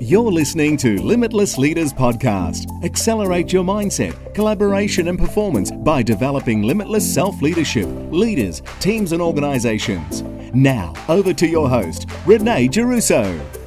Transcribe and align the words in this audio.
You're 0.00 0.30
listening 0.30 0.76
to 0.78 1.02
Limitless 1.02 1.58
Leaders 1.58 1.92
Podcast. 1.92 2.84
Accelerate 2.84 3.52
your 3.52 3.64
mindset, 3.64 4.32
collaboration, 4.32 5.08
and 5.08 5.18
performance 5.18 5.72
by 5.72 6.04
developing 6.04 6.62
limitless 6.62 7.12
self 7.12 7.42
leadership, 7.42 7.88
leaders, 8.12 8.62
teams, 8.78 9.10
and 9.10 9.20
organizations. 9.20 10.22
Now, 10.54 10.94
over 11.08 11.34
to 11.34 11.48
your 11.48 11.68
host, 11.68 12.06
Renee 12.26 12.68
Geruso. 12.68 13.57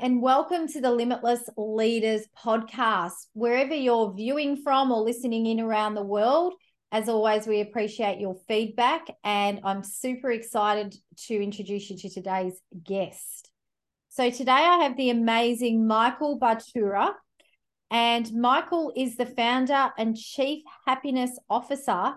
And 0.00 0.22
welcome 0.22 0.66
to 0.66 0.80
the 0.80 0.90
Limitless 0.90 1.46
Leaders 1.58 2.22
podcast. 2.42 3.26
Wherever 3.34 3.74
you're 3.74 4.14
viewing 4.14 4.56
from 4.62 4.90
or 4.90 5.02
listening 5.02 5.44
in 5.44 5.60
around 5.60 5.94
the 5.94 6.02
world, 6.02 6.54
as 6.90 7.06
always, 7.10 7.46
we 7.46 7.60
appreciate 7.60 8.18
your 8.18 8.34
feedback. 8.48 9.08
And 9.24 9.60
I'm 9.62 9.84
super 9.84 10.30
excited 10.30 10.96
to 11.26 11.34
introduce 11.34 11.90
you 11.90 11.98
to 11.98 12.08
today's 12.08 12.58
guest. 12.82 13.50
So, 14.08 14.30
today 14.30 14.52
I 14.52 14.84
have 14.84 14.96
the 14.96 15.10
amazing 15.10 15.86
Michael 15.86 16.40
Bartura. 16.40 17.12
And 17.90 18.32
Michael 18.32 18.94
is 18.96 19.16
the 19.16 19.26
founder 19.26 19.92
and 19.98 20.16
chief 20.16 20.62
happiness 20.86 21.38
officer 21.50 22.14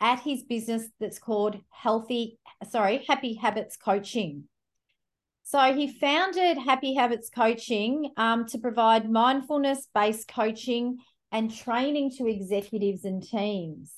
at 0.00 0.20
his 0.20 0.42
business 0.42 0.88
that's 1.00 1.18
called 1.18 1.60
Healthy, 1.68 2.38
sorry, 2.70 3.04
Happy 3.06 3.34
Habits 3.34 3.76
Coaching. 3.76 4.44
So 5.48 5.60
he 5.72 5.86
founded 5.86 6.58
Happy 6.58 6.94
Habits 6.94 7.30
Coaching 7.30 8.10
um, 8.16 8.46
to 8.46 8.58
provide 8.58 9.08
mindfulness 9.08 9.86
based 9.94 10.26
coaching 10.26 10.98
and 11.30 11.54
training 11.54 12.10
to 12.18 12.26
executives 12.26 13.04
and 13.04 13.22
teams. 13.22 13.92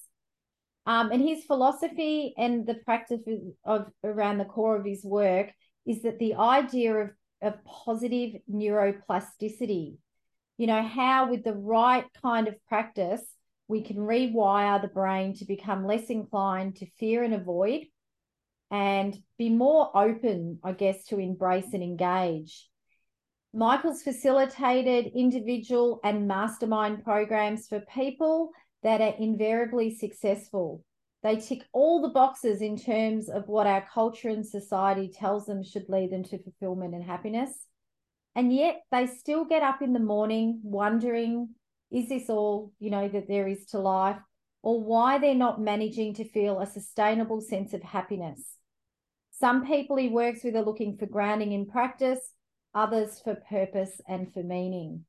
Um, 0.85 1.11
and 1.11 1.23
his 1.23 1.45
philosophy 1.47 2.35
and 2.37 2.67
the 2.67 2.75
practice 2.75 3.23
of, 3.27 3.39
of 3.65 3.93
around 4.05 4.37
the 4.37 4.45
core 4.45 4.77
of 4.77 4.85
his 4.85 5.03
work 5.03 5.51
is 5.87 6.03
that 6.03 6.19
the 6.19 6.35
idea 6.35 6.95
of, 6.95 7.11
of 7.41 7.65
positive 7.65 8.43
neuroplasticity, 8.53 9.97
you 10.59 10.67
know, 10.67 10.83
how 10.83 11.31
with 11.31 11.45
the 11.45 11.55
right 11.55 12.05
kind 12.23 12.49
of 12.49 12.63
practice, 12.67 13.23
we 13.69 13.81
can 13.81 13.97
rewire 13.97 14.83
the 14.83 14.89
brain 14.89 15.33
to 15.37 15.47
become 15.47 15.87
less 15.87 16.11
inclined 16.11 16.77
to 16.77 16.87
fear 16.99 17.23
and 17.23 17.33
avoid 17.33 17.87
and 18.71 19.17
be 19.39 19.49
more 19.49 19.91
open, 19.97 20.59
I 20.63 20.73
guess, 20.73 21.05
to 21.07 21.19
embrace 21.19 21.73
and 21.73 21.83
engage. 21.83 22.69
Michael's 23.55 24.03
facilitated 24.03 25.13
individual 25.15 26.01
and 26.05 26.29
mastermind 26.29 27.03
programs 27.03 27.67
for 27.67 27.81
people 27.81 28.51
that 28.83 29.01
are 29.01 29.15
invariably 29.19 29.95
successful. 29.95 30.85
They 31.23 31.37
tick 31.37 31.65
all 31.73 32.03
the 32.03 32.11
boxes 32.11 32.61
in 32.61 32.77
terms 32.77 33.29
of 33.29 33.49
what 33.49 33.67
our 33.67 33.85
culture 33.93 34.29
and 34.29 34.47
society 34.47 35.09
tells 35.09 35.47
them 35.47 35.65
should 35.65 35.89
lead 35.89 36.13
them 36.13 36.23
to 36.25 36.43
fulfillment 36.43 36.95
and 36.95 37.03
happiness. 37.03 37.51
And 38.37 38.55
yet 38.55 38.83
they 38.93 39.07
still 39.07 39.45
get 39.45 39.63
up 39.63 39.83
in 39.83 39.95
the 39.95 39.99
morning 39.99 40.61
wondering, 40.63 41.49
is 41.91 42.09
this 42.09 42.29
all, 42.29 42.73
you 42.79 42.91
know, 42.91 43.09
that 43.09 43.27
there 43.27 43.49
is 43.49 43.67
to 43.67 43.79
life? 43.79 44.19
Or 44.63 44.81
why 44.83 45.19
they're 45.19 45.35
not 45.35 45.61
managing 45.61 46.15
to 46.15 46.29
feel 46.29 46.61
a 46.61 46.67
sustainable 46.67 47.41
sense 47.41 47.73
of 47.73 47.83
happiness. 47.83 48.58
Some 49.41 49.65
people 49.65 49.97
he 49.97 50.09
works 50.09 50.43
with 50.43 50.57
are 50.57 50.65
looking 50.65 50.97
for 50.97 51.07
grounding 51.07 51.53
in 51.53 51.67
practice, 51.67 52.19
others 52.75 53.21
for 53.23 53.37
purpose 53.49 54.01
and 54.09 54.33
for 54.35 54.43
meaning. 54.43 55.05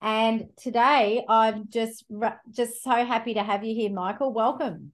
And 0.00 0.46
today 0.56 1.24
I'm 1.28 1.68
just 1.68 2.04
just 2.50 2.82
so 2.84 3.04
happy 3.04 3.34
to 3.34 3.42
have 3.42 3.64
you 3.64 3.74
here, 3.74 3.90
Michael. 3.90 4.32
Welcome. 4.32 4.92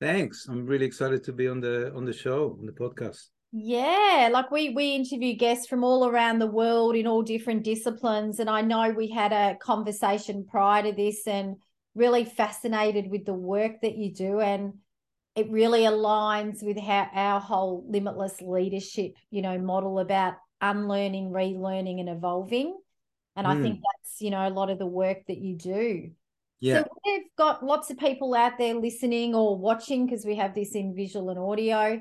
Thanks. 0.00 0.46
I'm 0.48 0.66
really 0.66 0.86
excited 0.86 1.22
to 1.24 1.32
be 1.32 1.46
on 1.46 1.60
the 1.60 1.94
on 1.94 2.04
the 2.04 2.12
show, 2.12 2.56
on 2.58 2.66
the 2.66 2.72
podcast. 2.72 3.28
Yeah, 3.52 4.30
like 4.32 4.50
we 4.50 4.70
we 4.70 4.96
interview 4.96 5.36
guests 5.36 5.68
from 5.68 5.84
all 5.84 6.08
around 6.08 6.40
the 6.40 6.50
world 6.50 6.96
in 6.96 7.06
all 7.06 7.22
different 7.22 7.62
disciplines 7.62 8.40
and 8.40 8.50
I 8.50 8.62
know 8.62 8.90
we 8.90 9.08
had 9.08 9.32
a 9.32 9.56
conversation 9.58 10.44
prior 10.44 10.82
to 10.82 10.92
this 10.92 11.26
and 11.28 11.56
really 11.94 12.24
fascinated 12.24 13.10
with 13.10 13.24
the 13.24 13.34
work 13.34 13.80
that 13.82 13.96
you 13.96 14.12
do 14.12 14.40
and 14.40 14.74
it 15.38 15.50
really 15.50 15.82
aligns 15.82 16.64
with 16.64 16.78
how 16.78 17.08
our 17.14 17.40
whole 17.40 17.84
limitless 17.88 18.40
leadership, 18.40 19.14
you 19.30 19.40
know, 19.40 19.56
model 19.56 20.00
about 20.00 20.34
unlearning, 20.60 21.30
relearning, 21.30 22.00
and 22.00 22.08
evolving. 22.08 22.76
And 23.36 23.46
mm. 23.46 23.50
I 23.50 23.62
think 23.62 23.80
that's, 23.80 24.20
you 24.20 24.30
know, 24.30 24.48
a 24.48 24.50
lot 24.50 24.68
of 24.68 24.80
the 24.80 24.86
work 24.86 25.18
that 25.28 25.38
you 25.38 25.56
do. 25.56 26.10
Yeah. 26.58 26.82
So 26.82 26.88
we've 27.04 27.28
got 27.36 27.64
lots 27.64 27.88
of 27.90 27.98
people 27.98 28.34
out 28.34 28.58
there 28.58 28.74
listening 28.74 29.36
or 29.36 29.56
watching 29.56 30.06
because 30.06 30.26
we 30.26 30.34
have 30.34 30.56
this 30.56 30.74
in 30.74 30.96
visual 30.96 31.30
and 31.30 31.38
audio. 31.38 32.00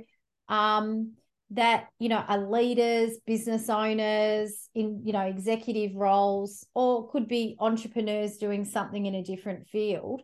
Um, 0.49 1.13
that 1.51 1.87
you 1.97 2.09
know 2.09 2.17
are 2.27 2.49
leaders 2.49 3.19
business 3.25 3.69
owners 3.69 4.69
in 4.75 5.01
you 5.05 5.13
know 5.13 5.21
executive 5.21 5.95
roles 5.95 6.65
or 6.73 7.09
could 7.09 7.25
be 7.25 7.55
entrepreneurs 7.61 8.35
doing 8.35 8.65
something 8.65 9.05
in 9.05 9.15
a 9.15 9.23
different 9.23 9.65
field 9.67 10.23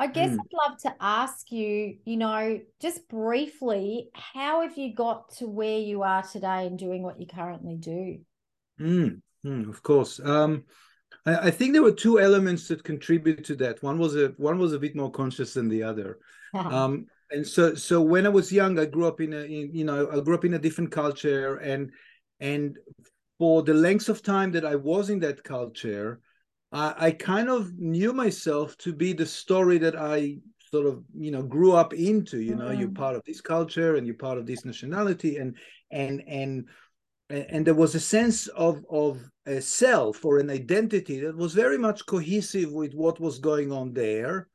I 0.00 0.06
guess 0.06 0.30
mm. 0.30 0.38
I'd 0.38 0.70
love 0.70 0.78
to 0.80 0.94
ask 0.98 1.52
you, 1.52 1.96
you 2.06 2.16
know, 2.16 2.58
just 2.80 3.06
briefly, 3.10 4.08
how 4.14 4.62
have 4.62 4.78
you 4.78 4.94
got 4.94 5.30
to 5.34 5.46
where 5.46 5.78
you 5.78 6.02
are 6.02 6.22
today 6.22 6.66
and 6.66 6.78
doing 6.78 7.02
what 7.02 7.20
you 7.20 7.26
currently 7.26 7.76
do? 7.76 8.20
Mm, 8.80 9.20
mm, 9.44 9.68
of 9.68 9.82
course. 9.82 10.18
Um, 10.18 10.64
I, 11.26 11.48
I, 11.48 11.50
think 11.50 11.74
there 11.74 11.82
were 11.82 11.92
two 11.92 12.18
elements 12.18 12.66
that 12.68 12.82
contributed 12.82 13.44
to 13.44 13.56
that. 13.56 13.82
One 13.82 13.98
was 13.98 14.16
a 14.16 14.28
one 14.38 14.58
was 14.58 14.72
a 14.72 14.78
bit 14.78 14.96
more 14.96 15.10
conscious 15.10 15.52
than 15.52 15.68
the 15.68 15.82
other. 15.82 16.18
um, 16.54 17.04
and 17.30 17.46
so 17.46 17.74
so 17.74 18.00
when 18.00 18.24
I 18.24 18.30
was 18.30 18.50
young, 18.50 18.78
I 18.78 18.86
grew 18.86 19.06
up 19.06 19.20
in 19.20 19.34
a 19.34 19.42
in, 19.42 19.74
you 19.74 19.84
know 19.84 20.10
I 20.10 20.20
grew 20.20 20.34
up 20.34 20.46
in 20.46 20.54
a 20.54 20.58
different 20.58 20.92
culture, 20.92 21.56
and 21.56 21.90
and 22.40 22.78
for 23.38 23.62
the 23.62 23.74
length 23.74 24.08
of 24.08 24.22
time 24.22 24.50
that 24.52 24.64
I 24.64 24.76
was 24.76 25.10
in 25.10 25.20
that 25.20 25.44
culture, 25.44 26.22
I, 26.72 26.94
I 26.98 27.10
kind 27.12 27.48
of 27.48 27.78
knew 27.78 28.12
myself 28.12 28.76
to 28.78 28.92
be 28.92 29.12
the 29.12 29.26
story 29.26 29.78
that 29.78 29.96
I 29.96 30.38
sort 30.70 30.86
of 30.86 31.02
you 31.18 31.30
know 31.30 31.42
grew 31.42 31.72
up 31.72 31.92
into 31.92 32.40
you 32.40 32.54
know 32.54 32.66
mm-hmm. 32.66 32.80
you're 32.80 32.90
part 32.90 33.16
of 33.16 33.22
this 33.26 33.40
culture 33.40 33.96
and 33.96 34.06
you're 34.06 34.16
part 34.16 34.38
of 34.38 34.46
this 34.46 34.64
nationality 34.64 35.36
and 35.36 35.56
and 35.90 36.22
and 36.28 36.66
and 37.28 37.66
there 37.66 37.74
was 37.74 37.94
a 37.94 38.00
sense 38.00 38.46
of 38.48 38.84
of 38.88 39.20
a 39.46 39.60
self 39.60 40.24
or 40.24 40.38
an 40.38 40.50
identity 40.50 41.20
that 41.20 41.36
was 41.36 41.54
very 41.54 41.78
much 41.78 42.06
cohesive 42.06 42.70
with 42.72 42.94
what 42.94 43.20
was 43.20 43.38
going 43.38 43.72
on 43.72 43.92
there 43.92 44.48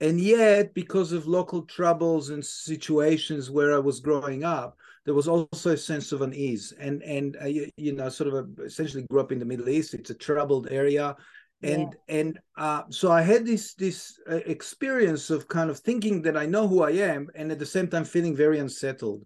and 0.00 0.20
yet 0.20 0.74
because 0.74 1.12
of 1.12 1.26
local 1.26 1.62
troubles 1.62 2.30
and 2.30 2.44
situations 2.44 3.50
where 3.50 3.74
i 3.74 3.78
was 3.78 4.00
growing 4.00 4.44
up 4.44 4.76
there 5.06 5.14
was 5.14 5.28
also 5.28 5.70
a 5.70 5.76
sense 5.76 6.12
of 6.12 6.20
unease. 6.20 6.72
And 6.78 7.02
and 7.02 7.36
uh, 7.40 7.46
you, 7.46 7.70
you, 7.76 7.92
know 7.92 8.08
sort 8.08 8.34
of 8.34 8.34
a, 8.34 8.64
essentially 8.64 9.06
grew 9.08 9.20
up 9.20 9.32
in 9.32 9.38
the 9.38 9.44
middle 9.44 9.68
east. 9.68 9.94
It's 9.94 10.10
a 10.10 10.14
troubled 10.14 10.68
area. 10.70 11.16
And 11.62 11.96
yeah. 12.08 12.16
and 12.18 12.38
uh, 12.58 12.82
so 12.90 13.10
i 13.10 13.22
had 13.22 13.46
this 13.46 13.72
this 13.74 14.20
uh, 14.30 14.40
experience 14.44 15.30
of 15.30 15.48
kind 15.48 15.70
of 15.70 15.78
thinking 15.78 16.20
that 16.22 16.36
i 16.36 16.44
know 16.44 16.68
who 16.68 16.82
i 16.82 16.90
am 16.90 17.28
and 17.34 17.50
at 17.50 17.58
the 17.58 17.64
same 17.64 17.88
time 17.88 18.04
feeling 18.04 18.36
very 18.36 18.58
unsettled. 18.58 19.24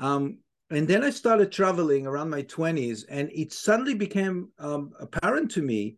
Um, 0.00 0.38
and 0.70 0.88
then 0.88 1.04
i 1.04 1.10
started 1.10 1.52
traveling 1.52 2.06
around 2.06 2.30
my 2.30 2.42
20s 2.42 3.04
and 3.08 3.30
it 3.32 3.52
suddenly 3.52 3.94
became 3.94 4.48
um, 4.58 4.90
apparent 4.98 5.52
to 5.52 5.62
me 5.62 5.96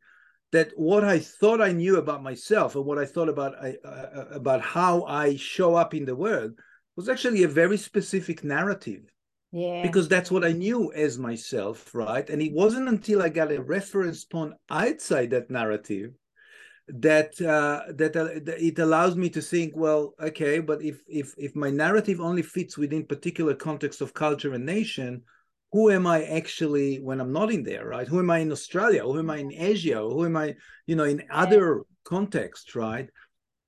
that 0.54 0.70
what 0.76 1.04
i 1.04 1.18
thought 1.18 1.60
i 1.60 1.72
knew 1.72 1.96
about 1.96 2.22
myself 2.22 2.74
and 2.74 2.84
what 2.84 2.98
i 2.98 3.06
thought 3.06 3.28
about 3.28 3.52
uh, 3.62 3.72
uh 3.86 4.26
about 4.30 4.60
how 4.60 5.04
i 5.04 5.36
show 5.36 5.74
up 5.74 5.94
in 5.94 6.04
the 6.04 6.16
world 6.16 6.52
was 6.96 7.08
actually 7.08 7.42
a 7.42 7.48
very 7.62 7.76
specific 7.76 8.44
narrative 8.44 9.02
yeah. 9.56 9.82
Because 9.82 10.08
that's 10.08 10.32
what 10.32 10.44
I 10.44 10.50
knew 10.50 10.92
as 10.94 11.16
myself, 11.16 11.94
right? 11.94 12.28
And 12.28 12.42
it 12.42 12.52
wasn't 12.52 12.88
until 12.88 13.22
I 13.22 13.28
got 13.28 13.52
a 13.52 13.62
reference 13.62 14.24
point 14.24 14.54
outside 14.68 15.30
that 15.30 15.48
narrative 15.48 16.10
that 16.88 17.40
uh, 17.40 17.82
that 17.94 18.16
uh, 18.16 18.28
it 18.58 18.80
allows 18.80 19.14
me 19.14 19.30
to 19.30 19.40
think, 19.40 19.74
well, 19.76 20.14
okay, 20.20 20.58
but 20.58 20.82
if 20.82 21.00
if 21.06 21.34
if 21.38 21.54
my 21.54 21.70
narrative 21.70 22.20
only 22.20 22.42
fits 22.42 22.76
within 22.76 23.06
particular 23.06 23.54
context 23.54 24.00
of 24.00 24.12
culture 24.12 24.54
and 24.54 24.66
nation, 24.66 25.22
who 25.74 25.90
am 25.90 26.06
I 26.06 26.22
actually 26.24 27.00
when 27.00 27.20
I'm 27.20 27.32
not 27.32 27.52
in 27.52 27.64
there, 27.64 27.84
right? 27.86 28.08
Who 28.08 28.20
am 28.20 28.30
I 28.30 28.38
in 28.38 28.52
Australia? 28.52 29.02
Who 29.02 29.18
am 29.18 29.28
I 29.28 29.38
in 29.38 29.52
Asia? 29.52 29.98
Who 29.98 30.24
am 30.24 30.36
I, 30.36 30.54
you 30.86 30.94
know, 30.94 31.04
in 31.04 31.24
other 31.30 31.82
contexts, 32.04 32.74
right? 32.76 33.10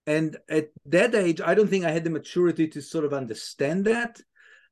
And 0.07 0.37
at 0.49 0.69
that 0.87 1.17
age, 1.17 1.41
I 1.45 1.55
don't 1.55 1.69
think 1.69 1.85
I 1.85 1.91
had 1.91 2.05
the 2.05 2.11
maturity 2.11 2.69
to 2.69 2.81
sort 2.81 3.05
of 3.05 3.13
understand 3.13 3.85
that 3.87 4.21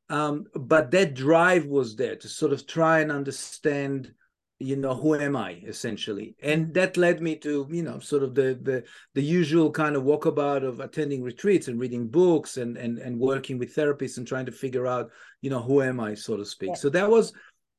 um, 0.09 0.47
but 0.55 0.91
that 0.91 1.15
drive 1.15 1.67
was 1.67 1.97
there 1.97 2.17
to 2.17 2.29
sort 2.29 2.53
of 2.53 2.67
try 2.67 3.01
and 3.01 3.11
understand 3.11 4.13
you 4.61 4.77
know 4.77 4.95
who 4.95 5.17
am 5.17 5.35
i 5.35 5.61
essentially 5.67 6.37
and 6.41 6.73
that 6.75 6.97
led 6.97 7.21
me 7.21 7.35
to 7.35 7.67
you 7.71 7.83
know 7.83 7.99
sort 7.99 8.23
of 8.23 8.37
the 8.37 8.59
the 8.63 8.85
the 9.15 9.23
usual 9.23 9.69
kind 9.69 9.97
of 9.97 10.05
walkabout 10.05 10.63
of 10.63 10.79
attending 10.79 11.25
retreats 11.25 11.67
and 11.67 11.81
reading 11.81 12.07
books 12.07 12.57
and 12.57 12.77
and 12.77 12.99
and 12.99 13.19
working 13.19 13.59
with 13.59 13.75
therapists 13.75 14.17
and 14.17 14.29
trying 14.29 14.47
to 14.47 14.53
figure 14.53 14.87
out 14.87 15.11
you 15.45 15.51
know 15.51 15.63
who 15.63 15.83
am 15.83 16.01
i 16.01 16.15
so 16.15 16.37
to 16.37 16.45
speak 16.45 16.71
yeah. 16.71 16.75
so 16.75 16.89
that 16.89 17.09
was 17.09 17.33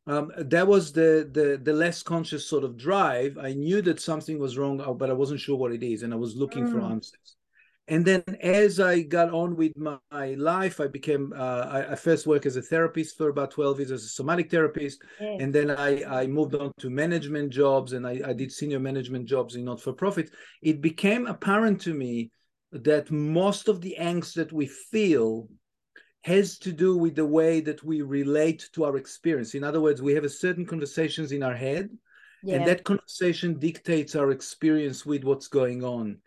um, 0.07 0.31
that 0.37 0.67
was 0.67 0.91
the, 0.91 1.29
the 1.31 1.59
the 1.61 1.73
less 1.73 2.03
conscious 2.03 2.47
sort 2.47 2.63
of 2.63 2.77
drive. 2.77 3.39
I 3.41 3.53
knew 3.53 3.81
that 3.81 3.99
something 3.99 4.37
was 4.37 4.55
wrong, 4.57 4.79
uh, 4.79 4.93
but 4.93 5.09
I 5.09 5.13
wasn't 5.13 5.39
sure 5.39 5.57
what 5.57 5.71
it 5.71 5.83
is, 5.83 6.03
and 6.03 6.13
I 6.13 6.15
was 6.15 6.35
looking 6.35 6.67
mm. 6.67 6.71
for 6.71 6.81
answers. 6.81 7.35
And 7.87 8.03
then, 8.03 8.23
as 8.41 8.79
I 8.79 9.01
got 9.01 9.31
on 9.31 9.55
with 9.55 9.77
my, 9.77 9.97
my 10.11 10.33
life, 10.35 10.79
I 10.79 10.87
became. 10.87 11.33
Uh, 11.35 11.67
I, 11.69 11.91
I, 11.93 11.95
first 11.95 12.27
worked 12.27 12.45
as 12.45 12.55
a 12.55 12.61
therapist 12.61 13.17
for 13.17 13.29
about 13.29 13.51
twelve 13.51 13.79
years 13.79 13.91
as 13.91 14.03
a 14.03 14.09
somatic 14.09 14.51
therapist, 14.51 15.01
yes. 15.19 15.37
and 15.41 15.53
then 15.53 15.71
I, 15.71 16.03
I 16.21 16.27
moved 16.27 16.53
on 16.53 16.71
to 16.79 16.89
management 16.91 17.51
jobs, 17.51 17.93
and 17.93 18.05
I, 18.05 18.21
I 18.27 18.33
did 18.33 18.51
senior 18.51 18.79
management 18.79 19.25
jobs 19.25 19.55
in 19.55 19.65
not 19.65 19.81
for 19.81 19.93
profit. 19.93 20.29
It 20.61 20.81
became 20.81 21.25
apparent 21.25 21.81
to 21.81 21.93
me 21.93 22.29
that 22.71 23.09
most 23.09 23.67
of 23.67 23.81
the 23.81 23.95
angst 23.99 24.33
that 24.35 24.51
we 24.51 24.67
feel 24.67 25.47
has 26.25 26.57
to 26.57 26.71
do 26.71 26.97
with 26.97 27.13
the 27.13 27.25
way 27.25 27.61
that 27.61 27.83
we 27.83 28.01
relate 28.01 28.67
to 28.73 28.83
our 28.83 28.97
experience. 28.97 29.53
In 29.53 29.63
other 29.63 29.79
words, 29.79 30.01
we 30.01 30.15
have 30.15 30.23
a 30.23 30.29
certain 30.29 30.65
conversations 30.65 31.31
in 31.31 31.43
our 31.43 31.53
head, 31.53 31.87
yeah. 32.41 32.55
and 32.55 32.67
that 32.67 32.83
conversation 32.83 33.59
dictates 33.59 34.15
our 34.15 34.31
experience 34.31 35.05
with 35.05 35.23
what's 35.23 35.47
going 35.47 35.83
on. 35.83 36.17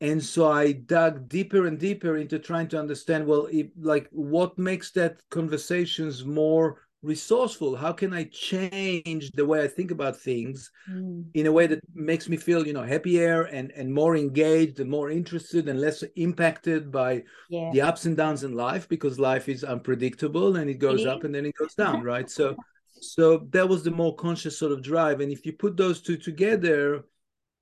And 0.00 0.22
so 0.22 0.48
I 0.48 0.70
dug 0.70 1.28
deeper 1.28 1.66
and 1.66 1.76
deeper 1.76 2.18
into 2.18 2.38
trying 2.38 2.68
to 2.68 2.78
understand, 2.78 3.26
well, 3.26 3.46
it, 3.50 3.72
like 3.80 4.08
what 4.12 4.56
makes 4.60 4.92
that 4.92 5.20
conversations 5.28 6.24
more 6.24 6.82
resourceful. 7.02 7.76
How 7.76 7.92
can 7.92 8.12
i 8.12 8.24
change 8.24 9.30
the 9.32 9.46
way 9.46 9.62
i 9.62 9.68
think 9.68 9.90
about 9.90 10.16
things 10.16 10.70
mm. 10.90 11.24
in 11.34 11.46
a 11.46 11.52
way 11.52 11.66
that 11.66 11.80
makes 11.94 12.28
me 12.28 12.36
feel 12.36 12.66
you 12.66 12.72
know 12.72 12.82
happier 12.82 13.42
and 13.44 13.70
and 13.72 13.92
more 13.92 14.16
engaged 14.16 14.80
and 14.80 14.90
more 14.90 15.10
interested 15.10 15.68
and 15.68 15.80
less 15.80 16.02
impacted 16.16 16.90
by 16.90 17.22
yeah. 17.48 17.70
the 17.72 17.80
ups 17.80 18.04
and 18.06 18.16
downs 18.16 18.44
in 18.44 18.52
life? 18.54 18.88
Because 18.88 19.18
life 19.18 19.48
is 19.48 19.64
unpredictable 19.64 20.56
and 20.56 20.68
it 20.68 20.78
goes 20.78 21.02
it 21.02 21.08
up 21.08 21.24
and 21.24 21.34
then 21.34 21.46
it 21.46 21.54
goes 21.54 21.74
down 21.74 22.02
right? 22.02 22.28
So 22.38 22.56
so 23.00 23.46
that 23.50 23.68
was 23.68 23.82
the 23.82 23.90
more 23.90 24.14
conscious 24.16 24.58
sort 24.58 24.72
of 24.72 24.82
drive. 24.82 25.20
And 25.20 25.30
if 25.30 25.46
you 25.46 25.52
put 25.52 25.76
those 25.76 26.00
two 26.00 26.16
together 26.16 27.04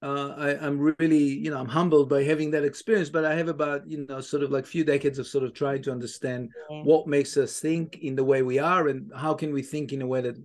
uh, 0.02 0.34
I, 0.36 0.66
am 0.66 0.94
really, 0.98 1.22
you 1.22 1.50
know, 1.50 1.58
I'm 1.58 1.68
humbled 1.68 2.08
by 2.08 2.22
having 2.22 2.50
that 2.50 2.64
experience. 2.64 3.08
But 3.08 3.24
I 3.24 3.34
have 3.34 3.48
about, 3.48 3.88
you 3.88 4.06
know, 4.08 4.20
sort 4.20 4.42
of 4.42 4.50
like 4.50 4.66
few 4.66 4.84
decades 4.84 5.18
of 5.18 5.26
sort 5.26 5.44
of 5.44 5.54
trying 5.54 5.82
to 5.82 5.92
understand 5.92 6.50
yeah. 6.70 6.82
what 6.82 7.06
makes 7.06 7.36
us 7.36 7.60
think 7.60 7.98
in 7.98 8.14
the 8.14 8.24
way 8.24 8.42
we 8.42 8.58
are, 8.58 8.88
and 8.88 9.10
how 9.16 9.34
can 9.34 9.52
we 9.52 9.62
think 9.62 9.92
in 9.92 10.02
a 10.02 10.06
way 10.06 10.20
that 10.20 10.36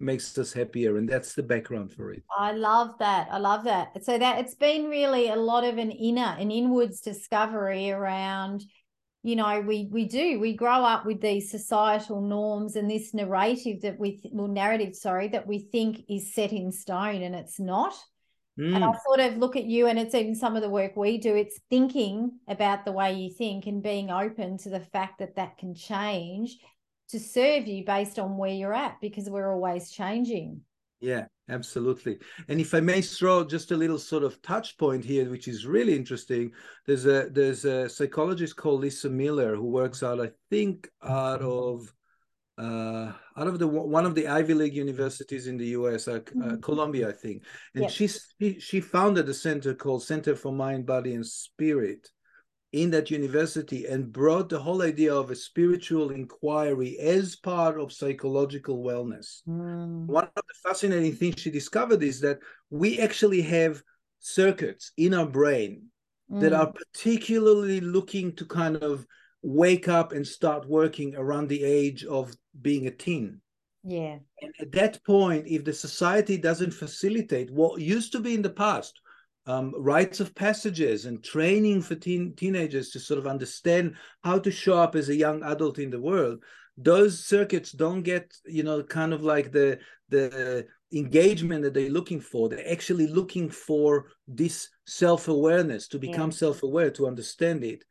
makes 0.00 0.36
us 0.36 0.52
happier. 0.52 0.98
And 0.98 1.08
that's 1.08 1.34
the 1.34 1.42
background 1.42 1.92
for 1.92 2.12
it. 2.12 2.22
I 2.36 2.52
love 2.52 2.98
that. 2.98 3.28
I 3.30 3.38
love 3.38 3.64
that. 3.64 4.04
So 4.04 4.18
that 4.18 4.38
it's 4.38 4.54
been 4.54 4.84
really 4.84 5.28
a 5.28 5.36
lot 5.36 5.64
of 5.64 5.78
an 5.78 5.90
inner, 5.90 6.36
an 6.38 6.50
inwards 6.50 7.00
discovery 7.00 7.90
around 7.90 8.64
you 9.24 9.36
know 9.36 9.58
we 9.62 9.88
we 9.90 10.04
do 10.04 10.38
we 10.38 10.54
grow 10.54 10.84
up 10.84 11.06
with 11.06 11.22
these 11.22 11.50
societal 11.50 12.20
norms 12.20 12.76
and 12.76 12.90
this 12.90 13.14
narrative 13.14 13.80
that 13.80 13.98
we 13.98 14.20
well 14.30 14.48
narrative 14.48 14.94
sorry 14.94 15.28
that 15.28 15.46
we 15.46 15.60
think 15.72 16.02
is 16.10 16.34
set 16.34 16.52
in 16.52 16.70
stone 16.70 17.22
and 17.22 17.34
it's 17.34 17.58
not 17.58 17.94
Mm. 18.58 18.76
And 18.76 18.84
I 18.84 18.92
sort 19.06 19.20
of 19.20 19.38
look 19.38 19.56
at 19.56 19.64
you, 19.64 19.86
and 19.88 19.98
it's 19.98 20.14
even 20.14 20.34
some 20.34 20.54
of 20.54 20.62
the 20.62 20.70
work 20.70 20.96
we 20.96 21.18
do, 21.18 21.34
it's 21.34 21.60
thinking 21.70 22.38
about 22.48 22.84
the 22.84 22.92
way 22.92 23.12
you 23.12 23.30
think 23.30 23.66
and 23.66 23.82
being 23.82 24.10
open 24.10 24.58
to 24.58 24.70
the 24.70 24.80
fact 24.80 25.18
that 25.18 25.36
that 25.36 25.58
can 25.58 25.74
change 25.74 26.58
to 27.08 27.18
serve 27.18 27.66
you 27.66 27.84
based 27.84 28.18
on 28.18 28.36
where 28.36 28.52
you're 28.52 28.72
at 28.72 29.00
because 29.00 29.28
we're 29.28 29.52
always 29.52 29.90
changing. 29.90 30.60
Yeah, 31.00 31.26
absolutely. 31.50 32.18
And 32.48 32.60
if 32.60 32.72
I 32.74 32.80
may 32.80 33.02
throw 33.02 33.44
just 33.44 33.72
a 33.72 33.76
little 33.76 33.98
sort 33.98 34.22
of 34.22 34.40
touch 34.40 34.78
point 34.78 35.04
here, 35.04 35.28
which 35.28 35.48
is 35.48 35.66
really 35.66 35.94
interesting, 35.94 36.52
there's 36.86 37.06
a 37.06 37.28
there's 37.30 37.64
a 37.64 37.88
psychologist 37.88 38.56
called 38.56 38.80
Lisa 38.80 39.10
Miller 39.10 39.54
who 39.54 39.66
works 39.66 40.02
out, 40.02 40.20
I 40.20 40.30
think, 40.48 40.88
out 41.02 41.42
of 41.42 41.92
uh, 42.56 43.12
out 43.36 43.46
of 43.46 43.58
the 43.58 43.66
one 43.66 44.06
of 44.06 44.14
the 44.14 44.28
Ivy 44.28 44.54
League 44.54 44.76
universities 44.76 45.46
in 45.46 45.56
the 45.56 45.66
U.S., 45.68 46.06
uh, 46.06 46.12
uh, 46.12 46.18
mm-hmm. 46.20 46.60
Columbia, 46.60 47.08
I 47.08 47.12
think, 47.12 47.42
and 47.74 47.90
she, 47.90 48.08
she 48.08 48.60
she 48.60 48.80
founded 48.80 49.28
a 49.28 49.34
center 49.34 49.74
called 49.74 50.04
Center 50.04 50.36
for 50.36 50.52
Mind, 50.52 50.86
Body, 50.86 51.14
and 51.14 51.26
Spirit 51.26 52.08
in 52.72 52.90
that 52.90 53.10
university, 53.10 53.86
and 53.86 54.12
brought 54.12 54.48
the 54.48 54.58
whole 54.58 54.82
idea 54.82 55.12
of 55.12 55.30
a 55.30 55.36
spiritual 55.36 56.10
inquiry 56.10 56.96
as 56.98 57.36
part 57.36 57.78
of 57.78 57.92
psychological 57.92 58.84
wellness. 58.84 59.42
Mm. 59.48 60.06
One 60.06 60.24
of 60.24 60.30
the 60.34 60.68
fascinating 60.68 61.14
things 61.14 61.40
she 61.40 61.50
discovered 61.50 62.02
is 62.04 62.20
that 62.20 62.38
we 62.70 63.00
actually 63.00 63.42
have 63.42 63.82
circuits 64.20 64.92
in 64.96 65.12
our 65.12 65.26
brain 65.26 65.86
mm. 66.30 66.40
that 66.40 66.52
are 66.52 66.72
particularly 66.72 67.80
looking 67.80 68.34
to 68.36 68.46
kind 68.46 68.76
of 68.76 69.06
wake 69.44 69.88
up 69.88 70.12
and 70.12 70.26
start 70.26 70.66
working 70.66 71.14
around 71.16 71.48
the 71.48 71.62
age 71.62 72.04
of 72.04 72.34
being 72.62 72.86
a 72.86 72.90
teen. 72.90 73.40
Yeah. 73.84 74.16
And 74.40 74.54
at 74.58 74.72
that 74.72 75.04
point, 75.04 75.46
if 75.46 75.64
the 75.64 75.72
society 75.74 76.38
doesn't 76.38 76.72
facilitate 76.72 77.50
what 77.50 77.80
used 77.80 78.12
to 78.12 78.20
be 78.20 78.34
in 78.34 78.40
the 78.40 78.50
past, 78.50 78.98
um, 79.46 79.74
rites 79.76 80.20
of 80.20 80.34
passages 80.34 81.04
and 81.04 81.22
training 81.22 81.82
for 81.82 81.94
teen, 81.94 82.34
teenagers 82.34 82.88
to 82.90 82.98
sort 82.98 83.18
of 83.18 83.26
understand 83.26 83.96
how 84.22 84.38
to 84.38 84.50
show 84.50 84.78
up 84.78 84.96
as 84.96 85.10
a 85.10 85.14
young 85.14 85.42
adult 85.42 85.78
in 85.78 85.90
the 85.90 86.00
world, 86.00 86.42
those 86.78 87.22
circuits 87.26 87.70
don't 87.70 88.02
get, 88.02 88.34
you 88.46 88.62
know, 88.62 88.82
kind 88.82 89.12
of 89.12 89.22
like 89.22 89.52
the 89.52 89.78
the 90.08 90.66
engagement 90.92 91.62
that 91.62 91.74
they're 91.74 91.90
looking 91.90 92.20
for. 92.20 92.48
They're 92.48 92.72
actually 92.72 93.08
looking 93.08 93.50
for 93.50 94.06
this 94.26 94.70
self-awareness 94.86 95.88
to 95.88 95.98
become 95.98 96.30
yeah. 96.30 96.36
self-aware, 96.36 96.90
to 96.92 97.06
understand 97.06 97.64
it 97.64 97.84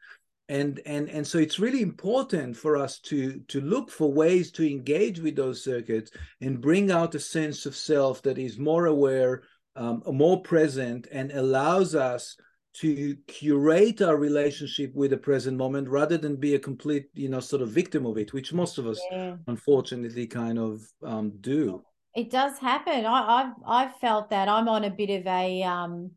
and 0.50 0.82
and 0.86 1.10
and 1.10 1.26
so 1.26 1.38
it's 1.38 1.60
really 1.60 1.82
important 1.82 2.56
for 2.56 2.76
us 2.76 3.00
to 3.00 3.40
to 3.48 3.62
look 3.62 3.90
for 3.90 4.12
ways 4.12 4.52
to 4.52 4.70
engage 4.70 5.20
with 5.20 5.36
those 5.36 5.64
circuits 5.64 6.12
and 6.42 6.62
bring 6.62 6.92
out 6.92 7.16
a 7.16 7.20
sense 7.20 7.66
of 7.66 7.76
self 7.76 8.22
that 8.22 8.38
is 8.38 8.58
more 8.60 8.88
aware 8.88 9.44
um, 9.76 10.04
more 10.08 10.42
present 10.42 11.08
and 11.12 11.32
allows 11.32 11.96
us 11.96 12.36
to 12.74 13.16
curate 13.28 14.02
our 14.02 14.18
relationship 14.18 14.94
with 14.96 15.12
the 15.12 15.18
present 15.18 15.58
moment 15.58 15.88
rather 15.88 16.18
than 16.18 16.36
be 16.36 16.56
a 16.56 16.60
complete 16.60 17.06
you 17.14 17.30
know 17.30 17.40
sort 17.40 17.62
of 17.62 17.70
victim 17.70 18.06
of 18.06 18.18
it 18.18 18.34
which 18.34 18.52
most 18.52 18.78
of 18.78 18.86
us 18.86 19.00
yeah. 19.12 19.36
unfortunately 19.48 20.28
kind 20.28 20.60
of 20.60 20.82
um, 21.04 21.32
do 21.40 21.82
it 22.16 22.30
does 22.30 22.60
happen 22.60 23.06
I, 23.06 23.42
i've 23.42 23.54
i've 23.66 23.96
felt 23.98 24.30
that 24.32 24.50
i'm 24.50 24.68
on 24.68 24.84
a 24.84 24.90
bit 24.90 25.10
of 25.22 25.26
a 25.26 25.64
um 25.64 26.12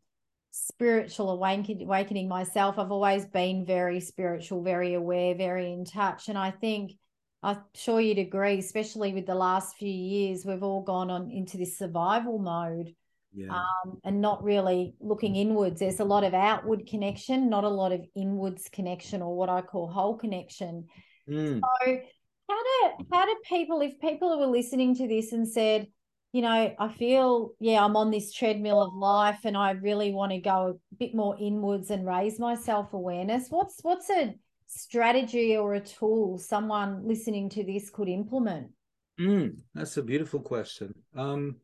spiritual 0.65 1.31
awakening, 1.31 1.83
awakening 1.83 2.27
myself. 2.27 2.79
I've 2.79 2.91
always 2.91 3.25
been 3.25 3.65
very 3.65 3.99
spiritual, 3.99 4.63
very 4.63 4.93
aware, 4.93 5.35
very 5.35 5.71
in 5.71 5.85
touch. 5.85 6.29
And 6.29 6.37
I 6.37 6.51
think 6.51 6.93
I'm 7.43 7.63
sure 7.75 8.01
you'd 8.01 8.17
agree, 8.17 8.57
especially 8.59 9.13
with 9.13 9.25
the 9.25 9.35
last 9.35 9.77
few 9.77 9.89
years, 9.89 10.45
we've 10.45 10.63
all 10.63 10.81
gone 10.81 11.09
on 11.09 11.29
into 11.31 11.57
this 11.57 11.77
survival 11.77 12.39
mode. 12.39 12.93
Yeah. 13.33 13.51
Um, 13.51 13.99
and 14.03 14.19
not 14.19 14.43
really 14.43 14.95
looking 14.99 15.35
inwards. 15.35 15.79
There's 15.79 15.99
a 15.99 16.05
lot 16.05 16.23
of 16.23 16.33
outward 16.33 16.87
connection, 16.87 17.49
not 17.49 17.65
a 17.65 17.69
lot 17.69 17.91
of 17.91 18.01
inwards 18.15 18.67
connection, 18.71 19.21
or 19.21 19.35
what 19.35 19.49
I 19.49 19.61
call 19.61 19.87
whole 19.87 20.17
connection. 20.17 20.85
Mm. 21.29 21.59
So, 21.59 21.99
how 22.49 22.63
do 22.63 23.05
how 23.11 23.25
do 23.25 23.35
people, 23.47 23.81
if 23.81 23.99
people 23.99 24.39
were 24.39 24.47
listening 24.47 24.95
to 24.95 25.07
this 25.07 25.33
and 25.33 25.47
said, 25.47 25.87
you 26.33 26.41
know, 26.41 26.75
I 26.77 26.89
feel, 26.89 27.53
yeah, 27.59 27.83
I'm 27.83 27.95
on 27.95 28.11
this 28.11 28.33
treadmill 28.33 28.81
of 28.81 28.93
life 28.93 29.39
and 29.43 29.55
I 29.55 29.71
really 29.71 30.11
want 30.11 30.31
to 30.33 30.39
go 30.39 30.79
a 30.91 30.95
bit 30.95 31.15
more 31.15 31.37
inwards 31.39 31.89
and 31.89 32.05
raise 32.05 32.39
my 32.39 32.55
self-awareness. 32.55 33.47
What's 33.49 33.79
what's 33.81 34.09
a 34.09 34.35
strategy 34.67 35.55
or 35.55 35.75
a 35.75 35.79
tool 35.79 36.37
someone 36.37 37.07
listening 37.07 37.49
to 37.51 37.63
this 37.63 37.89
could 37.89 38.09
implement? 38.09 38.67
Mm, 39.19 39.57
that's 39.73 39.97
a 39.97 40.03
beautiful 40.03 40.41
question. 40.41 40.93
Um, 41.15 41.55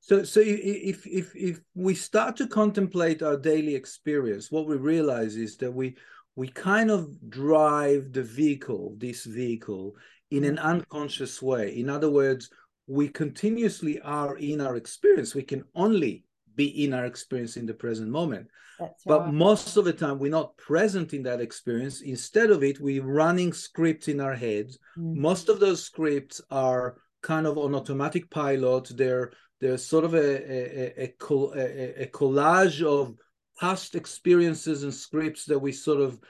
so, 0.00 0.22
so 0.22 0.40
if 0.44 1.04
if 1.06 1.34
if 1.34 1.60
we 1.74 1.94
start 1.94 2.36
to 2.36 2.46
contemplate 2.46 3.22
our 3.22 3.36
daily 3.36 3.74
experience, 3.74 4.52
what 4.52 4.68
we 4.68 4.76
realize 4.76 5.34
is 5.34 5.56
that 5.56 5.72
we 5.72 5.96
we 6.36 6.48
kind 6.48 6.90
of 6.90 7.08
drive 7.28 8.12
the 8.12 8.22
vehicle, 8.22 8.94
this 8.98 9.24
vehicle, 9.24 9.96
in 10.30 10.44
an 10.44 10.56
mm. 10.56 10.62
unconscious 10.62 11.42
way. 11.42 11.76
In 11.76 11.88
other 11.88 12.10
words, 12.10 12.50
we 12.86 13.08
continuously 13.08 14.00
are 14.00 14.36
in 14.36 14.60
our 14.60 14.76
experience. 14.76 15.34
We 15.34 15.42
can 15.42 15.64
only 15.74 16.24
be 16.54 16.84
in 16.84 16.94
our 16.94 17.04
experience 17.04 17.56
in 17.56 17.66
the 17.66 17.74
present 17.74 18.08
moment. 18.08 18.48
That's 18.78 19.04
but 19.04 19.20
right. 19.20 19.32
most 19.32 19.76
of 19.76 19.84
the 19.84 19.92
time, 19.92 20.18
we're 20.18 20.30
not 20.30 20.56
present 20.56 21.14
in 21.14 21.22
that 21.24 21.40
experience. 21.40 22.02
Instead 22.02 22.50
of 22.50 22.62
it, 22.62 22.80
we're 22.80 23.02
running 23.02 23.52
scripts 23.52 24.08
in 24.08 24.20
our 24.20 24.34
heads. 24.34 24.78
Mm-hmm. 24.98 25.20
Most 25.20 25.48
of 25.48 25.60
those 25.60 25.82
scripts 25.82 26.40
are 26.50 26.96
kind 27.22 27.46
of 27.46 27.58
on 27.58 27.74
automatic 27.74 28.30
pilot. 28.30 28.90
They're 28.94 29.32
they're 29.60 29.78
sort 29.78 30.04
of 30.04 30.14
a 30.14 30.18
a, 30.18 31.04
a, 31.04 31.14
a, 31.30 32.02
a 32.02 32.06
collage 32.08 32.82
of 32.82 33.14
past 33.58 33.94
experiences 33.94 34.82
and 34.82 34.92
scripts 34.92 35.46
that 35.46 35.58
we 35.58 35.72
sort 35.72 36.00
of 36.00 36.20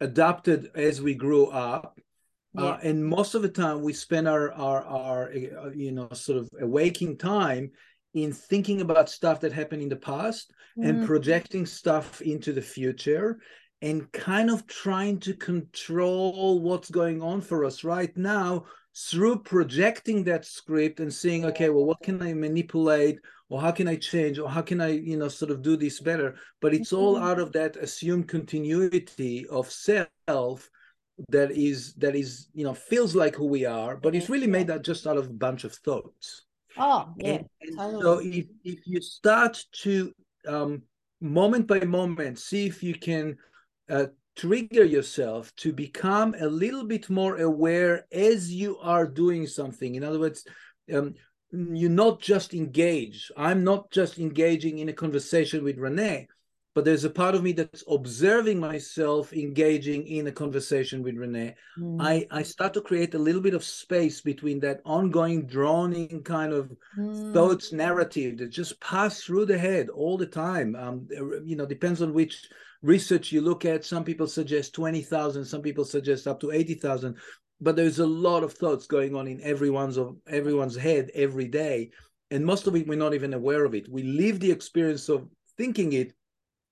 adapted 0.00 0.70
as 0.74 1.02
we 1.02 1.14
grew 1.14 1.46
up 1.46 1.98
yeah. 2.56 2.64
Uh, 2.64 2.78
and 2.82 3.04
most 3.04 3.34
of 3.34 3.42
the 3.42 3.48
time 3.48 3.82
we 3.82 3.92
spend 3.92 4.26
our, 4.28 4.52
our 4.52 4.84
our 4.84 5.32
uh, 5.32 5.70
you 5.74 5.92
know 5.92 6.08
sort 6.12 6.38
of 6.38 6.48
waking 6.60 7.16
time 7.16 7.70
in 8.14 8.32
thinking 8.32 8.80
about 8.80 9.10
stuff 9.10 9.40
that 9.40 9.52
happened 9.52 9.82
in 9.82 9.88
the 9.88 9.96
past 9.96 10.52
mm. 10.78 10.88
and 10.88 11.06
projecting 11.06 11.66
stuff 11.66 12.22
into 12.22 12.52
the 12.52 12.62
future 12.62 13.38
and 13.82 14.10
kind 14.12 14.50
of 14.50 14.66
trying 14.66 15.20
to 15.20 15.34
control 15.34 16.60
what's 16.60 16.90
going 16.90 17.20
on 17.20 17.40
for 17.40 17.64
us 17.64 17.84
right 17.84 18.16
now 18.16 18.64
through 18.96 19.38
projecting 19.40 20.24
that 20.24 20.46
script 20.46 21.00
and 21.00 21.12
seeing 21.12 21.44
okay, 21.44 21.68
well, 21.68 21.84
what 21.84 22.02
can 22.02 22.22
I 22.22 22.32
manipulate 22.32 23.18
or 23.50 23.60
how 23.60 23.70
can 23.70 23.86
I 23.86 23.96
change 23.96 24.38
or 24.38 24.48
how 24.48 24.62
can 24.62 24.80
I, 24.80 24.88
you 24.88 25.18
know, 25.18 25.28
sort 25.28 25.50
of 25.50 25.60
do 25.60 25.76
this 25.76 26.00
better? 26.00 26.36
But 26.62 26.74
it's 26.74 26.92
all 26.92 27.16
mm-hmm. 27.16 27.24
out 27.24 27.38
of 27.38 27.52
that 27.52 27.76
assumed 27.76 28.28
continuity 28.28 29.46
of 29.48 29.70
self 29.70 30.70
that 31.28 31.50
is 31.50 31.94
that 31.94 32.14
is 32.14 32.48
you 32.52 32.64
know 32.64 32.74
feels 32.74 33.14
like 33.14 33.34
who 33.34 33.46
we 33.46 33.64
are 33.64 33.96
but 33.96 34.14
it's 34.14 34.28
really 34.28 34.46
made 34.46 34.66
that 34.66 34.82
just 34.82 35.06
out 35.06 35.16
of 35.16 35.26
a 35.26 35.32
bunch 35.32 35.64
of 35.64 35.72
thoughts. 35.74 36.44
Oh 36.76 37.08
yeah 37.16 37.36
and, 37.36 37.48
and 37.62 37.78
totally. 37.78 38.02
so 38.02 38.18
if, 38.18 38.46
if 38.64 38.86
you 38.86 39.00
start 39.00 39.62
to 39.82 40.12
um 40.46 40.82
moment 41.20 41.66
by 41.66 41.80
moment 41.80 42.38
see 42.38 42.66
if 42.66 42.82
you 42.82 42.94
can 42.94 43.36
uh, 43.88 44.06
trigger 44.36 44.84
yourself 44.84 45.54
to 45.56 45.72
become 45.72 46.34
a 46.38 46.46
little 46.46 46.84
bit 46.84 47.08
more 47.08 47.38
aware 47.38 48.06
as 48.12 48.52
you 48.52 48.76
are 48.78 49.06
doing 49.06 49.46
something. 49.46 49.94
In 49.94 50.04
other 50.04 50.18
words 50.18 50.44
um, 50.92 51.14
you 51.52 51.88
not 51.88 52.20
just 52.20 52.54
engage 52.54 53.30
i'm 53.36 53.62
not 53.62 53.90
just 53.90 54.18
engaging 54.18 54.78
in 54.78 54.88
a 54.88 54.92
conversation 54.92 55.62
with 55.62 55.78
renee 55.78 56.26
but 56.76 56.84
there's 56.84 57.04
a 57.04 57.10
part 57.10 57.34
of 57.34 57.42
me 57.42 57.52
that's 57.52 57.82
observing 57.88 58.60
myself 58.60 59.32
engaging 59.32 60.06
in 60.06 60.26
a 60.26 60.32
conversation 60.32 61.02
with 61.02 61.16
renee 61.16 61.54
mm. 61.78 61.96
i 62.00 62.26
i 62.30 62.42
start 62.42 62.72
to 62.74 62.80
create 62.80 63.14
a 63.14 63.18
little 63.18 63.40
bit 63.40 63.54
of 63.54 63.64
space 63.64 64.20
between 64.20 64.60
that 64.60 64.80
ongoing 64.84 65.46
droning 65.46 66.22
kind 66.22 66.52
of 66.52 66.70
mm. 66.96 67.32
thoughts 67.32 67.72
narrative 67.72 68.36
that 68.38 68.50
just 68.50 68.78
pass 68.80 69.22
through 69.22 69.46
the 69.46 69.58
head 69.58 69.88
all 69.88 70.16
the 70.16 70.26
time. 70.26 70.74
Um 70.76 71.06
you 71.44 71.56
know 71.56 71.66
depends 71.66 72.02
on 72.02 72.12
which 72.12 72.48
research 72.82 73.32
you 73.32 73.40
look 73.40 73.64
at. 73.64 73.84
Some 73.84 74.04
people 74.04 74.26
suggest 74.26 74.74
20000 74.74 75.44
some 75.44 75.62
people 75.62 75.84
suggest 75.84 76.26
up 76.26 76.40
to 76.40 76.52
80000 76.52 77.16
but 77.60 77.74
there's 77.74 78.00
a 78.00 78.06
lot 78.06 78.42
of 78.42 78.52
thoughts 78.52 78.86
going 78.86 79.14
on 79.14 79.26
in 79.26 79.40
everyone's 79.40 79.96
of 79.96 80.16
everyone's 80.26 80.76
head 80.76 81.10
every 81.14 81.48
day. 81.48 81.90
And 82.30 82.44
most 82.44 82.66
of 82.66 82.76
it 82.76 82.86
we're 82.86 82.98
not 82.98 83.14
even 83.14 83.34
aware 83.34 83.64
of 83.64 83.74
it. 83.74 83.88
We 83.88 84.02
live 84.02 84.40
the 84.40 84.50
experience 84.50 85.08
of 85.08 85.28
thinking 85.56 85.92
it 85.94 86.12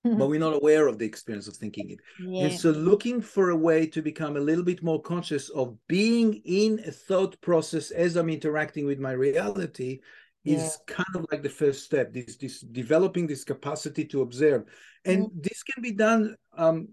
but 0.04 0.28
we're 0.28 0.38
not 0.38 0.54
aware 0.54 0.86
of 0.86 0.98
the 0.98 1.06
experience 1.06 1.48
of 1.48 1.56
thinking 1.56 1.90
it. 1.90 2.00
Yeah. 2.20 2.44
And 2.44 2.58
so 2.58 2.70
looking 2.70 3.22
for 3.22 3.50
a 3.50 3.56
way 3.56 3.86
to 3.86 4.02
become 4.02 4.36
a 4.36 4.40
little 4.40 4.64
bit 4.64 4.82
more 4.82 5.00
conscious 5.00 5.48
of 5.48 5.76
being 5.88 6.42
in 6.44 6.80
a 6.86 6.90
thought 6.90 7.40
process 7.40 7.90
as 7.90 8.16
I'm 8.16 8.28
interacting 8.28 8.86
with 8.86 8.98
my 8.98 9.12
reality 9.12 10.00
is 10.44 10.78
yeah. 10.88 10.94
kind 10.94 11.16
of 11.16 11.26
like 11.30 11.42
the 11.42 11.48
first 11.48 11.84
step 11.84 12.12
this 12.12 12.36
this 12.36 12.60
developing 12.60 13.26
this 13.26 13.44
capacity 13.44 14.04
to 14.04 14.20
observe 14.20 14.64
and 15.06 15.24
mm-hmm. 15.24 15.40
this 15.40 15.62
can 15.62 15.82
be 15.82 15.92
done 15.92 16.36
um 16.58 16.88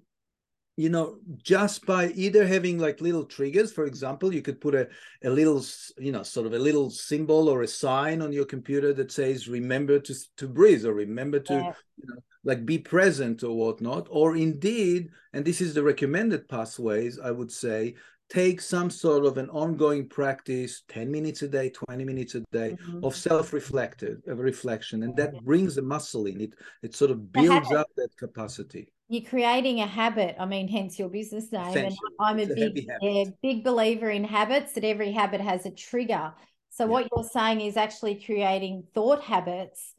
you 0.77 0.89
know 0.89 1.17
just 1.43 1.85
by 1.85 2.07
either 2.11 2.47
having 2.47 2.79
like 2.79 3.01
little 3.01 3.25
triggers 3.25 3.73
for 3.73 3.85
example 3.85 4.33
you 4.33 4.41
could 4.41 4.61
put 4.61 4.73
a, 4.73 4.87
a 5.23 5.29
little 5.29 5.61
you 5.97 6.13
know 6.13 6.23
sort 6.23 6.47
of 6.47 6.53
a 6.53 6.59
little 6.59 6.89
symbol 6.89 7.49
or 7.49 7.63
a 7.63 7.67
sign 7.67 8.21
on 8.21 8.31
your 8.31 8.45
computer 8.45 8.93
that 8.93 9.11
says 9.11 9.49
remember 9.49 9.99
to 9.99 10.15
to 10.37 10.47
breathe 10.47 10.85
or 10.85 10.93
remember 10.93 11.39
to 11.39 11.53
yeah. 11.53 11.73
you 11.97 12.07
know 12.07 12.21
like 12.43 12.65
be 12.65 12.77
present 12.77 13.43
or 13.43 13.55
whatnot, 13.55 14.07
or 14.09 14.35
indeed, 14.35 15.09
and 15.33 15.45
this 15.45 15.61
is 15.61 15.73
the 15.73 15.83
recommended 15.83 16.49
pathways, 16.49 17.19
I 17.19 17.31
would 17.31 17.51
say, 17.51 17.95
take 18.31 18.61
some 18.61 18.89
sort 18.89 19.25
of 19.25 19.37
an 19.37 19.49
ongoing 19.49 20.07
practice 20.07 20.83
10 20.87 21.11
minutes 21.11 21.41
a 21.41 21.47
day 21.49 21.69
20 21.69 22.05
minutes 22.05 22.35
a 22.35 22.39
day 22.51 22.77
mm-hmm. 22.81 23.03
of 23.03 23.13
self-reflective 23.13 24.21
of 24.25 24.39
reflection 24.39 25.03
and 25.03 25.15
that 25.17 25.33
brings 25.43 25.75
the 25.75 25.81
muscle 25.81 26.25
in. 26.25 26.39
It 26.39 26.53
it 26.81 26.95
sort 26.95 27.11
of 27.11 27.31
builds 27.31 27.71
up 27.73 27.87
that 27.97 28.15
capacity. 28.17 28.87
You're 29.09 29.29
creating 29.29 29.81
a 29.81 29.87
habit. 29.87 30.37
I 30.39 30.45
mean 30.45 30.69
hence 30.69 30.97
your 30.97 31.09
business 31.09 31.51
name 31.51 31.75
and 31.77 31.95
i'm 32.19 32.39
a, 32.39 32.43
a 32.43 32.55
big 32.55 32.87
yeah, 33.01 33.25
big 33.43 33.63
believer 33.65 34.09
in 34.09 34.23
habits 34.23 34.73
that 34.73 34.85
every 34.85 35.11
habit 35.11 35.41
has 35.41 35.65
a 35.65 35.71
trigger. 35.71 36.33
So 36.69 36.85
yeah. 36.85 36.89
what 36.89 37.09
you're 37.13 37.29
saying 37.29 37.59
is 37.59 37.75
actually 37.75 38.23
creating 38.23 38.85
thought 38.93 39.21
habits 39.21 39.93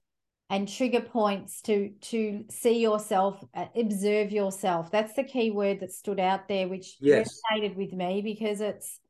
and 0.52 0.68
trigger 0.68 1.00
points 1.00 1.62
to 1.62 1.88
to 2.02 2.44
see 2.50 2.78
yourself 2.78 3.42
uh, 3.54 3.64
observe 3.74 4.30
yourself. 4.30 4.90
That's 4.90 5.14
the 5.14 5.24
key 5.24 5.50
word 5.50 5.80
that 5.80 5.92
stood 5.92 6.20
out 6.20 6.46
there 6.46 6.68
which 6.68 6.98
yes. 7.00 7.40
resonated 7.50 7.74
with 7.74 7.92
me 7.92 8.20
because 8.20 8.60
it's 8.60 9.00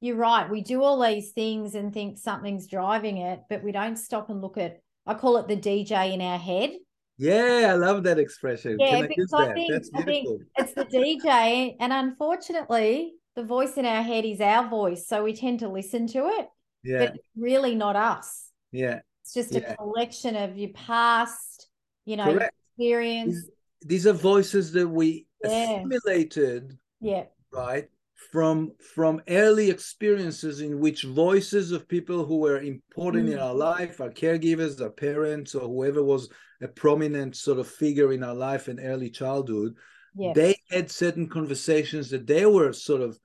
you're 0.00 0.16
right 0.16 0.50
we 0.50 0.60
do 0.60 0.82
all 0.82 1.00
these 1.00 1.30
things 1.30 1.76
and 1.76 1.94
think 1.94 2.18
something's 2.18 2.66
driving 2.66 3.18
it 3.18 3.40
but 3.48 3.62
we 3.62 3.72
don't 3.72 3.96
stop 3.96 4.30
and 4.30 4.40
look 4.40 4.56
at 4.56 4.80
i 5.06 5.14
call 5.14 5.36
it 5.38 5.48
the 5.48 5.56
dj 5.56 6.12
in 6.12 6.20
our 6.20 6.38
head. 6.38 6.70
Yeah 7.16 7.68
i 7.70 7.74
love 7.74 8.02
that 8.02 8.18
expression. 8.18 8.76
Yeah 8.80 9.02
because 9.02 9.32
I, 9.32 9.52
think, 9.54 9.72
That's 9.72 9.90
I 9.94 10.02
think 10.02 10.42
it's 10.56 10.74
the 10.74 10.84
dj 10.84 11.76
and 11.78 11.92
unfortunately 11.92 13.14
the 13.36 13.44
voice 13.44 13.76
in 13.76 13.86
our 13.86 14.02
head 14.02 14.24
is 14.24 14.40
our 14.40 14.68
voice 14.68 15.06
so 15.06 15.22
we 15.22 15.32
tend 15.32 15.60
to 15.60 15.68
listen 15.68 16.08
to 16.08 16.26
it 16.26 16.48
yeah. 16.82 16.98
but 16.98 17.16
really 17.36 17.76
not 17.76 17.94
us. 17.94 18.50
Yeah 18.72 19.00
it's 19.28 19.50
just 19.50 19.62
yeah. 19.62 19.72
a 19.72 19.76
collection 19.76 20.36
of 20.36 20.56
your 20.56 20.70
past, 20.70 21.68
you 22.06 22.16
know, 22.16 22.32
Correct. 22.32 22.54
experience. 22.70 23.48
These, 23.82 24.06
are 24.06 24.14
voices 24.14 24.72
that 24.72 24.88
we 24.88 25.26
yeah. 25.44 25.82
assimilated. 25.82 26.78
Yeah. 27.00 27.24
Right. 27.52 27.88
From 28.32 28.72
from 28.94 29.22
early 29.28 29.70
experiences 29.70 30.60
in 30.60 30.80
which 30.80 31.02
voices 31.04 31.72
of 31.72 31.88
people 31.88 32.24
who 32.24 32.38
were 32.38 32.60
important 32.60 33.28
mm. 33.28 33.32
in 33.32 33.38
our 33.38 33.54
life, 33.54 34.00
our 34.00 34.10
caregivers, 34.10 34.80
our 34.80 34.90
parents, 34.90 35.54
or 35.54 35.68
whoever 35.68 36.02
was 36.02 36.28
a 36.60 36.68
prominent 36.68 37.36
sort 37.36 37.58
of 37.58 37.68
figure 37.68 38.12
in 38.12 38.24
our 38.24 38.34
life 38.34 38.68
in 38.68 38.80
early 38.80 39.10
childhood, 39.10 39.74
yeah. 40.16 40.32
they 40.34 40.56
had 40.70 40.90
certain 40.90 41.28
conversations 41.28 42.10
that 42.10 42.26
they 42.26 42.44
were 42.44 42.72
sort 42.72 43.02
of 43.02 43.18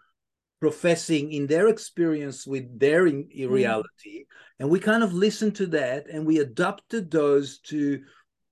professing 0.63 1.33
in 1.33 1.45
their 1.45 1.67
experience 1.67 2.47
with 2.47 2.65
their 2.79 3.05
in, 3.05 3.27
in 3.31 3.49
mm. 3.49 3.51
reality 3.51 4.23
and 4.59 4.69
we 4.69 4.79
kind 4.79 5.03
of 5.03 5.11
listened 5.13 5.53
to 5.53 5.65
that 5.65 6.07
and 6.07 6.25
we 6.25 6.39
adopted 6.39 7.11
those 7.11 7.59
to 7.59 8.01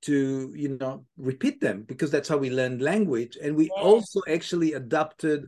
to 0.01 0.51
you 0.53 0.77
know 0.77 1.05
repeat 1.15 1.61
them 1.61 1.85
because 1.87 2.11
that's 2.11 2.27
how 2.27 2.35
we 2.35 2.49
learn 2.49 2.79
language 2.79 3.37
and 3.41 3.55
we 3.55 3.67
yeah. 3.73 3.81
also 3.81 4.19
actually 4.27 4.73
adopted 4.73 5.47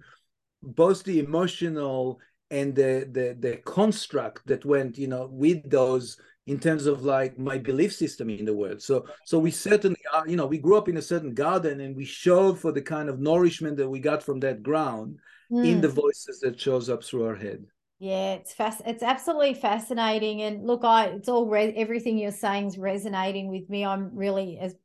both 0.62 1.04
the 1.04 1.20
emotional 1.20 2.18
and 2.50 2.74
the, 2.74 3.10
the 3.12 3.36
the 3.46 3.58
construct 3.66 4.48
that 4.48 4.64
went 4.64 4.98
you 4.98 5.08
know 5.08 5.28
with 5.30 5.70
those 5.70 6.16
in 6.48 6.58
terms 6.58 6.86
of 6.86 7.04
like 7.04 7.38
my 7.38 7.58
belief 7.58 7.92
system 7.94 8.30
in 8.30 8.46
the 8.46 8.56
world 8.56 8.82
so 8.82 9.06
so 9.26 9.38
we 9.38 9.52
certainly 9.52 10.00
are 10.14 10.26
you 10.30 10.38
know 10.38 10.46
we 10.46 10.60
grew 10.60 10.78
up 10.78 10.88
in 10.88 10.96
a 10.96 11.10
certain 11.12 11.34
garden 11.34 11.82
and 11.82 11.94
we 11.94 12.06
showed 12.06 12.58
for 12.58 12.72
the 12.72 12.82
kind 12.82 13.10
of 13.10 13.20
nourishment 13.20 13.76
that 13.76 13.90
we 13.90 14.00
got 14.00 14.24
from 14.24 14.40
that 14.40 14.64
ground 14.64 15.20
mm. 15.52 15.66
in 15.66 15.82
the 15.82 15.90
voices 15.90 16.40
that 16.42 16.60
shows 16.60 16.90
up 16.90 17.04
through 17.04 17.26
our 17.26 17.36
head 17.36 17.66
yeah, 18.04 18.34
it's 18.34 18.52
fast. 18.52 18.82
It's 18.86 19.02
absolutely 19.02 19.54
fascinating. 19.54 20.42
And 20.42 20.68
look, 20.68 20.84
I 20.84 21.06
it's 21.06 21.30
all 21.30 21.48
re- 21.48 21.74
everything 21.78 22.18
you're 22.18 22.32
saying 22.32 22.68
is 22.68 22.78
resonating 22.78 23.48
with 23.48 23.70
me. 23.70 23.86
I'm 23.86 24.14
really 24.14 24.60
as 24.60 24.76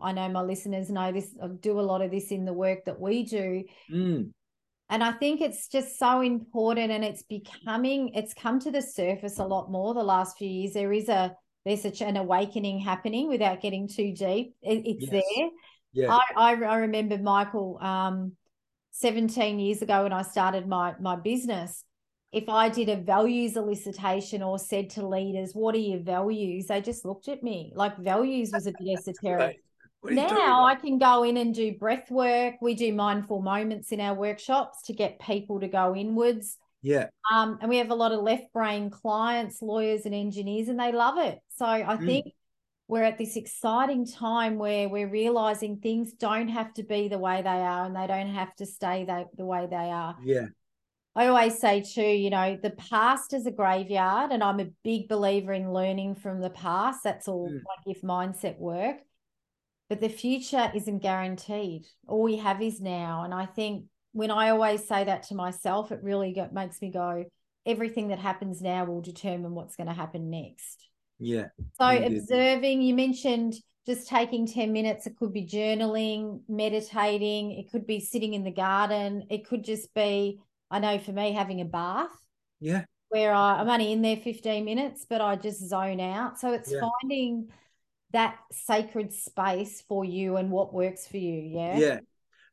I 0.00 0.12
know 0.12 0.28
my 0.28 0.42
listeners 0.42 0.88
know 0.88 1.10
this. 1.10 1.34
I 1.42 1.48
do 1.48 1.80
a 1.80 1.82
lot 1.82 2.00
of 2.00 2.12
this 2.12 2.30
in 2.30 2.44
the 2.44 2.52
work 2.52 2.84
that 2.84 3.00
we 3.00 3.24
do. 3.24 3.64
Mm. 3.92 4.30
And 4.88 5.02
I 5.02 5.10
think 5.10 5.40
it's 5.40 5.66
just 5.66 5.98
so 5.98 6.20
important, 6.20 6.92
and 6.92 7.04
it's 7.04 7.24
becoming. 7.24 8.10
It's 8.14 8.34
come 8.34 8.60
to 8.60 8.70
the 8.70 8.82
surface 8.82 9.40
a 9.40 9.44
lot 9.44 9.70
more 9.70 9.92
the 9.92 10.04
last 10.04 10.38
few 10.38 10.48
years. 10.48 10.74
There 10.74 10.92
is 10.92 11.08
a 11.08 11.34
there's 11.64 11.82
such 11.82 12.02
an 12.02 12.16
awakening 12.16 12.78
happening 12.78 13.28
without 13.28 13.62
getting 13.62 13.88
too 13.88 14.12
deep. 14.12 14.54
It, 14.62 14.82
it's 14.86 15.10
yes. 15.10 15.10
there. 15.10 15.48
Yeah. 15.92 16.14
I, 16.14 16.20
I 16.36 16.54
I 16.62 16.76
remember 16.76 17.18
Michael 17.18 17.78
um 17.80 18.36
17 18.94 19.58
years 19.58 19.82
ago 19.82 20.04
when 20.04 20.12
I 20.12 20.22
started 20.22 20.66
my 20.66 20.94
my 21.00 21.16
business 21.16 21.84
if 22.34 22.48
I 22.48 22.68
did 22.68 22.88
a 22.88 22.96
values 22.96 23.54
elicitation 23.54 24.44
or 24.44 24.58
said 24.58 24.90
to 24.90 25.06
leaders, 25.06 25.52
What 25.54 25.76
are 25.76 25.78
your 25.78 26.00
values? 26.00 26.66
They 26.66 26.80
just 26.80 27.04
looked 27.04 27.28
at 27.28 27.44
me 27.44 27.72
like 27.76 27.96
values 27.96 28.50
was 28.52 28.66
a 28.66 28.72
bit 28.72 28.98
esoteric. 28.98 29.60
Now 30.02 30.64
I 30.64 30.74
can 30.74 30.98
go 30.98 31.22
in 31.22 31.36
and 31.36 31.54
do 31.54 31.78
breath 31.78 32.10
work. 32.10 32.56
We 32.60 32.74
do 32.74 32.92
mindful 32.92 33.40
moments 33.40 33.92
in 33.92 34.00
our 34.00 34.14
workshops 34.14 34.82
to 34.86 34.92
get 34.92 35.20
people 35.20 35.60
to 35.60 35.68
go 35.68 35.94
inwards. 35.94 36.58
Yeah. 36.82 37.06
Um, 37.32 37.58
and 37.62 37.70
we 37.70 37.78
have 37.78 37.90
a 37.90 37.94
lot 37.94 38.12
of 38.12 38.20
left 38.20 38.52
brain 38.52 38.90
clients, 38.90 39.62
lawyers, 39.62 40.04
and 40.04 40.14
engineers, 40.14 40.68
and 40.68 40.78
they 40.78 40.92
love 40.92 41.18
it. 41.18 41.38
So 41.50 41.64
I 41.64 41.82
mm. 41.82 42.04
think 42.04 42.26
we're 42.86 43.02
at 43.02 43.18
this 43.18 43.36
exciting 43.36 44.06
time 44.06 44.58
where 44.58 44.88
we're 44.88 45.08
realizing 45.08 45.78
things 45.78 46.12
don't 46.12 46.48
have 46.48 46.72
to 46.74 46.82
be 46.82 47.08
the 47.08 47.18
way 47.18 47.40
they 47.40 47.48
are 47.48 47.86
and 47.86 47.96
they 47.96 48.06
don't 48.06 48.34
have 48.34 48.54
to 48.56 48.66
stay 48.66 49.04
the, 49.04 49.24
the 49.36 49.44
way 49.44 49.66
they 49.70 49.76
are. 49.90 50.16
Yeah. 50.22 50.46
I 51.16 51.28
always 51.28 51.58
say 51.58 51.80
too, 51.80 52.02
you 52.02 52.28
know, 52.28 52.58
the 52.60 52.70
past 52.70 53.32
is 53.34 53.46
a 53.46 53.52
graveyard, 53.52 54.32
and 54.32 54.42
I'm 54.42 54.58
a 54.58 54.70
big 54.82 55.08
believer 55.08 55.52
in 55.52 55.72
learning 55.72 56.16
from 56.16 56.40
the 56.40 56.50
past. 56.50 57.04
That's 57.04 57.28
all 57.28 57.48
mm. 57.48 57.60
my 57.64 57.92
gift 57.92 58.04
mindset 58.04 58.58
work. 58.58 58.96
But 59.88 60.00
the 60.00 60.08
future 60.08 60.72
isn't 60.74 61.02
guaranteed. 61.02 61.86
All 62.08 62.22
we 62.22 62.38
have 62.38 62.60
is 62.60 62.80
now. 62.80 63.22
And 63.22 63.32
I 63.32 63.46
think 63.46 63.84
when 64.12 64.32
I 64.32 64.50
always 64.50 64.88
say 64.88 65.04
that 65.04 65.24
to 65.24 65.34
myself, 65.34 65.92
it 65.92 66.00
really 66.02 66.36
makes 66.52 66.82
me 66.82 66.90
go, 66.90 67.24
everything 67.64 68.08
that 68.08 68.18
happens 68.18 68.60
now 68.60 68.84
will 68.84 69.00
determine 69.00 69.54
what's 69.54 69.76
going 69.76 69.86
to 69.86 69.92
happen 69.92 70.30
next. 70.30 70.83
Yeah. 71.18 71.48
So 71.80 71.86
observing, 71.86 72.82
you 72.82 72.94
mentioned 72.94 73.54
just 73.86 74.08
taking 74.08 74.46
10 74.46 74.72
minutes. 74.72 75.06
It 75.06 75.16
could 75.16 75.32
be 75.32 75.46
journaling, 75.46 76.40
meditating, 76.48 77.52
it 77.52 77.70
could 77.70 77.86
be 77.86 78.00
sitting 78.00 78.34
in 78.34 78.44
the 78.44 78.50
garden, 78.50 79.26
it 79.30 79.46
could 79.46 79.64
just 79.64 79.92
be 79.94 80.40
I 80.70 80.78
know 80.80 80.98
for 80.98 81.12
me, 81.12 81.32
having 81.32 81.60
a 81.60 81.64
bath. 81.64 82.10
Yeah. 82.60 82.84
where 83.08 83.32
I, 83.32 83.60
I'm 83.60 83.68
only 83.68 83.92
in 83.92 84.02
there 84.02 84.16
15 84.16 84.64
minutes, 84.64 85.06
but 85.08 85.20
I 85.20 85.36
just 85.36 85.68
zone 85.68 86.00
out. 86.00 86.40
So 86.40 86.52
it's 86.52 86.72
Yeah. 86.72 86.80
finding 87.00 87.50
that 88.12 88.38
sacred 88.50 89.12
space 89.12 89.82
for 89.82 90.04
you 90.04 90.36
and 90.36 90.50
what 90.50 90.72
works 90.72 91.06
for 91.06 91.18
you. 91.18 91.42
Yeah. 91.42 91.78
yeah 91.78 91.98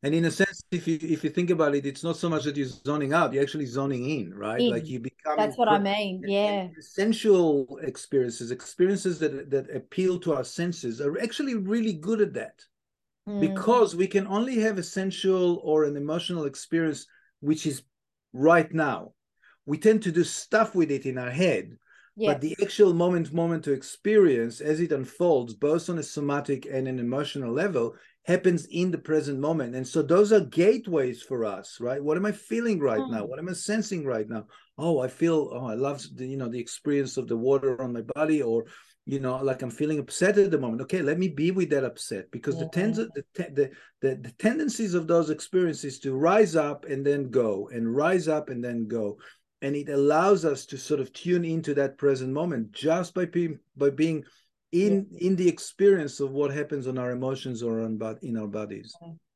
and 0.04 0.16
in 0.16 0.26
a 0.26 0.32
sense 0.32 0.64
if 0.72 0.88
you 0.88 0.98
if 1.02 1.24
you 1.24 1.30
think 1.30 1.50
about 1.50 1.76
it 1.76 1.86
it's 1.86 2.04
not 2.04 2.18
so 2.18 2.28
much 2.30 2.44
that 2.44 2.58
you're 2.58 2.68
zoning 2.68 3.14
out 3.14 3.32
you're 3.34 3.44
actually 3.44 3.66
zoning 3.66 4.10
in 4.10 4.34
right 4.34 4.62
like 4.62 4.88
you 4.88 5.00
become 5.00 5.36
That's 5.38 5.58
what 5.58 5.68
I 5.68 5.80
mean. 5.80 6.24
Yeah. 6.26 6.68
essential 6.78 7.78
experiences 7.84 8.52
experiences 8.52 9.20
that 9.20 9.50
that 9.52 9.70
appeal 9.76 10.20
to 10.22 10.34
our 10.34 10.44
senses 10.44 11.02
are 11.02 11.20
actually 11.22 11.56
really 11.56 11.94
good 11.94 12.22
at 12.22 12.34
that 12.34 12.58
Mm. 13.28 13.40
because 13.40 13.96
we 13.96 14.08
can 14.08 14.26
only 14.26 14.58
have 14.62 14.80
essential 14.80 15.62
or 15.64 15.84
an 15.84 15.96
emotional 15.96 16.46
experience 16.46 17.06
which 17.40 17.68
is 17.68 17.84
right 18.34 18.74
now 18.74 19.14
we 19.68 19.78
tend 19.78 20.02
to 20.02 20.12
do 20.12 20.24
stuff 20.24 20.74
with 20.74 20.90
it 20.90 21.06
in 21.06 21.20
our 21.20 21.30
head 21.30 21.78
yeah. 22.16 22.34
but 22.34 22.42
the 22.42 22.56
actual 22.64 22.94
moment 22.96 23.32
moment 23.32 23.64
to 23.66 23.74
experience 23.74 24.60
as 24.60 24.80
it 24.80 24.92
unfolds 24.92 25.54
both 25.54 25.88
on 25.88 26.00
a 26.00 26.04
somatic 26.18 26.66
and 26.66 26.88
an 26.88 26.98
emotional 26.98 27.54
level 27.54 27.94
happens 28.26 28.68
in 28.68 28.92
the 28.92 28.98
present 28.98 29.40
moment. 29.40 29.76
And 29.76 29.88
so 29.88 30.02
those 30.02 30.32
are 30.32 30.42
gateways 30.42 31.22
for 31.24 31.44
us 31.44 31.78
right? 31.80 32.04
What 32.04 32.18
am 32.18 32.26
i 32.26 32.32
feeling 32.32 32.80
right 32.80 33.02
now? 33.10 33.24
Mm. 33.24 33.30
what 33.30 33.40
am 33.40 33.50
i 33.50 33.54
sensing 33.54 34.06
right 34.06 34.30
now? 34.30 34.46
Oh 34.78 35.00
i 35.00 35.08
feel 35.08 35.50
oh 35.54 35.66
i 35.66 35.74
love 35.74 36.02
the 36.16 36.28
you 36.28 36.38
know 36.38 36.48
the 36.50 36.60
experience 36.60 37.18
of 37.18 37.28
the 37.28 37.38
water 37.38 37.82
on 37.82 37.94
my 37.94 38.02
body 38.16 38.42
or 38.42 38.66
you 39.06 39.20
know 39.20 39.38
like 39.38 39.62
i'm 39.64 39.72
feeling 39.72 40.00
upset 40.00 40.38
at 40.38 40.52
the 40.52 40.60
moment. 40.60 40.82
Okay 40.82 41.02
let 41.02 41.18
me 41.18 41.30
be 41.30 41.50
with 41.52 41.70
that 41.72 41.84
upset 41.84 42.30
because 42.32 42.58
the, 42.60 42.70
tens- 42.70 43.00
Yeah. 43.00 43.06
the, 43.16 43.24
te- 43.44 43.54
the 43.54 43.70
the 44.02 44.16
the 44.16 44.32
tendencies 44.38 44.94
of 44.94 45.08
those 45.08 45.30
experiences 45.32 46.00
to 46.00 46.16
rise 46.16 46.56
up 46.56 46.86
and 46.86 47.06
then 47.06 47.32
go 47.32 47.70
and 47.74 47.96
rise 47.96 48.28
up 48.28 48.50
and 48.50 48.64
then 48.64 48.88
go. 48.88 49.18
And 49.64 49.76
it 49.76 49.90
allows 49.90 50.44
us 50.46 50.66
to 50.68 50.78
sort 50.78 51.00
of 51.00 51.14
tune 51.14 51.46
into 51.46 51.74
that 51.76 51.98
present 51.98 52.32
moment 52.34 52.72
just 52.72 53.14
by 53.14 53.26
being 53.26 53.60
by 53.76 53.90
being 53.92 54.24
in 54.72 55.08
in 55.18 55.36
the 55.36 55.48
experience 55.48 56.20
of 56.20 56.32
what 56.32 56.52
happens 56.52 56.88
on 56.88 56.98
our 56.98 57.12
emotions 57.12 57.62
or 57.62 57.82
on 57.82 57.98
but 57.98 58.18
in 58.24 58.38
our 58.38 58.48
bodies. 58.48 58.94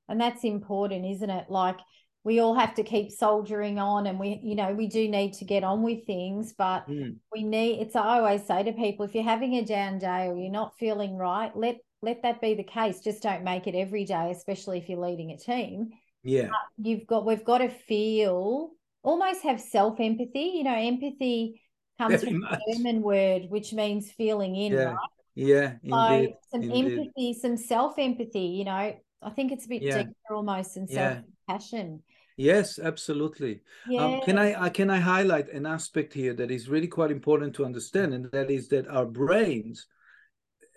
And 0.08 0.22
that's 0.22 0.44
important 0.44 1.06
isn't 1.06 1.30
it? 1.30 1.50
Like 1.50 1.78
we 2.24 2.40
all 2.40 2.56
have 2.56 2.74
to 2.76 2.84
keep 2.84 3.12
soldiering 3.12 3.78
on 3.80 4.08
and 4.08 4.20
we 4.20 4.40
you 4.44 4.56
know 4.56 4.74
we 4.74 4.88
do 4.88 5.08
need 5.08 5.34
to 5.34 5.46
get 5.46 5.64
on 5.64 5.84
with 5.84 6.06
things 6.06 6.54
but 6.58 6.88
Mm, 6.88 7.18
we 7.32 7.44
need 7.44 7.82
it's 7.82 7.96
i 7.96 8.18
always 8.18 8.44
say 8.48 8.64
to 8.64 8.72
people 8.72 9.06
if 9.06 9.14
you're 9.14 9.24
having 9.24 9.54
a 9.54 9.64
down 9.64 10.00
day 10.00 10.26
or 10.28 10.36
you're 10.36 10.52
not 10.52 10.74
feeling 10.80 11.18
right 11.18 11.56
let 11.56 11.78
let 12.06 12.22
that 12.22 12.40
be 12.40 12.54
the 12.54 12.64
case. 12.64 13.00
Just 13.00 13.24
don't 13.24 13.44
make 13.44 13.68
it 13.68 13.76
every 13.76 14.06
day 14.06 14.32
especially 14.32 14.78
if 14.78 14.88
you're 14.88 15.00
leading 15.00 15.32
a 15.32 15.38
team. 15.38 15.90
Yeah. 16.24 16.50
You've 16.78 17.08
got 17.08 17.26
we've 17.26 17.44
got 17.44 17.58
to 17.60 17.70
feel 17.70 18.72
almost 19.04 19.44
have 19.44 19.60
self 19.62 20.00
empathy 20.00 20.54
you 20.56 20.64
know 20.64 20.76
empathy 20.76 21.62
comes 22.00 22.22
Very 22.22 22.32
from 22.34 22.42
much. 22.42 22.60
the 22.68 22.74
german 22.74 23.02
word 23.04 23.44
which 23.50 23.72
means 23.72 24.12
feeling 24.12 24.56
in 24.56 24.74
yeah. 24.74 24.84
right 24.86 24.98
yeah 25.36 25.74
so 25.74 25.98
indeed 25.98 26.30
some 26.52 26.62
indeed. 26.62 26.98
empathy 26.98 27.34
some 27.34 27.58
self 27.58 28.00
empathy 28.00 28.40
you 28.40 28.66
know 28.66 28.72
i 28.72 29.30
think 29.36 29.52
it's 29.52 29.66
a 29.66 29.70
bit 29.70 29.84
Yeah. 29.84 30.04
deeper 30.04 30.36
almost 30.36 30.76
than 30.76 30.88
self 30.88 31.18
compassion 31.48 32.02
yes 32.38 32.80
absolutely 32.80 33.62
yeah 33.90 34.06
Um, 34.06 34.22
can 34.22 34.38
I, 34.38 34.64
I 34.66 34.70
can 34.70 34.90
I 34.90 35.00
highlight 35.00 35.50
an 35.50 35.66
aspect 35.66 36.14
here 36.14 36.34
that 36.34 36.52
is 36.52 36.70
really 36.70 36.88
quite 36.88 37.12
important 37.12 37.56
to 37.56 37.66
understand, 37.66 38.14
and 38.14 38.26
that 38.32 38.50
is 38.52 38.68
that 38.70 38.88
our 38.88 39.06
brains, 39.06 39.88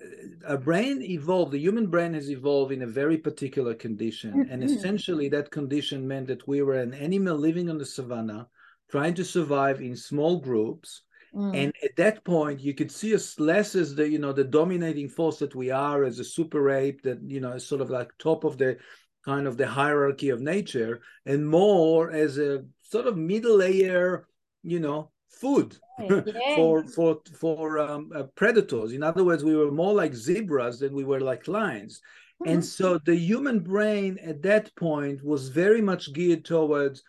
uh, 0.04 0.52
our 0.52 0.58
brain 0.58 1.02
evolved. 1.02 1.52
The 1.52 1.58
human 1.58 1.88
brain 1.88 2.14
has 2.14 2.30
evolved 2.30 2.72
in 2.72 2.82
a 2.82 2.86
very 2.86 3.18
particular 3.18 3.74
condition, 3.74 4.46
and 4.48 4.62
essentially 4.62 5.28
that 5.30 5.50
condition 5.50 6.06
meant 6.06 6.28
that 6.28 6.46
we 6.46 6.62
were 6.62 6.74
an 6.80 6.94
animal 6.94 7.36
living 7.36 7.68
on 7.70 7.78
the 7.78 7.86
savannah, 7.86 8.48
trying 8.90 9.14
to 9.14 9.24
survive 9.24 9.80
in 9.80 9.96
small 9.96 10.38
groups. 10.40 11.02
Mm. 11.34 11.52
And 11.54 11.72
at 11.82 11.96
that 11.96 12.24
point, 12.24 12.60
you 12.60 12.74
could 12.74 12.90
see 12.92 13.14
us 13.14 13.38
less 13.40 13.74
as 13.74 13.94
the 13.94 14.08
you 14.08 14.18
know 14.18 14.32
the 14.32 14.44
dominating 14.44 15.08
force 15.08 15.38
that 15.38 15.54
we 15.54 15.70
are 15.70 16.04
as 16.04 16.18
a 16.18 16.24
super 16.24 16.70
ape 16.70 17.02
that 17.02 17.20
you 17.22 17.40
know 17.40 17.52
is 17.52 17.66
sort 17.66 17.80
of 17.80 17.90
like 17.90 18.10
top 18.18 18.44
of 18.44 18.58
the 18.58 18.76
kind 19.24 19.46
of 19.46 19.56
the 19.56 19.66
hierarchy 19.66 20.28
of 20.30 20.40
nature, 20.40 21.00
and 21.26 21.48
more 21.48 22.10
as 22.10 22.38
a 22.38 22.64
sort 22.82 23.06
of 23.06 23.16
middle 23.16 23.56
layer, 23.56 24.26
you 24.62 24.80
know, 24.80 25.10
food 25.28 25.76
Yeah, 25.98 26.22
for 26.54 26.86
for 26.86 27.20
for 27.38 27.78
um, 27.78 28.10
uh, 28.14 28.24
predators. 28.34 28.92
In 28.92 29.02
other 29.02 29.24
words, 29.24 29.44
we 29.44 29.56
were 29.56 29.70
more 29.70 29.94
like 29.94 30.14
zebras 30.14 30.80
than 30.80 30.94
we 30.94 31.04
were 31.04 31.20
like 31.20 31.48
lions. 31.48 32.00
And 32.44 32.62
Mhm. 32.62 32.66
so 32.66 32.98
the 33.04 33.16
human 33.16 33.60
brain 33.60 34.18
at 34.18 34.42
that 34.42 34.74
point 34.76 35.24
was 35.24 35.48
very 35.48 35.82
much 35.82 36.12
geared 36.12 36.44
towards 36.44 37.02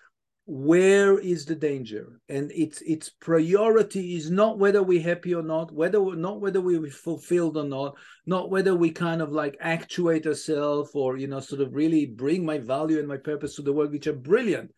where 0.49 1.19
is 1.19 1.45
the 1.45 1.53
danger? 1.53 2.19
And 2.27 2.51
its 2.51 2.81
its 2.81 3.07
priority 3.07 4.15
is 4.15 4.31
not 4.31 4.57
whether 4.57 4.81
we're 4.81 4.99
happy 4.99 5.35
or 5.35 5.43
not 5.43 5.71
whether 5.71 6.01
we're 6.01 6.15
not 6.15 6.41
whether 6.41 6.59
we're 6.59 6.89
fulfilled 6.89 7.55
or 7.55 7.65
not 7.65 7.95
not 8.25 8.49
whether 8.49 8.73
we 8.73 8.89
kind 8.89 9.21
of 9.21 9.31
like 9.31 9.55
actuate 9.59 10.25
ourselves 10.25 10.89
or 10.95 11.17
you 11.17 11.27
know 11.27 11.39
sort 11.39 11.61
of 11.61 11.75
really 11.75 12.07
bring 12.07 12.43
my 12.43 12.57
value 12.57 12.97
and 12.97 13.07
my 13.07 13.17
purpose 13.17 13.55
to 13.55 13.61
the 13.61 13.71
world 13.71 13.91
which 13.91 14.07
are 14.07 14.13
brilliant. 14.13 14.71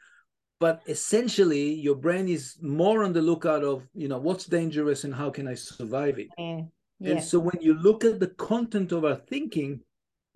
But 0.59 0.81
essentially 0.87 1.73
your 1.73 1.95
brain 1.95 2.27
is 2.27 2.57
more 2.61 3.05
on 3.05 3.13
the 3.13 3.21
lookout 3.21 3.63
of 3.63 3.87
you 3.93 4.09
know 4.09 4.19
what's 4.19 4.47
dangerous 4.47 5.05
and 5.05 5.15
how 5.15 5.29
can 5.29 5.47
i 5.47 5.53
survive 5.55 6.19
it? 6.19 6.27
Yeah. 6.37 6.61
Yeah. 6.99 7.11
and 7.11 7.23
so 7.23 7.39
when 7.39 7.59
you 7.61 7.75
look 7.75 8.03
at 8.03 8.19
the 8.19 8.27
content 8.27 8.91
of 8.91 9.05
our 9.05 9.15
thinking 9.15 9.79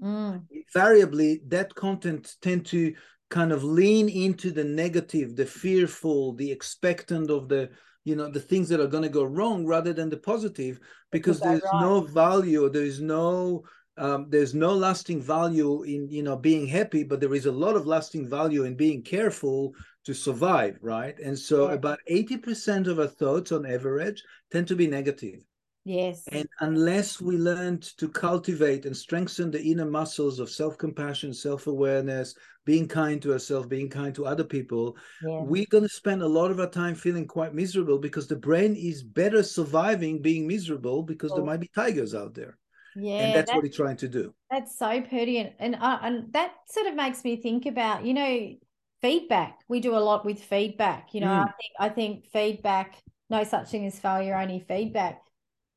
Mm. 0.02 0.44
invariably 0.52 1.42
that 1.48 1.74
content 1.74 2.36
tend 2.42 2.66
to 2.66 2.94
kind 3.30 3.52
of 3.52 3.64
lean 3.64 4.08
into 4.08 4.52
the 4.52 4.64
negative 4.64 5.36
the 5.36 5.46
fearful 5.46 6.34
the 6.34 6.52
expectant 6.52 7.30
of 7.30 7.50
the 7.50 7.70
you 8.04 8.16
know 8.16 8.30
the 8.30 8.40
things 8.40 8.70
that 8.70 8.80
are 8.80 8.88
going 8.88 9.04
to 9.04 9.10
go 9.10 9.24
wrong 9.24 9.66
rather 9.66 9.94
than 9.94 10.10
the 10.10 10.18
positive 10.18 10.80
because 11.12 11.40
there's 11.40 11.62
right. 11.74 11.82
no 11.82 12.02
value 12.02 12.70
there 12.70 12.84
is 12.84 13.02
no 13.02 13.64
um, 13.98 14.28
there's 14.30 14.54
no 14.54 14.74
lasting 14.74 15.22
value 15.22 15.84
in 15.84 16.08
you 16.10 16.22
know 16.22 16.36
being 16.36 16.68
happy 16.68 17.04
but 17.04 17.20
there 17.20 17.34
is 17.34 17.46
a 17.46 17.52
lot 17.52 17.76
of 17.76 17.88
lasting 17.88 18.28
value 18.30 18.64
in 18.64 18.76
being 18.76 19.02
careful 19.02 19.74
to 20.04 20.14
survive 20.14 20.78
right? 20.82 21.18
And 21.20 21.38
so 21.38 21.68
about 21.70 22.00
80% 22.10 22.88
of 22.88 23.00
our 23.00 23.08
thoughts 23.08 23.52
on 23.52 23.66
average 23.66 24.24
tend 24.52 24.68
to 24.68 24.76
be 24.76 24.88
negative 24.88 25.40
yes 25.86 26.30
and 26.32 26.48
unless 26.60 27.22
we 27.22 27.38
learn 27.38 27.80
to 27.80 28.10
cultivate 28.10 28.86
and 28.86 28.98
strengthen 28.98 29.52
the 29.52 29.62
inner 29.62 29.86
muscles 29.86 30.40
of 30.40 30.50
self 30.50 30.78
compassion, 30.78 31.34
self 31.34 31.68
awareness, 31.68 32.36
being 32.66 32.88
kind 32.88 33.22
to 33.22 33.34
ourselves, 33.34 33.68
being 33.68 33.90
kind 33.90 34.14
to 34.16 34.26
other 34.26 34.44
people, 34.44 34.98
yeah 35.22 35.46
we're 35.46 35.66
going 35.70 35.84
to 35.84 35.90
spend 35.90 36.22
a 36.24 36.28
lot 36.28 36.50
of 36.50 36.60
our 36.60 36.70
time 36.70 36.96
feeling 36.96 37.28
quite 37.28 37.54
miserable 37.54 38.00
because 38.00 38.28
the 38.28 38.36
brain 38.36 38.76
is 38.76 39.04
better 39.04 39.44
surviving 39.44 40.22
being 40.22 40.48
miserable 40.48 41.04
because 41.04 41.34
there 41.34 41.44
Oh. 41.44 41.46
might 41.46 41.60
be 41.60 41.70
tigers 41.76 42.16
out 42.16 42.34
there. 42.34 42.58
yeah 42.96 43.26
and 43.26 43.34
that's 43.34 43.52
that- 43.52 43.58
what 43.58 43.66
it's 43.66 43.76
trying 43.78 43.98
to 43.98 44.08
do. 44.08 44.34
That's 44.52 44.78
so 44.78 45.02
pertinent, 45.02 45.56
and 45.60 45.76
uh, 45.76 46.00
and 46.04 46.32
that 46.34 46.54
sort 46.70 46.86
of 46.86 46.96
makes 46.96 47.24
me 47.24 47.36
think 47.42 47.66
about 47.66 48.06
you 48.06 48.14
know 48.14 48.56
feedback. 49.02 49.60
We 49.68 49.80
do 49.80 49.96
a 49.96 50.00
lot 50.00 50.24
with 50.24 50.40
feedback. 50.42 51.14
You 51.16 51.22
know, 51.22 51.32
I 51.34 51.46
Mm. 51.46 51.54
think 51.58 51.74
I 51.80 51.90
think 51.90 52.26
feedback. 52.28 52.96
No 53.30 53.44
such 53.44 53.70
thing 53.70 53.88
as 53.88 54.00
failure, 54.00 54.36
only 54.36 54.60
feedback. 54.60 55.25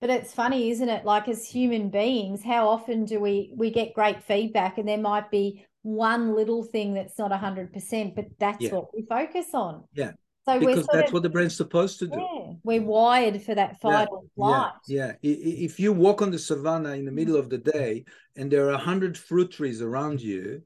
But 0.01 0.11
it's 0.11 0.33
funny, 0.33 0.71
isn't 0.71 0.89
it? 0.89 1.05
Like 1.05 1.29
as 1.29 1.47
human 1.47 1.91
beings, 1.91 2.45
how 2.45 2.69
often 2.69 3.05
do 3.05 3.19
we 3.21 3.53
we 3.57 3.71
get 3.71 3.95
great 3.95 4.23
feedback, 4.23 4.79
and 4.79 4.89
there 4.89 4.99
might 4.99 5.31
be 5.31 5.65
one 5.83 6.35
little 6.35 6.63
thing 6.63 6.95
that's 6.95 7.19
not 7.19 7.33
hundred 7.33 7.73
percent, 7.73 8.15
but 8.15 8.27
that's 8.39 8.63
Yeah. 8.63 8.75
what 8.75 8.95
we 8.95 9.03
focus 9.09 9.47
on. 9.55 9.85
Yeah, 9.95 10.13
So 10.47 10.59
Because 10.59 10.87
that's 10.87 11.09
of 11.09 11.15
what 11.15 11.23
the 11.23 11.29
brain's 11.29 11.57
supposed 11.57 11.99
to 12.01 12.07
do. 12.07 12.19
yeah, 12.21 12.53
we're 12.65 12.83
wired 12.83 13.43
for 13.43 13.55
that 13.55 13.81
fight 13.81 14.09
or 14.11 14.23
Yeah, 14.23 14.29
flight. 14.37 14.73
yeah. 14.87 15.13
I- 15.23 15.65
If 15.67 15.79
you 15.81 15.93
walk 15.93 16.23
on 16.23 16.31
the 16.31 16.39
savannah 16.39 16.91
in 16.91 17.05
the 17.05 17.11
mm-hmm. 17.11 17.15
middle 17.17 17.37
of 17.37 17.49
the 17.51 17.59
day 17.59 18.05
and 18.37 18.51
there 18.51 18.67
are 18.67 18.73
a 18.73 18.79
hundred 18.79 19.17
fruit 19.19 19.51
trees 19.51 19.83
around 19.83 20.21
you, 20.21 20.63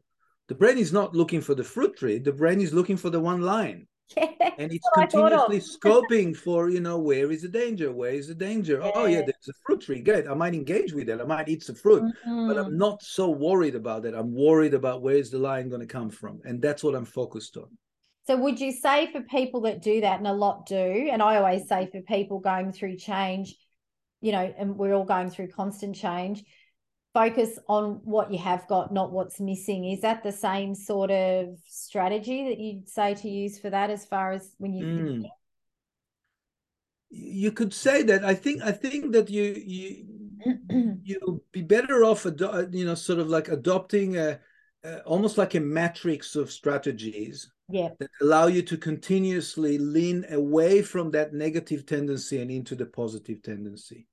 the 0.48 0.54
brain 0.54 0.78
is 0.78 0.92
not 0.92 1.14
looking 1.14 1.40
for 1.40 1.54
the 1.54 1.64
fruit 1.64 1.96
tree. 1.96 2.18
The 2.18 2.32
brain 2.32 2.60
is 2.60 2.72
looking 2.72 2.96
for 2.96 3.10
the 3.10 3.20
one 3.20 3.40
line, 3.40 3.86
Yeah. 4.16 4.50
and 4.58 4.72
it's 4.72 4.86
what 4.92 5.04
I 5.04 5.06
thought 5.06 5.32
of. 5.32 5.46
continuously 5.46 5.78
scoping 5.78 6.36
for 6.36 6.68
you 6.70 6.80
know 6.80 6.98
where 6.98 7.30
is 7.30 7.42
the 7.42 7.48
danger, 7.48 7.92
where 7.92 8.12
is 8.12 8.28
the 8.28 8.34
danger. 8.34 8.80
Oh 8.82 9.06
yeah, 9.06 9.22
there's 9.22 9.48
a 9.48 9.52
fruit 9.66 9.80
tree. 9.82 10.00
Great, 10.00 10.26
I 10.28 10.34
might 10.34 10.54
engage 10.54 10.92
with 10.92 11.08
it. 11.08 11.20
I 11.20 11.24
might 11.24 11.48
eat 11.48 11.62
some 11.62 11.76
fruit, 11.76 12.02
but 12.24 12.56
Mm. 12.56 12.66
I'm 12.66 12.76
not 12.78 13.02
so 13.02 13.30
worried 13.30 13.74
about 13.74 14.02
that. 14.02 14.14
I'm 14.14 14.34
worried 14.34 14.74
about 14.74 15.02
where 15.02 15.16
is 15.16 15.30
the 15.30 15.38
lion 15.38 15.68
going 15.68 15.80
to 15.80 15.86
come 15.86 16.10
from, 16.10 16.40
and 16.44 16.60
that's 16.60 16.82
what 16.84 16.94
I'm 16.94 17.04
focused 17.04 17.56
on. 17.56 17.68
So 18.26 18.36
would 18.36 18.60
you 18.60 18.70
say 18.72 19.10
for 19.10 19.20
people 19.22 19.62
that 19.62 19.82
do 19.82 20.00
that, 20.02 20.18
and 20.18 20.26
a 20.28 20.32
lot 20.32 20.66
do, 20.66 21.08
and 21.10 21.20
I 21.22 21.36
always 21.36 21.66
say 21.68 21.88
for 21.90 22.00
people 22.02 22.38
going 22.38 22.72
through 22.72 22.96
change, 22.96 23.56
you 24.20 24.32
know, 24.32 24.54
and 24.56 24.76
we're 24.76 24.94
all 24.94 25.04
going 25.04 25.30
through 25.30 25.48
constant 25.48 25.96
change, 25.96 26.44
focus 27.14 27.58
on 27.68 28.00
what 28.04 28.32
you 28.32 28.38
have 28.38 28.66
got, 28.68 28.92
not 28.92 29.12
what's 29.12 29.40
missing. 29.40 29.84
Is 29.90 30.00
that 30.00 30.22
the 30.22 30.32
same 30.32 30.74
sort 30.74 31.10
of 31.10 31.58
strategy 31.66 32.48
that 32.48 32.58
you'd 32.58 32.88
say 32.88 33.14
to 33.14 33.28
use 33.28 33.58
for 33.58 33.70
that 33.70 33.90
as 33.90 34.04
far 34.04 34.32
as 34.32 34.54
when 34.58 34.72
you 34.72 34.84
Mm. 34.84 35.30
You 37.14 37.52
could 37.52 37.74
say 37.74 38.02
that. 38.04 38.24
I 38.24 38.34
think. 38.34 38.62
I 38.62 38.72
think 38.72 39.12
that 39.12 39.28
you 39.28 39.42
you 39.42 40.06
you'll 41.04 41.42
be 41.52 41.60
better 41.60 42.04
off 42.04 42.24
you 42.24 42.86
know 42.86 42.94
sort 42.94 43.18
of 43.18 43.28
like 43.28 43.48
adopting 43.48 44.16
a 44.16 44.40
uh, 44.84 44.98
almost 45.06 45.38
like 45.38 45.54
a 45.54 45.60
matrix 45.60 46.34
of 46.36 46.50
strategies 46.50 47.50
yeah. 47.68 47.90
that 47.98 48.10
allow 48.20 48.46
you 48.46 48.62
to 48.62 48.76
continuously 48.76 49.78
lean 49.78 50.24
away 50.30 50.82
from 50.82 51.10
that 51.10 51.32
negative 51.32 51.86
tendency 51.86 52.40
and 52.40 52.50
into 52.50 52.74
the 52.74 52.86
positive 52.86 53.42
tendency. 53.42 54.06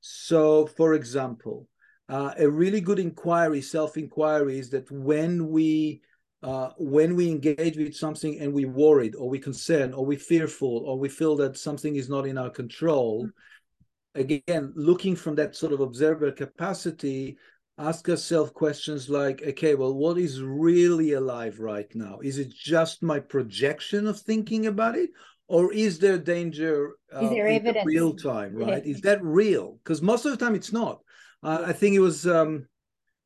So, 0.00 0.66
for 0.66 0.94
example, 0.94 1.68
uh, 2.08 2.32
a 2.38 2.48
really 2.48 2.80
good 2.80 2.98
inquiry, 2.98 3.62
self-inquiry, 3.62 4.58
is 4.58 4.70
that 4.70 4.90
when 4.90 5.48
we 5.48 6.02
uh, 6.42 6.70
when 6.76 7.16
we 7.16 7.30
engage 7.30 7.78
with 7.78 7.96
something 7.96 8.38
and 8.38 8.52
we 8.52 8.66
worried 8.66 9.14
or 9.14 9.30
we 9.30 9.38
concerned 9.38 9.94
or 9.94 10.04
we 10.04 10.14
fearful 10.14 10.84
or 10.84 10.98
we 10.98 11.08
feel 11.08 11.34
that 11.34 11.56
something 11.56 11.96
is 11.96 12.10
not 12.10 12.26
in 12.26 12.36
our 12.36 12.50
control, 12.50 13.24
mm-hmm. 13.24 14.20
again, 14.20 14.70
looking 14.76 15.16
from 15.16 15.34
that 15.34 15.56
sort 15.56 15.72
of 15.72 15.80
observer 15.80 16.30
capacity, 16.30 17.38
ask 17.78 18.06
ourselves 18.10 18.50
questions 18.50 19.08
like, 19.08 19.42
okay, 19.42 19.74
well, 19.74 19.94
what 19.94 20.18
is 20.18 20.42
really 20.42 21.14
alive 21.14 21.60
right 21.60 21.88
now? 21.94 22.18
Is 22.22 22.38
it 22.38 22.52
just 22.52 23.02
my 23.02 23.20
projection 23.20 24.06
of 24.06 24.20
thinking 24.20 24.66
about 24.66 24.96
it? 24.96 25.08
Or 25.48 25.72
is 25.72 25.98
there 25.98 26.18
danger 26.18 26.96
uh, 27.14 27.20
is 27.20 27.30
there 27.30 27.48
evidence? 27.48 27.86
real 27.86 28.14
time, 28.14 28.54
right? 28.54 28.84
Is 28.84 29.00
that 29.02 29.22
real? 29.22 29.78
Because 29.82 30.02
most 30.02 30.26
of 30.26 30.30
the 30.30 30.42
time 30.42 30.54
it's 30.54 30.72
not. 30.72 31.00
Uh, 31.44 31.64
I 31.66 31.72
think 31.72 31.94
it 31.94 32.00
was 32.00 32.26
um, 32.26 32.66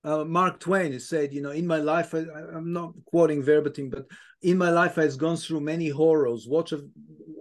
uh, 0.04 0.24
Mark 0.24 0.58
Twain 0.58 0.92
who 0.92 0.98
said, 0.98 1.32
you 1.32 1.40
know, 1.40 1.50
in 1.50 1.66
my 1.66 1.78
life, 1.78 2.14
I, 2.14 2.24
am 2.54 2.72
not 2.72 2.92
quoting 3.06 3.42
verbatim, 3.42 3.90
but 3.90 4.06
in 4.42 4.58
my 4.58 4.70
life, 4.70 4.98
I've 4.98 5.16
gone 5.18 5.36
through 5.36 5.60
many 5.60 5.88
horrors. 5.88 6.46
What 6.46 6.72
of, 6.72 6.84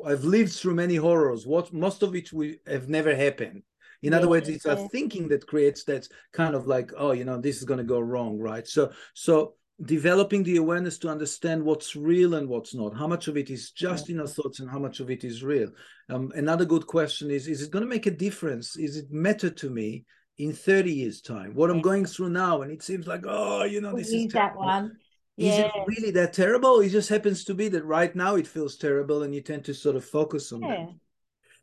I've 0.05 0.23
lived 0.23 0.53
through 0.53 0.75
many 0.75 0.95
horrors. 0.95 1.47
What 1.47 1.73
most 1.73 2.03
of 2.03 2.11
which 2.11 2.31
we 2.31 2.59
have 2.67 2.89
never 2.89 3.15
happened. 3.15 3.63
In 4.03 4.11
yeah, 4.11 4.19
other 4.19 4.29
words, 4.29 4.47
it's 4.47 4.65
yeah. 4.65 4.73
our 4.73 4.87
thinking 4.89 5.27
that 5.29 5.47
creates 5.47 5.83
that 5.85 6.07
kind 6.31 6.53
of 6.53 6.67
like, 6.67 6.91
oh, 6.95 7.11
you 7.11 7.25
know, 7.25 7.41
this 7.41 7.57
is 7.57 7.63
going 7.63 7.79
to 7.79 7.83
go 7.83 7.99
wrong, 7.99 8.37
right? 8.37 8.67
So, 8.67 8.91
so 9.15 9.55
developing 9.83 10.43
the 10.43 10.57
awareness 10.57 10.97
to 10.99 11.09
understand 11.09 11.63
what's 11.63 11.95
real 11.95 12.33
and 12.33 12.49
what's 12.49 12.73
not 12.73 12.97
how 12.97 13.05
much 13.05 13.27
of 13.27 13.37
it 13.37 13.51
is 13.51 13.69
just 13.69 14.09
yeah. 14.09 14.15
in 14.15 14.21
our 14.21 14.27
thoughts 14.27 14.59
and 14.59 14.67
how 14.67 14.79
much 14.79 14.99
of 14.99 15.11
it 15.11 15.23
is 15.23 15.43
real 15.43 15.69
um, 16.09 16.31
another 16.33 16.65
good 16.65 16.87
question 16.87 17.29
is 17.29 17.47
is 17.47 17.61
it 17.61 17.69
going 17.69 17.83
to 17.83 17.89
make 17.89 18.07
a 18.07 18.11
difference 18.11 18.75
is 18.75 18.97
it 18.97 19.11
matter 19.11 19.51
to 19.51 19.69
me 19.69 20.03
in 20.37 20.53
30 20.53 20.91
years 20.91 21.21
time 21.21 21.53
what 21.53 21.69
yeah. 21.69 21.75
i'm 21.75 21.81
going 21.81 22.05
through 22.05 22.29
now 22.29 22.61
and 22.61 22.71
it 22.71 22.83
seems 22.83 23.07
like 23.07 23.23
oh 23.27 23.63
you 23.63 23.81
know 23.81 23.95
this 23.95 24.09
is 24.09 24.31
that 24.33 24.55
one 24.55 24.95
yeah. 25.35 25.51
is 25.51 25.59
it 25.59 25.71
really 25.87 26.11
that 26.11 26.33
terrible 26.33 26.79
it 26.79 26.89
just 26.89 27.09
happens 27.09 27.43
to 27.43 27.53
be 27.53 27.67
that 27.69 27.85
right 27.85 28.15
now 28.15 28.35
it 28.35 28.47
feels 28.47 28.75
terrible 28.77 29.23
and 29.23 29.33
you 29.33 29.41
tend 29.41 29.65
to 29.65 29.73
sort 29.73 29.95
of 29.95 30.05
focus 30.05 30.51
on 30.51 30.61
that 30.61 30.89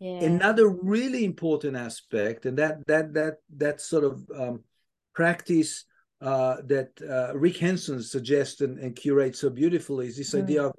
yeah. 0.00 0.24
Another 0.24 0.68
really 0.68 1.24
important 1.24 1.76
aspect, 1.76 2.46
and 2.46 2.58
that 2.58 2.86
that 2.86 3.14
that 3.14 3.36
that 3.56 3.80
sort 3.80 4.04
of 4.04 4.28
um, 4.34 4.64
practice 5.14 5.84
uh, 6.20 6.56
that 6.66 6.90
uh, 7.00 7.36
Rick 7.36 7.58
Hanson 7.58 8.02
suggests 8.02 8.60
and, 8.60 8.78
and, 8.78 8.96
curates 8.96 9.40
so 9.40 9.50
beautifully 9.50 10.06
is 10.08 10.16
this 10.16 10.34
mm. 10.34 10.42
idea 10.42 10.64
of 10.64 10.72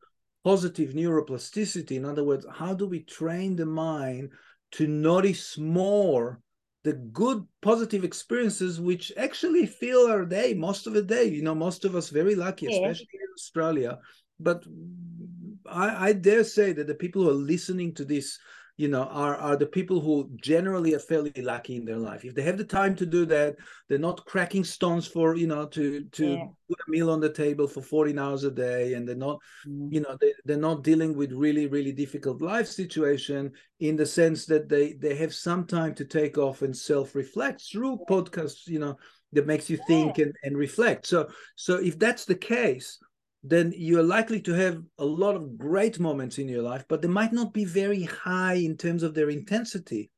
positive 0.43 0.91
neuroplasticity. 0.93 1.97
In 1.97 2.05
other 2.05 2.23
words, 2.23 2.45
how 2.51 2.73
do 2.73 2.87
we 2.87 3.01
train 3.01 3.55
the 3.55 3.65
mind 3.65 4.31
to 4.73 4.87
notice 4.87 5.57
more 5.57 6.41
the 6.85 6.93
good 6.93 7.43
positive 7.63 8.03
experiences 8.03 8.79
which 8.79 9.11
actually 9.17 9.65
fill 9.65 10.07
our 10.07 10.23
day 10.23 10.53
most 10.53 10.85
of 10.85 10.93
the 10.93 11.01
day? 11.01 11.25
You 11.25 11.41
know, 11.41 11.55
most 11.55 11.83
of 11.83 11.95
us 11.95 12.09
very 12.09 12.35
lucky, 12.35 12.67
yeah. 12.67 12.75
especially 12.75 13.09
in 13.13 13.33
Australia. 13.33 13.99
But 14.39 14.63
I, 15.65 16.09
I 16.09 16.13
dare 16.13 16.43
say 16.43 16.73
that 16.73 16.85
the 16.85 16.93
people 16.93 17.23
who 17.23 17.31
are 17.31 17.33
listening 17.53 17.95
to 17.95 18.05
this 18.05 18.37
you 18.77 18.87
know 18.87 19.03
are 19.03 19.35
are 19.37 19.55
the 19.55 19.65
people 19.65 19.99
who 20.01 20.29
generally 20.41 20.93
are 20.93 20.99
fairly 20.99 21.31
lucky 21.37 21.77
in 21.77 21.85
their 21.85 21.97
life 21.97 22.25
if 22.25 22.35
they 22.35 22.41
have 22.41 22.57
the 22.57 22.63
time 22.63 22.95
to 22.95 23.05
do 23.05 23.25
that 23.25 23.55
they're 23.87 23.97
not 23.97 24.25
cracking 24.25 24.63
stones 24.63 25.07
for 25.07 25.35
you 25.35 25.47
know 25.47 25.65
to 25.65 26.03
to 26.11 26.33
yeah. 26.33 26.45
put 26.67 26.79
a 26.85 26.91
meal 26.91 27.09
on 27.09 27.19
the 27.19 27.31
table 27.31 27.67
for 27.67 27.81
14 27.81 28.17
hours 28.19 28.43
a 28.43 28.51
day 28.51 28.93
and 28.93 29.07
they're 29.07 29.15
not 29.15 29.39
mm. 29.67 29.91
you 29.91 30.01
know 30.01 30.17
they, 30.19 30.33
they're 30.43 30.57
not 30.57 30.83
dealing 30.83 31.15
with 31.15 31.31
really 31.31 31.67
really 31.67 31.93
difficult 31.93 32.41
life 32.41 32.67
situation 32.67 33.51
in 33.79 33.95
the 33.95 34.05
sense 34.05 34.45
that 34.45 34.67
they 34.67 34.93
they 34.93 35.15
have 35.15 35.33
some 35.33 35.65
time 35.65 35.93
to 35.95 36.05
take 36.05 36.37
off 36.37 36.61
and 36.61 36.75
self-reflect 36.75 37.61
through 37.61 37.99
podcasts 38.09 38.67
you 38.67 38.79
know 38.79 38.97
that 39.31 39.47
makes 39.47 39.69
you 39.69 39.77
think 39.87 40.17
yeah. 40.17 40.25
and, 40.25 40.35
and 40.43 40.57
reflect 40.57 41.07
so 41.07 41.27
so 41.55 41.75
if 41.75 41.97
that's 41.97 42.25
the 42.25 42.35
case 42.35 42.99
then 43.47 43.73
you're 43.75 44.03
likely 44.03 44.41
to 44.41 44.53
have 44.53 44.81
a 44.97 45.05
lot 45.05 45.35
of 45.35 45.57
great 45.57 45.99
moments 45.99 46.39
in 46.39 46.47
your 46.47 46.63
life, 46.63 46.83
but 46.89 47.01
they 47.01 47.07
might 47.07 47.31
not 47.31 47.53
be 47.53 47.63
very 47.63 48.03
high 48.03 48.55
in 48.55 48.75
terms 48.75 49.03
of 49.03 49.13
their 49.13 49.29
intensity. 49.29 50.09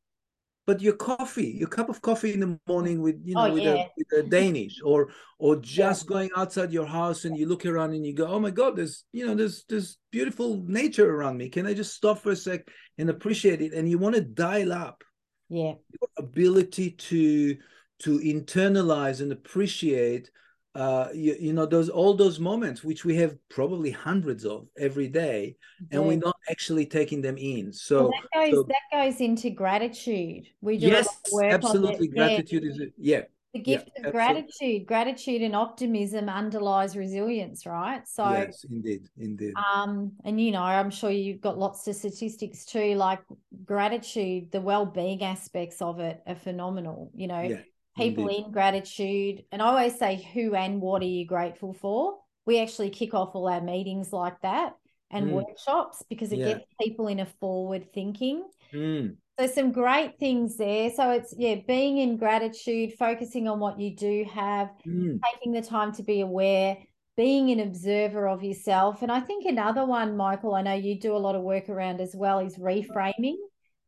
But 0.66 0.82
your 0.82 0.94
coffee, 0.94 1.56
your 1.58 1.70
cup 1.70 1.90
of 1.90 2.02
coffee 2.02 2.34
in 2.34 2.42
the 2.42 2.60
morning 2.68 3.02
with 3.02 3.22
you 3.24 3.36
know 3.36 3.48
oh, 3.48 3.54
with, 3.54 3.64
yeah. 3.64 3.74
a, 3.74 3.88
with, 3.98 4.26
a, 4.26 4.30
Danish, 4.30 4.82
or 4.86 5.10
or 5.40 5.56
just 5.58 6.04
yeah. 6.04 6.14
going 6.14 6.30
outside 6.36 6.74
your 6.74 6.86
house 6.86 7.24
and 7.24 7.38
you 7.38 7.48
look 7.48 7.66
around 7.66 7.94
and 7.94 8.06
you 8.06 8.14
go, 8.14 8.28
oh 8.28 8.40
my 8.40 8.52
God, 8.52 8.76
there's 8.76 9.06
you 9.14 9.26
know 9.26 9.34
there's 9.34 9.64
there's 9.70 9.98
beautiful 10.12 10.64
nature 10.68 11.10
around 11.10 11.38
me. 11.38 11.50
Can 11.50 11.66
I 11.66 11.74
just 11.74 11.96
stop 11.96 12.20
for 12.20 12.32
a 12.32 12.36
sec 12.36 12.68
and 12.98 13.10
appreciate 13.10 13.62
it? 13.62 13.74
And 13.74 13.90
you 13.90 13.98
want 13.98 14.16
to 14.16 14.22
dial 14.22 14.74
up, 14.74 15.04
yeah, 15.48 15.74
your 16.00 16.10
ability 16.18 16.92
to 16.92 17.58
to 18.00 18.20
internalize 18.20 19.22
and 19.22 19.32
appreciate 19.32 20.30
uh, 20.78 21.10
you, 21.12 21.36
you, 21.40 21.54
know 21.54 21.66
those 21.66 21.90
all 21.90 22.14
those 22.14 22.40
moments 22.40 22.84
which 22.84 23.04
we 23.04 23.16
have 23.16 23.36
probably 23.50 23.90
hundreds 23.90 24.46
of 24.46 24.68
every 24.78 25.08
day 25.08 25.56
and 25.92 26.06
we're 26.06 26.18
not 26.18 26.36
actually 26.52 26.86
taking 26.86 27.20
them 27.20 27.36
in. 27.36 27.74
So 27.74 28.04
well, 28.04 28.12
that 28.12 28.40
goes 28.40 28.54
so, 28.54 28.64
that 28.64 28.84
goes 28.92 29.20
into 29.20 29.50
gratitude. 29.50 30.46
We 30.62 30.78
do 30.78 30.86
yes 30.86 31.08
absolutely. 31.42 32.10
Gratitude 32.10 32.64
yeah. 32.64 32.70
is 32.70 32.82
yeah. 32.96 33.22
The 33.54 33.60
gift 33.60 33.90
yeah, 33.98 34.06
of 34.06 34.14
gratitude. 34.14 34.86
Gratitude 34.86 35.42
and 35.42 35.56
optimism 35.56 36.30
underlies 36.30 36.96
resilience 36.96 37.66
right? 37.66 38.08
So 38.08 38.30
yes 38.30 38.64
indeed 38.70 39.10
indeed. 39.18 39.54
Um 39.74 40.12
and 40.26 40.40
you 40.40 40.52
know 40.52 40.62
i'm 40.62 40.92
sure 40.92 41.10
you've 41.10 41.42
got 41.42 41.58
lots 41.58 41.88
of 41.88 41.96
statistics 41.96 42.66
too 42.66 42.94
like 42.94 43.22
gratitude 43.66 44.52
the 44.52 44.62
well-being 44.62 45.24
aspects 45.24 45.82
of 45.82 46.00
it 46.00 46.22
are 46.28 46.36
phenomenal 46.36 47.10
you 47.16 47.26
know? 47.26 47.42
Yeah 47.42 47.62
people 47.98 48.28
Indeed. 48.28 48.46
in 48.46 48.52
gratitude. 48.52 49.44
And 49.52 49.62
I 49.62 49.66
always 49.68 49.98
say, 49.98 50.28
who 50.34 50.56
and 50.56 50.82
what 50.82 51.02
are 51.02 51.06
you 51.06 51.26
grateful 51.26 51.74
for? 51.74 52.18
We 52.46 52.62
actually 52.62 52.92
kick 52.92 53.14
off 53.14 53.36
all 53.36 53.48
our 53.48 53.62
meetings 53.62 54.14
like 54.14 54.40
that 54.42 54.76
and 55.12 55.28
mm. 55.28 55.32
workshops 55.34 56.04
because 56.10 56.32
it 56.32 56.40
yeah. 56.40 56.54
gets 56.54 56.66
people 56.82 57.08
in 57.08 57.20
a 57.20 57.26
forward 57.26 57.94
thinking. 57.94 58.46
Mm. 58.74 59.18
So 59.40 59.48
some 59.48 59.72
great 59.72 60.18
things 60.20 60.58
there. 60.58 60.90
So 60.92 61.12
it's 61.12 61.34
yeah, 61.38 61.56
being 61.68 61.98
in 61.98 62.18
gratitude, 62.18 62.94
focusing 62.98 63.48
on 63.48 63.60
what 63.60 63.80
you 63.80 63.96
do 63.96 64.26
have, 64.34 64.70
mm. 64.88 65.20
taking 65.34 65.54
the 65.54 65.62
time 65.62 65.92
to 65.94 66.04
be 66.04 66.22
aware, 66.22 66.78
being 67.16 67.52
an 67.52 67.60
observer 67.60 68.28
of 68.28 68.44
yourself. 68.44 69.02
And 69.02 69.12
I 69.12 69.20
think 69.20 69.46
another 69.46 69.86
one, 69.86 70.18
Michael, 70.18 70.56
I 70.56 70.62
know 70.62 70.74
you 70.74 71.00
do 71.00 71.16
a 71.16 71.18
lot 71.18 71.36
of 71.36 71.44
work 71.44 71.70
around 71.70 72.02
as 72.02 72.16
well, 72.16 72.40
is 72.40 72.58
reframing. 72.58 73.36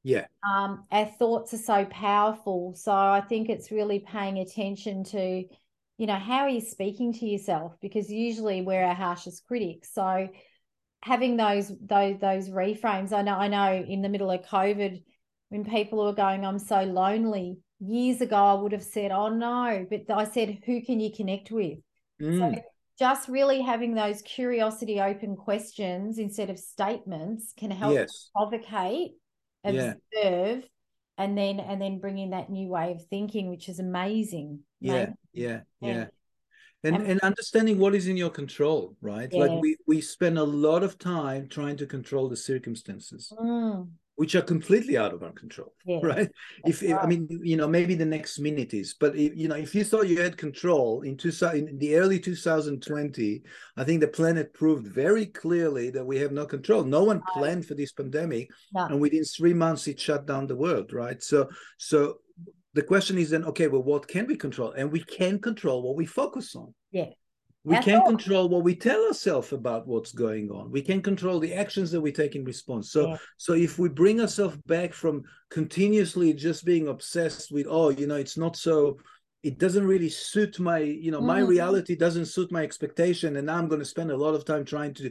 Yeah. 0.10 0.26
Um, 0.44 0.86
our 0.92 1.06
thoughts 1.06 1.54
are 1.54 1.58
so 1.58 1.86
powerful. 1.86 2.74
So 2.76 2.92
I 2.92 3.22
think 3.22 3.48
it's 3.48 3.70
really 3.70 4.00
paying 4.00 4.40
attention 4.40 5.04
to, 5.06 5.44
you 5.98 6.08
know, 6.08 6.16
how 6.16 6.40
are 6.40 6.50
you 6.50 6.62
speaking 6.62 7.14
to 7.14 7.28
yourself? 7.28 7.76
Because 7.80 8.10
usually 8.10 8.62
we're 8.64 8.84
our 8.84 8.96
harshest 8.96 9.46
critics. 9.48 9.94
So 9.94 10.30
having 11.04 11.38
those 11.38 11.72
those 11.80 12.20
those 12.20 12.50
reframes. 12.50 13.14
I 13.14 13.22
know 13.22 13.36
I 13.36 13.48
know 13.48 13.86
in 13.88 14.02
the 14.02 14.10
middle 14.10 14.32
of 14.32 14.42
COVID, 14.42 15.04
when 15.50 15.64
people 15.64 16.04
were 16.04 16.14
going, 16.14 16.44
I'm 16.44 16.60
so 16.60 16.82
lonely. 16.84 17.60
Years 17.80 18.20
ago, 18.20 18.36
I 18.36 18.54
would 18.56 18.72
have 18.72 18.84
said, 18.84 19.12
Oh 19.12 19.30
no, 19.30 19.86
but 19.90 20.10
I 20.10 20.26
said, 20.26 20.58
who 20.66 20.82
can 20.82 21.00
you 21.00 21.12
connect 21.16 21.52
with? 21.52 21.78
Mm. 22.20 22.40
So 22.40 22.62
just 22.98 23.30
really 23.30 23.62
having 23.62 23.94
those 23.94 24.22
curiosity 24.24 25.00
open 25.00 25.36
questions 25.38 26.18
instead 26.18 26.50
of 26.50 26.60
statements 26.60 27.54
can 27.56 27.72
help 27.72 27.94
yes. 27.94 28.30
provocate 28.36 29.12
observe 29.64 30.04
yeah. 30.14 30.62
and 31.18 31.38
then 31.38 31.60
and 31.60 31.82
then 31.82 32.00
bring 32.00 32.18
in 32.18 32.32
that 32.32 32.50
new 32.50 32.70
way 32.70 32.92
of 32.92 33.06
thinking 33.08 33.50
which 33.50 33.70
is 33.70 33.80
amazing. 33.80 34.60
Yeah 34.80 35.12
yeah 35.34 35.62
yeah. 35.82 36.08
And, 36.82 36.96
and, 36.96 37.08
and 37.08 37.20
understanding 37.22 37.78
what 37.78 37.94
is 37.94 38.08
in 38.08 38.16
your 38.16 38.30
control 38.30 38.96
right? 39.02 39.30
Yeah. 39.32 39.46
like 39.46 39.62
we 39.62 39.78
we 39.86 40.02
spend 40.02 40.38
a 40.38 40.44
lot 40.44 40.84
of 40.84 40.98
time 40.98 41.50
trying 41.50 41.78
to 41.78 41.86
control 41.86 42.30
the 42.30 42.38
circumstances. 42.38 43.34
Mm 43.38 43.90
which 44.20 44.36
are 44.36 44.42
completely 44.42 44.98
out 44.98 45.14
of 45.14 45.24
our 45.24 45.32
control 45.32 45.74
yeah. 45.86 46.00
right 46.04 46.30
if 46.66 46.82
right. 46.82 47.02
i 47.02 47.06
mean 47.06 47.26
you 47.42 47.56
know 47.56 47.70
maybe 47.70 47.96
the 47.96 48.06
next 48.06 48.38
minute 48.38 48.74
is 48.74 48.94
but 49.00 49.16
if, 49.16 49.34
you 49.34 49.48
know 49.48 49.56
if 49.56 49.74
you 49.74 49.82
thought 49.82 50.10
you 50.10 50.22
had 50.22 50.36
control 50.36 51.04
in, 51.04 51.16
two, 51.16 51.32
in 51.54 51.78
the 51.78 51.96
early 51.96 52.20
2020 52.20 53.42
i 53.78 53.84
think 53.86 54.02
the 54.02 54.08
planet 54.10 54.54
proved 54.54 54.86
very 54.88 55.26
clearly 55.26 55.90
that 55.90 56.06
we 56.06 56.18
have 56.18 56.34
no 56.34 56.46
control 56.46 56.84
no 56.84 57.02
one 57.02 57.22
planned 57.34 57.66
for 57.66 57.76
this 57.76 57.94
pandemic 57.94 58.50
no. 58.74 58.88
and 58.88 59.00
within 59.00 59.24
three 59.24 59.54
months 59.54 59.88
it 59.88 59.98
shut 59.98 60.26
down 60.26 60.46
the 60.46 60.56
world 60.56 60.92
right 60.92 61.24
so 61.24 61.48
so 61.78 62.18
the 62.74 62.84
question 62.84 63.18
is 63.18 63.30
then 63.30 63.46
okay 63.46 63.68
well 63.68 63.82
what 63.84 64.06
can 64.06 64.28
we 64.28 64.36
control 64.36 64.74
and 64.74 64.92
we 64.92 65.02
can 65.02 65.40
control 65.40 65.82
what 65.82 65.96
we 65.96 66.06
focus 66.06 66.58
on 66.58 66.74
yeah 66.92 67.12
we 67.64 67.76
That's 67.76 67.86
can 67.86 68.00
all. 68.02 68.08
control 68.08 68.50
what 68.50 68.64
we 68.64 68.76
tell 68.76 69.06
ourselves 69.08 69.52
about 69.52 69.88
what's 69.88 70.14
going 70.14 70.50
on. 70.50 70.72
We 70.72 70.82
can 70.82 71.02
control 71.02 71.40
the 71.40 71.54
actions 71.54 71.92
that 71.92 72.02
we 72.02 72.12
take 72.12 72.36
in 72.36 72.46
response. 72.46 72.92
So, 72.92 73.10
yeah. 73.10 73.18
so 73.38 73.54
if 73.54 73.78
we 73.78 73.90
bring 73.90 74.22
ourselves 74.22 74.58
back 74.66 74.94
from 74.94 75.24
continuously 75.52 76.34
just 76.34 76.64
being 76.66 76.88
obsessed 76.88 77.52
with, 77.52 77.68
oh, 77.70 77.90
you 77.90 78.08
know, 78.08 78.16
it's 78.16 78.38
not 78.38 78.56
so, 78.56 78.98
it 79.44 79.58
doesn't 79.58 79.86
really 79.88 80.10
suit 80.10 80.60
my 80.60 80.80
you 80.80 81.12
know 81.12 81.22
my 81.22 81.40
Mm. 81.42 81.48
reality 81.48 81.96
doesn't 81.96 82.26
suit 82.26 82.52
my 82.52 82.62
expectation 82.62 83.38
and 83.38 83.46
now 83.48 83.56
i'm 83.58 83.70
going 83.70 83.80
to 83.80 83.86
spend 83.86 84.12
a 84.12 84.18
lot 84.18 84.36
of 84.36 84.44
time 84.44 84.66
trying 84.66 84.94
to 84.96 85.10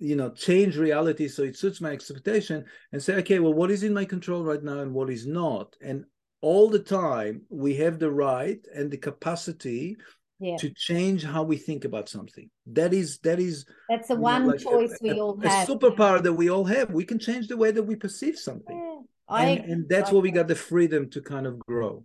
you 0.00 0.16
know 0.16 0.30
change 0.30 0.76
reality 0.76 1.28
so 1.28 1.44
it 1.44 1.56
suits 1.56 1.80
my 1.80 1.90
expectation 1.92 2.64
and 2.90 3.00
say 3.00 3.14
okay 3.14 3.38
well 3.38 3.54
what 3.54 3.70
is 3.70 3.84
in 3.84 3.94
my 3.94 4.04
control 4.04 4.42
right 4.42 4.64
now 4.64 4.80
and 4.80 4.92
what 4.92 5.08
is 5.10 5.28
not 5.28 5.76
and 5.80 6.04
all 6.40 6.68
the 6.68 6.78
time 6.80 7.42
we 7.50 7.74
have 7.76 8.00
the 8.00 8.10
right 8.10 8.66
and 8.74 8.90
the 8.90 8.96
capacity 8.96 9.96
Yeah. 10.40 10.56
to 10.58 10.70
change 10.70 11.24
how 11.24 11.42
we 11.42 11.56
think 11.56 11.84
about 11.84 12.08
something 12.08 12.48
that 12.66 12.92
is 12.94 13.18
that 13.20 13.38
is 13.40 13.64
That's 13.88 14.08
the 14.08 14.14
you 14.14 14.20
know, 14.20 14.24
one 14.24 14.46
like 14.46 14.60
a- 14.60 14.64
choice 14.64 14.98
we 15.00 15.10
a, 15.10 15.20
all 15.20 15.38
a 15.42 15.48
have. 15.48 15.68
superpower 15.68 16.22
that 16.22 16.32
we 16.32 16.48
all 16.50 16.64
have 16.64 16.90
we 16.90 17.04
can 17.04 17.18
change 17.18 17.48
the 17.48 17.56
way 17.56 17.70
that 17.72 17.82
we 17.82 17.96
perceive 17.96 18.38
something 18.38 18.76
Yeah, 18.76 19.00
I 19.28 19.44
and, 19.46 19.70
and 19.72 19.88
that's 19.88 20.12
where 20.12 20.22
we 20.22 20.30
got 20.30 20.48
the 20.48 20.54
freedom 20.54 21.10
to 21.10 21.20
kind 21.22 21.46
of 21.46 21.58
grow 21.58 22.04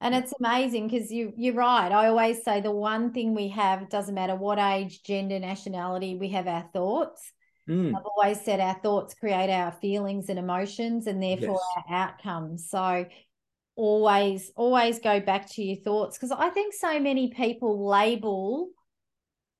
And 0.00 0.14
it's 0.14 0.32
amazing 0.40 0.88
because 0.88 1.10
you 1.10 1.32
you're 1.36 1.54
right. 1.54 1.90
I 1.90 2.06
always 2.08 2.42
say 2.44 2.60
the 2.60 2.70
one 2.70 3.12
thing 3.12 3.34
we 3.34 3.48
have 3.48 3.88
doesn't 3.90 4.14
matter 4.14 4.36
what 4.36 4.58
age, 4.58 5.02
gender, 5.02 5.38
nationality, 5.40 6.14
we 6.16 6.28
have 6.30 6.46
our 6.46 6.66
thoughts. 6.72 7.32
Mm, 7.68 7.94
I've 7.94 8.06
always 8.06 8.40
said 8.40 8.60
our 8.60 8.78
thoughts 8.80 9.14
create 9.14 9.50
our 9.50 9.72
feelings 9.72 10.28
and 10.30 10.38
emotions 10.38 11.06
and 11.08 11.20
therefore 11.22 11.60
Yes. 11.60 11.84
our 11.88 11.96
outcomes. 12.02 12.70
So 12.70 13.04
always 13.78 14.50
always 14.56 14.98
go 14.98 15.20
back 15.20 15.48
to 15.48 15.62
your 15.62 15.76
thoughts 15.76 16.18
because 16.18 16.32
I 16.32 16.50
think 16.50 16.74
so 16.74 16.98
many 16.98 17.32
people 17.32 17.86
label 17.86 18.70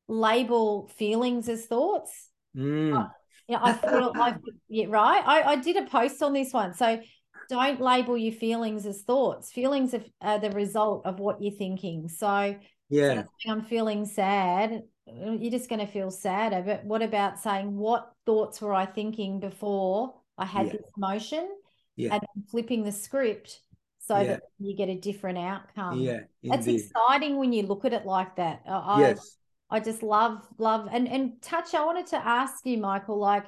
label 0.09 0.90
feelings 0.96 1.48
as 1.48 1.66
thoughts. 1.66 2.31
mm, 2.54 3.11
Yeah, 3.48 3.61
I 3.62 3.72
feel 3.74 4.12
like 4.16 4.35
yeah, 4.68 4.87
right. 4.88 5.22
I, 5.24 5.42
I 5.52 5.57
did 5.57 5.76
a 5.76 5.87
post 5.87 6.20
on 6.22 6.33
this 6.33 6.52
one. 6.52 6.74
So 6.74 7.00
don't 7.48 7.81
label 7.81 8.18
your 8.18 8.33
feelings 8.33 8.87
as 8.87 9.02
thoughts. 9.02 9.52
Feelings 9.52 9.94
are, 9.94 10.02
are 10.20 10.38
the 10.40 10.50
result 10.50 11.07
of 11.07 11.20
what 11.20 11.40
you're 11.40 11.54
thinking. 11.57 12.09
So 12.09 12.57
yeah 12.90 13.22
I'm 13.46 13.62
feeling 13.64 14.04
sad, 14.04 14.83
you're 15.07 15.50
just 15.50 15.68
going 15.70 15.81
to 15.87 15.90
feel 15.92 16.11
sadder. 16.11 16.62
But 16.66 16.85
what 16.85 17.02
about 17.02 17.38
saying 17.38 17.76
what 17.76 18.11
thoughts 18.26 18.61
were 18.61 18.74
I 18.74 18.85
thinking 18.87 19.38
before 19.40 20.14
I 20.37 20.44
had 20.44 20.66
Yeah. 20.66 20.72
this 20.72 20.90
emotion 20.96 21.48
yeah 21.96 22.11
and 22.12 22.22
flipping 22.50 22.83
the 22.85 22.92
script 22.92 23.61
so 24.08 24.16
Yeah. 24.16 24.24
that 24.24 24.40
you 24.58 24.74
get 24.76 24.88
a 24.88 24.96
different 24.96 25.38
outcome. 25.38 26.00
yeah 26.02 26.20
It's 26.42 26.66
indeed 26.66 26.80
exciting 26.80 27.36
when 27.36 27.52
you 27.52 27.62
look 27.62 27.84
at 27.84 27.92
it 27.92 28.04
like 28.06 28.36
that. 28.36 28.62
I, 28.66 29.02
yes 29.02 29.36
I 29.70 29.80
just 29.80 30.02
love, 30.02 30.46
love, 30.56 30.88
and 30.90 31.06
and 31.06 31.42
touch. 31.42 31.74
I 31.74 31.84
wanted 31.84 32.06
to 32.08 32.16
ask 32.16 32.64
you, 32.64 32.78
Michael. 32.78 33.18
Like, 33.18 33.44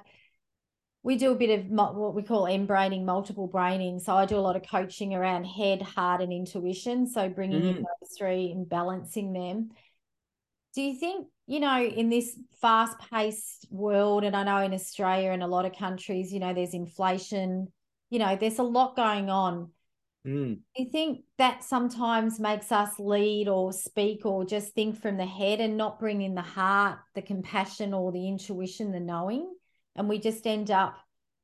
we 1.03 1.17
do 1.17 1.33
a 1.33 1.35
bit 1.35 1.59
of 1.59 1.65
what 1.71 2.15
we 2.15 2.23
call 2.23 2.45
mBraining, 2.45 3.05
multiple 3.07 3.47
braining. 3.47 4.01
So 4.01 4.15
I 4.15 4.27
do 4.27 4.37
a 4.37 4.47
lot 4.49 4.55
of 4.55 4.63
coaching 4.71 5.15
around 5.15 5.45
head, 5.45 5.81
heart, 5.81 6.21
and 6.21 6.31
intuition. 6.31 7.07
So 7.07 7.31
bringing 7.31 7.65
in 7.65 7.77
Mm. 7.77 7.85
those 8.01 8.11
three 8.19 8.53
and 8.53 8.69
balancing 8.69 9.33
them. 9.33 9.71
Do 10.75 10.83
you 10.83 10.95
think 10.95 11.29
you 11.47 11.59
know 11.59 11.83
in 11.83 12.11
this 12.11 12.39
fast-paced 12.61 13.69
world, 13.71 14.23
and 14.25 14.37
I 14.37 14.43
know 14.45 14.59
in 14.59 14.75
Australia 14.75 15.31
and 15.31 15.43
a 15.43 15.47
lot 15.47 15.65
of 15.65 15.73
countries, 15.73 16.35
you 16.35 16.41
know, 16.41 16.53
there's 16.53 16.75
inflation. 16.75 17.73
You 18.11 18.19
know, 18.19 18.37
there's 18.37 18.59
a 18.59 18.63
lot 18.63 18.95
going 18.95 19.31
on. 19.31 19.71
Mm. 20.27 20.61
Do 20.77 20.83
you 20.83 20.91
think 20.91 21.25
that 21.39 21.65
sometimes 21.65 22.39
makes 22.39 22.71
us 22.71 22.99
lead 22.99 23.49
or 23.49 23.73
speak 23.73 24.27
or 24.27 24.45
just 24.45 24.75
think 24.75 25.01
from 25.01 25.17
the 25.17 25.27
head 25.27 25.61
and 25.61 25.77
not 25.77 25.99
bring 25.99 26.21
in 26.21 26.35
the 26.35 26.43
heart, 26.43 26.99
the 27.15 27.23
compassion 27.23 27.95
or 27.95 28.13
the 28.13 28.29
intuition, 28.29 28.93
the 28.93 29.01
knowing? 29.01 29.51
And 29.97 30.09
we 30.09 30.19
just 30.19 30.47
end 30.47 30.71
up, 30.71 30.97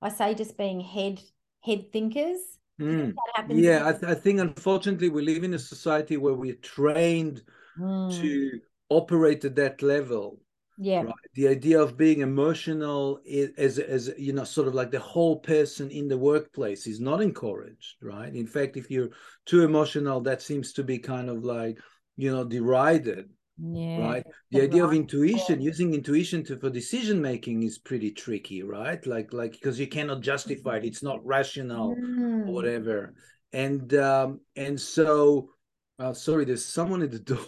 I 0.02 0.10
say, 0.10 0.34
just 0.34 0.58
being 0.58 0.80
head 0.80 1.20
head 1.62 1.92
thinkers. 1.92 2.38
Mm. 2.80 3.14
Happens. 3.34 3.64
Yeah, 3.64 3.88
I, 3.88 3.92
th- 3.92 4.04
I 4.04 4.14
think 4.14 4.40
unfortunately 4.40 5.08
we 5.08 5.22
live 5.22 5.44
in 5.44 5.54
a 5.54 5.58
society 5.58 6.16
where 6.16 6.34
we're 6.34 6.54
trained 6.54 7.42
Mm, 7.78 8.22
to 8.22 8.60
operate 8.88 9.44
at 9.44 9.56
that 9.56 9.82
level. 9.82 10.40
Yeah. 10.76 11.02
Right. 11.02 11.14
The 11.34 11.48
idea 11.48 11.80
of 11.80 11.96
being 11.96 12.20
emotional 12.20 13.20
is, 13.24 13.50
as 13.58 13.78
as 13.78 14.10
you 14.18 14.32
know, 14.32 14.44
sort 14.44 14.66
of 14.68 14.74
like 14.74 14.90
the 14.90 14.98
whole 15.00 15.36
person 15.40 15.90
in 15.90 16.08
the 16.08 16.16
workplace 16.18 16.86
is 16.86 17.00
not 17.00 17.20
encouraged, 17.20 17.96
right? 18.02 18.34
In 18.34 18.46
fact, 18.46 18.76
if 18.76 18.90
you're 18.90 19.10
too 19.44 19.62
emotional, 19.62 20.20
that 20.22 20.40
seems 20.42 20.72
to 20.74 20.82
be 20.84 20.98
kind 20.98 21.28
of 21.28 21.44
like 21.44 21.78
you 22.16 22.30
know 22.32 22.44
derided, 22.44 23.28
Yeah. 23.58 23.96
right? 23.96 24.24
The 24.50 24.62
idea 24.62 24.84
of 24.84 24.90
right 24.90 24.96
intuition, 25.00 25.60
using 25.60 25.94
intuition 25.94 26.44
to 26.44 26.56
for 26.56 26.70
decision 26.70 27.20
making, 27.20 27.62
is 27.62 27.78
pretty 27.78 28.10
tricky, 28.12 28.62
right? 28.62 29.04
Like 29.06 29.32
like 29.32 29.52
because 29.52 29.78
you 29.78 29.86
cannot 29.88 30.22
justify 30.22 30.76
it; 30.78 30.84
it's 30.84 31.02
not 31.02 31.24
rational 31.26 32.00
or 32.44 32.52
Mm. 32.52 32.52
whatever. 32.54 33.14
And 33.52 33.92
um 33.94 34.40
and 34.56 34.80
so, 34.80 35.50
uh, 35.98 36.12
sorry, 36.12 36.44
there's 36.44 36.64
someone 36.64 37.02
at 37.02 37.10
the 37.10 37.18
door. 37.32 37.46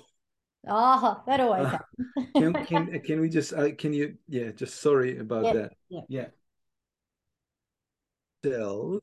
Oh, 0.69 1.23
that 1.27 1.41
always 1.41 1.67
Uh, 1.67 1.79
can 2.37 2.55
can 2.65 3.01
can 3.01 3.21
we 3.21 3.29
just 3.29 3.53
uh, 3.53 3.75
can 3.77 3.93
you 3.93 4.17
yeah 4.29 4.51
just 4.53 4.81
sorry 4.81 5.19
about 5.19 5.45
Yeah, 5.45 5.53
that. 5.53 5.73
yeah. 5.89 6.01
yeah. 6.09 6.27
Self 8.45 9.03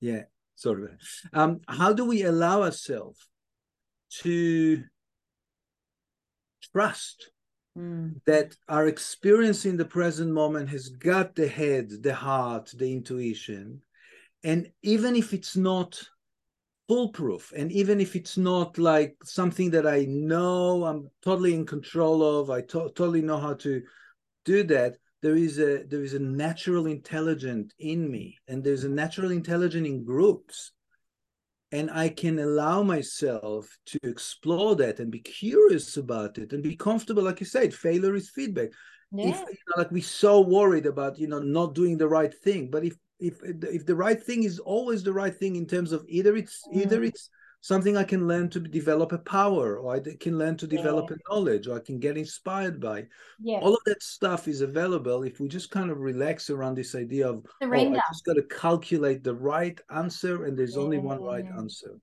yeah 0.00 0.24
sorry 0.54 0.84
about 0.84 0.98
that. 1.00 1.40
um 1.40 1.60
how 1.68 1.92
do 1.92 2.04
we 2.04 2.22
allow 2.22 2.62
ourselves 2.62 3.28
to 4.10 4.82
trust 6.72 7.30
Mm, 7.78 8.22
that 8.24 8.56
our 8.68 8.86
experience 8.86 9.66
in 9.66 9.76
the 9.76 9.84
present 9.84 10.32
moment 10.32 10.70
has 10.70 10.88
got 10.88 11.34
the 11.34 11.46
head 11.46 11.90
the 12.02 12.14
heart 12.14 12.72
the 12.74 12.90
intuition? 12.90 13.82
And 14.42 14.70
even 14.82 15.14
if 15.14 15.34
it's 15.34 15.56
not 15.56 16.00
foolproof. 16.88 17.52
And 17.56 17.72
even 17.72 18.00
if 18.00 18.14
it's 18.14 18.36
not 18.36 18.78
like 18.78 19.16
something 19.24 19.70
that 19.70 19.86
i 19.86 20.04
know 20.04 20.84
i'm 20.84 21.10
totally 21.22 21.54
in 21.54 21.66
control 21.66 22.22
of 22.22 22.48
i 22.50 22.60
to- 22.60 22.92
totally 22.94 23.22
know 23.22 23.38
how 23.38 23.54
to 23.54 23.82
do 24.44 24.62
that 24.64 24.96
there 25.22 25.36
is 25.36 25.58
a 25.58 25.82
there 25.84 26.04
is 26.04 26.14
a 26.14 26.18
natural 26.18 26.86
intelligence 26.86 27.72
in 27.78 28.10
me. 28.10 28.38
And 28.48 28.62
there's 28.62 28.84
a 28.84 28.88
natural 28.88 29.32
intelligence 29.32 29.88
in 29.88 30.04
groups. 30.04 30.72
And 31.72 31.90
i 31.90 32.08
can 32.08 32.38
allow 32.38 32.84
myself 32.84 33.76
to 33.86 33.98
explore 34.04 34.76
that 34.76 35.00
and 35.00 35.10
be 35.10 35.18
curious 35.18 35.96
about 35.96 36.38
it 36.38 36.52
and 36.52 36.62
be 36.62 36.76
comfortable 36.76 37.24
like 37.24 37.40
you 37.40 37.46
said 37.46 37.74
failure 37.74 38.14
is 38.14 38.30
feedback. 38.30 38.68
Yeah. 39.10 39.30
if 39.30 39.40
you 39.40 39.56
know, 39.68 39.82
like 39.82 39.90
we're 39.90 40.02
so 40.02 40.40
worried 40.40 40.86
about 40.86 41.18
you 41.18 41.26
know 41.26 41.40
not 41.40 41.74
doing 41.74 41.98
the 41.98 42.08
right 42.08 42.32
thing 42.32 42.70
but 42.70 42.84
if 42.84 42.94
if 43.18 43.40
if 43.44 43.86
the 43.86 43.94
right 43.96 44.22
thing 44.22 44.42
is 44.44 44.58
always 44.58 45.02
the 45.02 45.12
right 45.12 45.34
thing 45.34 45.56
in 45.56 45.66
terms 45.66 45.92
of 45.92 46.04
either 46.08 46.36
it's 46.36 46.62
either 46.72 47.00
Mm. 47.00 47.08
it's 47.08 47.30
something 47.62 47.96
i 47.96 48.04
can 48.04 48.28
learn 48.28 48.48
to 48.50 48.60
develop 48.60 49.12
a 49.12 49.18
power 49.18 49.78
or 49.78 49.96
i 49.96 50.00
can 50.20 50.38
learn 50.38 50.56
to 50.58 50.66
develop 50.66 51.08
Yeah. 51.10 51.16
a 51.16 51.32
knowledge 51.32 51.66
or 51.66 51.76
i 51.76 51.80
can 51.80 51.98
get 51.98 52.16
inspired 52.18 52.78
by 52.80 53.06
Yeah. 53.40 53.58
all 53.62 53.74
of 53.74 53.82
that 53.86 54.02
stuff 54.02 54.46
is 54.48 54.60
available 54.60 55.22
if 55.22 55.40
we 55.40 55.48
just 55.48 55.70
kind 55.70 55.90
of 55.90 55.98
relax 55.98 56.50
around 56.50 56.74
this 56.76 56.94
idea 56.94 57.28
of 57.28 57.44
oh 57.62 57.72
i 57.72 58.00
just 58.12 58.24
got 58.26 58.34
to 58.34 58.42
calculate 58.42 59.24
the 59.24 59.34
right 59.34 59.80
answer 59.90 60.44
and 60.44 60.56
there's 60.56 60.76
only 60.76 60.98
one 60.98 61.22
right 61.22 61.46
answer 61.58 61.98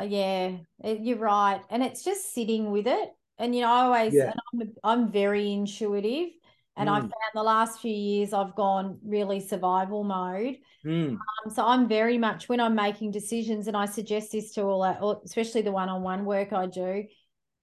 Uh, 0.00 0.08
yeah, 0.08 0.56
you're 1.04 1.18
right. 1.20 1.60
And 1.68 1.82
it's 1.82 2.02
just 2.02 2.32
sitting 2.32 2.70
with 2.72 2.86
it. 2.86 3.08
And, 3.36 3.54
you 3.54 3.60
know, 3.60 3.68
I 3.68 3.80
always, 3.84 4.14
Yeah. 4.14 4.32
and 4.32 4.40
I'm, 4.48 4.60
I'm 4.90 5.12
very 5.12 5.52
intuitive. 5.52 6.30
And 6.76 6.88
I 6.88 6.98
Mm. 7.00 7.02
found 7.02 7.12
the 7.34 7.42
last 7.42 7.80
few 7.80 7.92
years 7.92 8.32
I've 8.32 8.54
gone 8.54 8.98
really 9.04 9.40
survival 9.40 10.04
mode. 10.04 10.58
Mm, 10.84 11.18
Um, 11.44 11.50
so 11.50 11.64
I'm 11.64 11.86
very 11.88 12.18
much 12.18 12.48
when 12.48 12.60
I'm 12.60 12.74
making 12.74 13.10
decisions, 13.10 13.66
and 13.68 13.76
I 13.76 13.84
suggest 13.86 14.32
this 14.32 14.52
to 14.54 14.62
all, 14.62 14.82
our- 14.82 15.20
especially 15.24 15.62
the 15.62 15.72
one-on-one 15.72 16.24
work 16.24 16.52
I 16.52 16.66
do. 16.66 17.04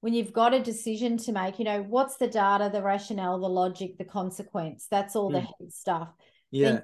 When 0.01 0.13
you've 0.13 0.31
got 0.31 0.53
a 0.53 0.61
decision 0.61 1.17
to 1.17 1.31
make, 1.33 1.59
you 1.59 1.65
know, 1.65 1.81
what's 1.83 2.17
the 2.17 2.27
data, 2.27 2.69
the 2.71 2.81
rationale, 2.81 3.39
the 3.39 3.49
logic, 3.49 3.97
the 3.97 4.05
consequence? 4.05 4.87
That's 4.87 5.15
all 5.15 5.29
the 5.29 5.39
Mm. 5.39 5.47
head 5.59 5.73
stuff. 5.73 6.09
yeah 6.51 6.71
Then 6.71 6.83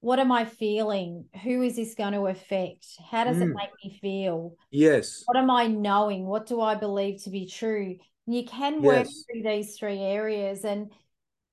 what 0.00 0.18
am 0.18 0.30
I 0.32 0.44
feeling? 0.44 1.28
Who 1.44 1.62
is 1.62 1.76
this 1.76 1.94
going 1.94 2.12
to 2.14 2.26
affect? 2.26 2.86
How 3.10 3.24
does 3.24 3.40
it 3.40 3.48
Mm. 3.48 3.54
make 3.54 3.70
me 3.84 3.98
feel? 4.00 4.54
yes 4.70 5.24
What 5.26 5.36
am 5.36 5.50
I 5.50 5.66
knowing? 5.66 6.26
What 6.26 6.46
do 6.46 6.60
I 6.60 6.74
believe 6.74 7.22
to 7.24 7.30
be 7.30 7.46
true? 7.46 7.96
And 8.26 8.34
you 8.36 8.44
can 8.44 8.82
work 8.82 9.06
Yes. 9.06 9.24
through 9.24 9.42
these 9.42 9.78
three 9.78 9.98
areas. 10.00 10.64
And 10.64 10.92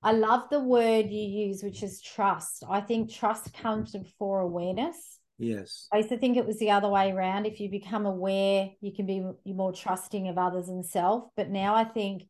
I 0.02 0.12
love 0.12 0.48
the 0.50 0.60
word 0.60 1.06
you 1.10 1.46
use, 1.46 1.62
which 1.62 1.82
is 1.82 2.00
trust. 2.00 2.62
I 2.68 2.80
think 2.80 3.12
trust 3.12 3.52
comes 3.54 3.92
before 3.92 4.40
awareness. 4.40 5.18
yes 5.38 5.88
I 5.92 5.98
used 5.98 6.10
to 6.10 6.18
think 6.18 6.36
it 6.36 6.46
was 6.46 6.58
the 6.58 6.70
other 6.70 6.88
way 6.88 7.10
around. 7.10 7.46
If 7.46 7.60
you 7.60 7.70
become 7.70 8.06
aware, 8.06 8.70
you 8.80 8.92
can 8.94 9.06
be 9.06 9.22
more 9.46 9.72
trusting 9.72 10.28
of 10.28 10.38
others 10.38 10.68
and 10.68 10.84
self. 10.84 11.24
But 11.36 11.50
now 11.50 11.74
I 11.74 11.84
think 11.84 12.24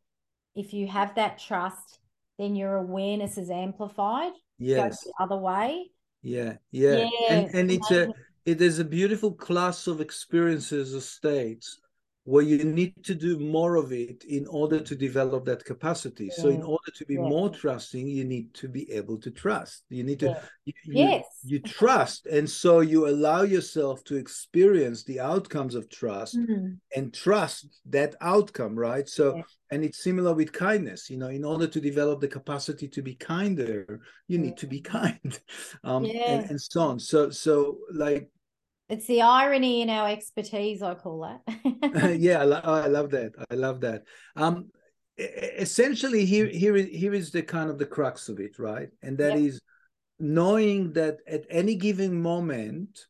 if 0.55 0.73
you 0.73 0.87
have 0.87 1.15
that 1.15 1.39
trust, 1.39 1.99
then 2.39 2.55
your 2.55 2.75
awareness 2.75 3.37
is 3.37 3.49
amplified. 3.49 4.33
Yes 4.57 5.03
the 5.03 5.13
other 5.19 5.37
way. 5.37 5.91
Yeah, 6.21 6.57
yeah, 6.71 7.05
Yeah, 7.05 7.09
and 7.29 7.55
and 7.55 7.71
it's 7.71 7.91
a 7.91 8.07
it 8.45 8.61
is 8.61 8.79
a 8.79 8.85
beautiful 8.85 9.33
class 9.33 9.87
of 9.87 10.01
experiences 10.01 10.95
or 10.95 11.01
states 11.01 11.79
where 12.27 12.43
you 12.43 12.61
need 12.61 12.93
to 13.05 13.15
do 13.15 13.39
more 13.39 13.77
of 13.77 13.93
it 13.93 14.25
in 14.25 14.45
order 14.47 14.81
to 14.81 14.95
develop 14.97 15.45
that 15.45 15.63
capacity. 15.63 16.25
Yeah. 16.25 16.43
So 16.43 16.49
in 16.49 16.61
order 16.61 16.91
to 16.93 17.05
be 17.05 17.13
yeah. 17.13 17.21
more 17.21 17.49
trusting, 17.49 18.05
you 18.05 18.25
need 18.25 18.53
to 18.55 18.67
be 18.67 18.91
able 18.91 19.17
to 19.19 19.31
trust. 19.31 19.85
You 19.87 20.03
need 20.03 20.19
to 20.19 20.25
yeah. 20.25 20.41
you, 20.65 20.73
yes. 20.87 21.23
you, 21.45 21.59
trust. 21.59 22.25
And 22.25 22.49
so 22.49 22.81
you 22.81 23.07
allow 23.07 23.43
yourself 23.43 24.03
to 24.05 24.17
experience 24.17 25.05
the 25.05 25.21
outcomes 25.21 25.73
of 25.73 25.89
trust 25.89 26.37
mm-hmm. 26.37 26.73
and 26.93 27.13
trust 27.13 27.79
that 27.85 28.15
outcome, 28.19 28.75
right? 28.75 29.07
So 29.07 29.41
and 29.71 29.85
it's 29.85 30.03
similar 30.03 30.33
with 30.33 30.51
kindness. 30.51 31.09
You 31.09 31.19
know, 31.19 31.29
in 31.29 31.45
order 31.45 31.67
to 31.67 31.79
develop 31.79 32.19
the 32.19 32.27
capacity 32.27 32.89
to 32.89 33.01
be 33.01 33.15
kinder, 33.15 34.01
you 34.27 34.37
need 34.37 34.57
to 34.57 34.67
be 34.67 34.81
kind. 34.97 35.39
Um 35.85 36.03
and, 36.03 36.49
and 36.49 36.61
so 36.61 36.81
on. 36.81 36.99
So 36.99 37.29
so 37.29 37.77
like 37.89 38.29
it's 38.89 39.07
the 39.07 39.21
irony 39.21 39.81
in 39.81 39.89
our 39.89 40.09
expertise 40.09 40.81
i 40.81 40.93
call 40.93 41.21
that 41.21 42.17
yeah 42.19 42.39
I, 42.39 42.43
lo- 42.43 42.61
oh, 42.63 42.73
I, 42.73 42.87
love 42.87 43.09
that. 43.11 43.33
I 43.49 43.55
love 43.55 43.81
that. 43.81 44.03
Um 44.35 44.69
essentially 45.17 46.25
here 46.25 46.47
here 46.47 46.75
is 46.75 46.87
here 46.87 47.13
is 47.13 47.31
the 47.31 47.41
kind 47.41 47.69
of 47.69 47.77
the 47.77 47.85
crux 47.85 48.29
of 48.29 48.39
it 48.39 48.59
right? 48.59 48.89
And 49.01 49.17
that 49.17 49.33
yep. 49.33 49.49
is 49.49 49.61
knowing 50.19 50.93
that 50.93 51.17
at 51.27 51.45
any 51.49 51.75
given 51.75 52.21
moment 52.21 53.07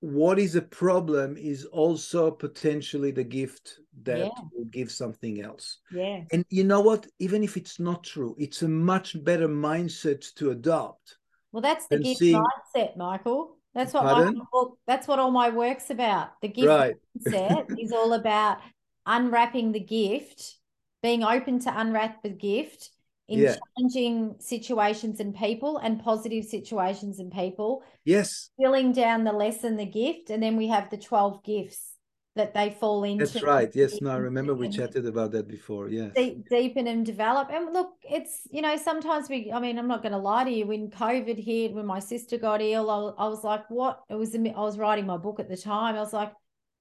what 0.00 0.38
is 0.38 0.54
a 0.54 0.62
problem 0.62 1.36
is 1.36 1.64
also 1.64 2.30
potentially 2.30 3.10
the 3.10 3.24
gift 3.24 3.80
that 4.02 4.18
yeah. 4.18 4.28
will 4.52 4.64
give 4.66 4.92
something 4.92 5.42
else. 5.42 5.78
Yeah. 5.90 6.20
And 6.32 6.44
you 6.50 6.62
know 6.62 6.80
what? 6.80 7.08
Even 7.18 7.42
if 7.42 7.56
it's 7.56 7.78
not 7.80 8.04
true 8.04 8.34
it's 8.38 8.62
a 8.62 8.68
much 8.68 9.22
better 9.24 9.48
mindset 9.48 10.32
to 10.34 10.50
adopt 10.50 11.18
well 11.52 11.62
that's 11.62 11.86
the 11.86 11.98
gift 11.98 12.18
seeing... 12.18 12.42
mindset 12.42 12.96
michael 12.96 13.57
that's 13.78 13.94
what 13.94 14.04
my 14.04 14.32
book, 14.52 14.78
that's 14.86 15.06
what 15.06 15.18
all 15.18 15.30
my 15.30 15.50
work's 15.50 15.90
about. 15.90 16.40
The 16.42 16.48
gift 16.48 16.68
right. 16.68 16.96
set 17.20 17.66
is 17.78 17.92
all 17.92 18.12
about 18.14 18.58
unwrapping 19.06 19.72
the 19.72 19.80
gift, 19.80 20.56
being 21.02 21.22
open 21.22 21.60
to 21.60 21.80
unwrap 21.80 22.22
the 22.22 22.30
gift 22.30 22.90
in 23.28 23.40
yeah. 23.40 23.56
challenging 23.76 24.36
situations 24.38 25.20
and 25.20 25.34
people 25.34 25.76
and 25.78 26.02
positive 26.02 26.44
situations 26.44 27.18
and 27.18 27.30
people. 27.32 27.82
Yes. 28.04 28.50
Filling 28.58 28.92
down 28.92 29.24
the 29.24 29.32
lesson, 29.32 29.76
the 29.76 29.86
gift, 29.86 30.30
and 30.30 30.42
then 30.42 30.56
we 30.56 30.68
have 30.68 30.90
the 30.90 30.96
12 30.96 31.44
gifts 31.44 31.97
that 32.38 32.54
they 32.54 32.70
fall 32.70 33.04
into. 33.04 33.26
That's 33.26 33.44
right. 33.44 33.70
Yes. 33.74 34.00
No, 34.00 34.10
I 34.10 34.16
remember 34.16 34.54
we 34.54 34.68
chatted 34.70 35.06
about 35.06 35.32
that 35.32 35.46
before. 35.46 35.88
Yeah. 35.88 36.08
Deep, 36.16 36.48
deepen 36.48 36.86
and 36.86 37.04
develop. 37.04 37.50
And 37.52 37.72
look, 37.72 37.90
it's, 38.02 38.48
you 38.50 38.62
know, 38.62 38.76
sometimes 38.76 39.28
we, 39.28 39.52
I 39.52 39.60
mean, 39.60 39.78
I'm 39.78 39.86
not 39.86 40.02
going 40.02 40.12
to 40.12 40.18
lie 40.18 40.44
to 40.44 40.50
you. 40.50 40.66
When 40.66 40.88
COVID 40.88 41.44
hit, 41.44 41.74
when 41.74 41.84
my 41.84 41.98
sister 41.98 42.38
got 42.38 42.62
ill, 42.62 42.90
I, 42.90 43.24
I 43.24 43.28
was 43.28 43.44
like, 43.44 43.68
what? 43.68 44.00
It 44.08 44.14
was, 44.14 44.34
I 44.34 44.60
was 44.60 44.78
writing 44.78 45.06
my 45.06 45.18
book 45.18 45.38
at 45.38 45.48
the 45.48 45.56
time. 45.56 45.96
I 45.96 46.00
was 46.00 46.14
like, 46.14 46.32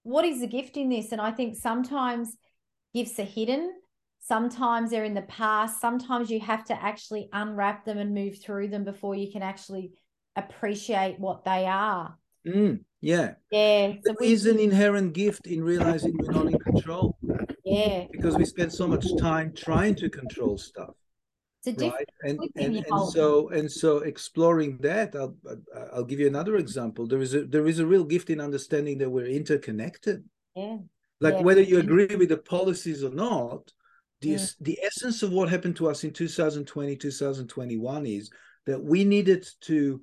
what 0.03 0.23
is 0.23 0.39
the 0.39 0.47
gift 0.47 0.77
in 0.77 0.89
this? 0.89 1.11
And 1.11 1.19
I 1.19 1.31
think 1.31 1.55
sometimes 1.55 2.37
gifts 2.93 3.19
are 3.19 3.23
hidden. 3.23 3.73
Sometimes 4.19 4.91
they're 4.91 5.03
in 5.03 5.13
the 5.13 5.21
past. 5.23 5.81
Sometimes 5.81 6.29
you 6.29 6.39
have 6.39 6.63
to 6.65 6.83
actually 6.83 7.29
unwrap 7.33 7.83
them 7.83 7.97
and 7.97 8.13
move 8.13 8.41
through 8.41 8.69
them 8.69 8.83
before 8.83 9.15
you 9.15 9.31
can 9.31 9.41
actually 9.41 9.91
appreciate 10.35 11.19
what 11.19 11.43
they 11.43 11.65
are. 11.65 12.17
Mm. 12.47 12.79
Yeah. 13.01 13.33
Yeah. 13.51 13.93
So 14.03 14.15
there 14.19 14.29
is 14.29 14.45
an 14.45 14.59
inherent 14.59 15.13
gift 15.13 15.47
in 15.47 15.63
realizing 15.63 16.15
we're 16.17 16.31
not 16.31 16.47
in 16.47 16.59
control. 16.59 17.17
Yeah. 17.63 18.05
Because 18.11 18.37
we 18.37 18.45
spend 18.45 18.73
so 18.73 18.87
much 18.87 19.05
time 19.19 19.53
trying 19.53 19.95
to 19.95 20.09
control 20.09 20.57
stuff. 20.57 20.95
right. 21.65 22.09
And 22.23 22.39
and, 22.55 22.77
and 22.77 23.09
so 23.11 23.49
and 23.49 23.71
so 23.71 23.99
exploring 23.99 24.77
that, 24.79 25.15
I'll 25.15 25.35
I'll 25.93 26.05
give 26.05 26.19
you 26.19 26.27
another 26.27 26.55
example. 26.55 27.07
There 27.07 27.21
is 27.21 27.35
a 27.35 27.45
there 27.45 27.67
is 27.67 27.79
a 27.79 27.85
real 27.85 28.03
gift 28.03 28.29
in 28.29 28.39
understanding 28.41 28.97
that 28.99 29.09
we're 29.09 29.27
interconnected. 29.27 30.23
Yeah. 30.55 30.77
Like 31.19 31.35
yeah. 31.35 31.41
whether 31.41 31.61
you 31.61 31.79
agree 31.79 32.15
with 32.15 32.29
the 32.29 32.37
policies 32.37 33.03
or 33.03 33.11
not, 33.11 33.71
the 34.21 34.29
yeah. 34.29 34.45
the 34.61 34.79
essence 34.83 35.21
of 35.23 35.31
what 35.31 35.49
happened 35.49 35.75
to 35.77 35.89
us 35.89 36.03
in 36.03 36.11
2020, 36.11 36.95
2021 36.95 38.05
is 38.05 38.31
that 38.65 38.81
we 38.83 39.03
needed 39.03 39.47
to 39.61 40.01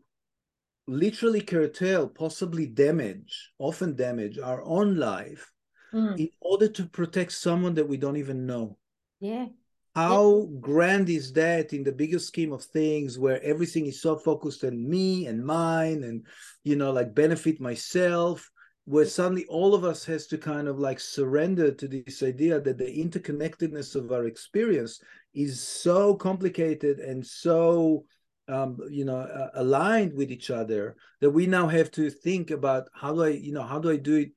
literally 0.86 1.40
curtail, 1.40 2.08
possibly 2.08 2.66
damage, 2.66 3.52
often 3.58 3.94
damage 3.94 4.38
our 4.38 4.62
own 4.62 4.96
life 4.96 5.50
mm. 5.92 6.18
in 6.18 6.28
order 6.40 6.68
to 6.68 6.86
protect 6.86 7.32
someone 7.32 7.74
that 7.74 7.88
we 7.88 7.96
don't 7.96 8.16
even 8.16 8.46
know. 8.46 8.76
Yeah. 9.20 9.46
How 9.94 10.48
yeah. 10.50 10.58
grand 10.60 11.08
is 11.08 11.32
that 11.34 11.72
in 11.72 11.84
the 11.84 11.92
bigger 11.92 12.18
scheme 12.18 12.52
of 12.52 12.64
things 12.64 13.18
where 13.18 13.42
everything 13.42 13.86
is 13.86 14.02
so 14.02 14.16
focused 14.16 14.64
on 14.64 14.88
me 14.88 15.26
and 15.26 15.44
mine 15.44 16.02
and, 16.02 16.26
you 16.64 16.76
know, 16.76 16.92
like 16.92 17.14
benefit 17.14 17.60
myself? 17.60 18.50
Where 18.86 19.06
suddenly 19.06 19.46
all 19.46 19.74
of 19.74 19.84
us 19.84 20.04
has 20.04 20.26
to 20.26 20.36
kind 20.36 20.68
of 20.68 20.78
like 20.78 21.00
surrender 21.00 21.70
to 21.70 21.88
this 21.88 22.22
idea 22.22 22.60
that 22.60 22.76
the 22.76 22.84
interconnectedness 22.84 23.94
of 23.94 24.12
our 24.12 24.26
experience 24.26 25.00
is 25.32 25.62
so 25.62 26.14
complicated 26.16 26.98
and 26.98 27.24
so 27.24 28.04
um, 28.48 28.78
you 28.90 29.04
know 29.04 29.18
uh, 29.18 29.50
aligned 29.54 30.12
with 30.14 30.30
each 30.30 30.50
other 30.50 30.96
that 31.20 31.30
we 31.30 31.46
now 31.46 31.66
have 31.66 31.90
to 31.92 32.10
think 32.10 32.50
about 32.50 32.88
how 32.94 33.12
do 33.14 33.22
i 33.22 33.28
you 33.28 33.52
know 33.52 33.62
how 33.62 33.78
do 33.78 33.90
i 33.90 33.96
do 33.96 34.16
it 34.16 34.30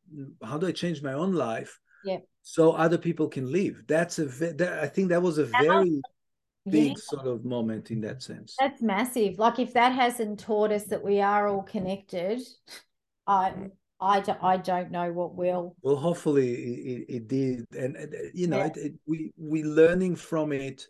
how 0.43 0.57
do 0.57 0.67
i 0.67 0.71
change 0.71 1.01
my 1.01 1.13
own 1.13 1.33
life 1.33 1.79
yeah 2.05 2.17
so 2.41 2.71
other 2.71 2.97
people 2.97 3.27
can 3.27 3.51
live 3.51 3.83
that's 3.87 4.19
a 4.19 4.25
that, 4.25 4.79
i 4.81 4.87
think 4.87 5.09
that 5.09 5.21
was 5.21 5.37
a 5.37 5.45
very 5.45 6.01
big 6.69 6.89
yeah. 6.89 6.93
sort 6.97 7.27
of 7.27 7.45
moment 7.45 7.91
in 7.91 8.01
that 8.01 8.21
sense 8.21 8.55
that's 8.59 8.81
massive 8.81 9.37
like 9.37 9.59
if 9.59 9.73
that 9.73 9.93
hasn't 9.93 10.39
taught 10.39 10.71
us 10.71 10.85
that 10.85 11.03
we 11.03 11.21
are 11.21 11.47
all 11.47 11.63
connected 11.63 12.41
i 13.27 13.53
I, 13.99 14.19
do, 14.19 14.33
I 14.43 14.57
don't 14.57 14.91
know 14.91 15.11
what 15.11 15.33
will. 15.33 15.75
Well, 15.81 15.95
hopefully 15.95 16.53
it, 16.53 17.05
it 17.09 17.27
did, 17.27 17.65
and, 17.75 17.97
you 18.31 18.45
know, 18.45 18.59
yeah. 18.59 18.67
it, 18.67 18.77
it, 18.77 18.93
we 19.07 19.33
we 19.37 19.63
learning 19.63 20.17
from 20.17 20.51
it 20.51 20.87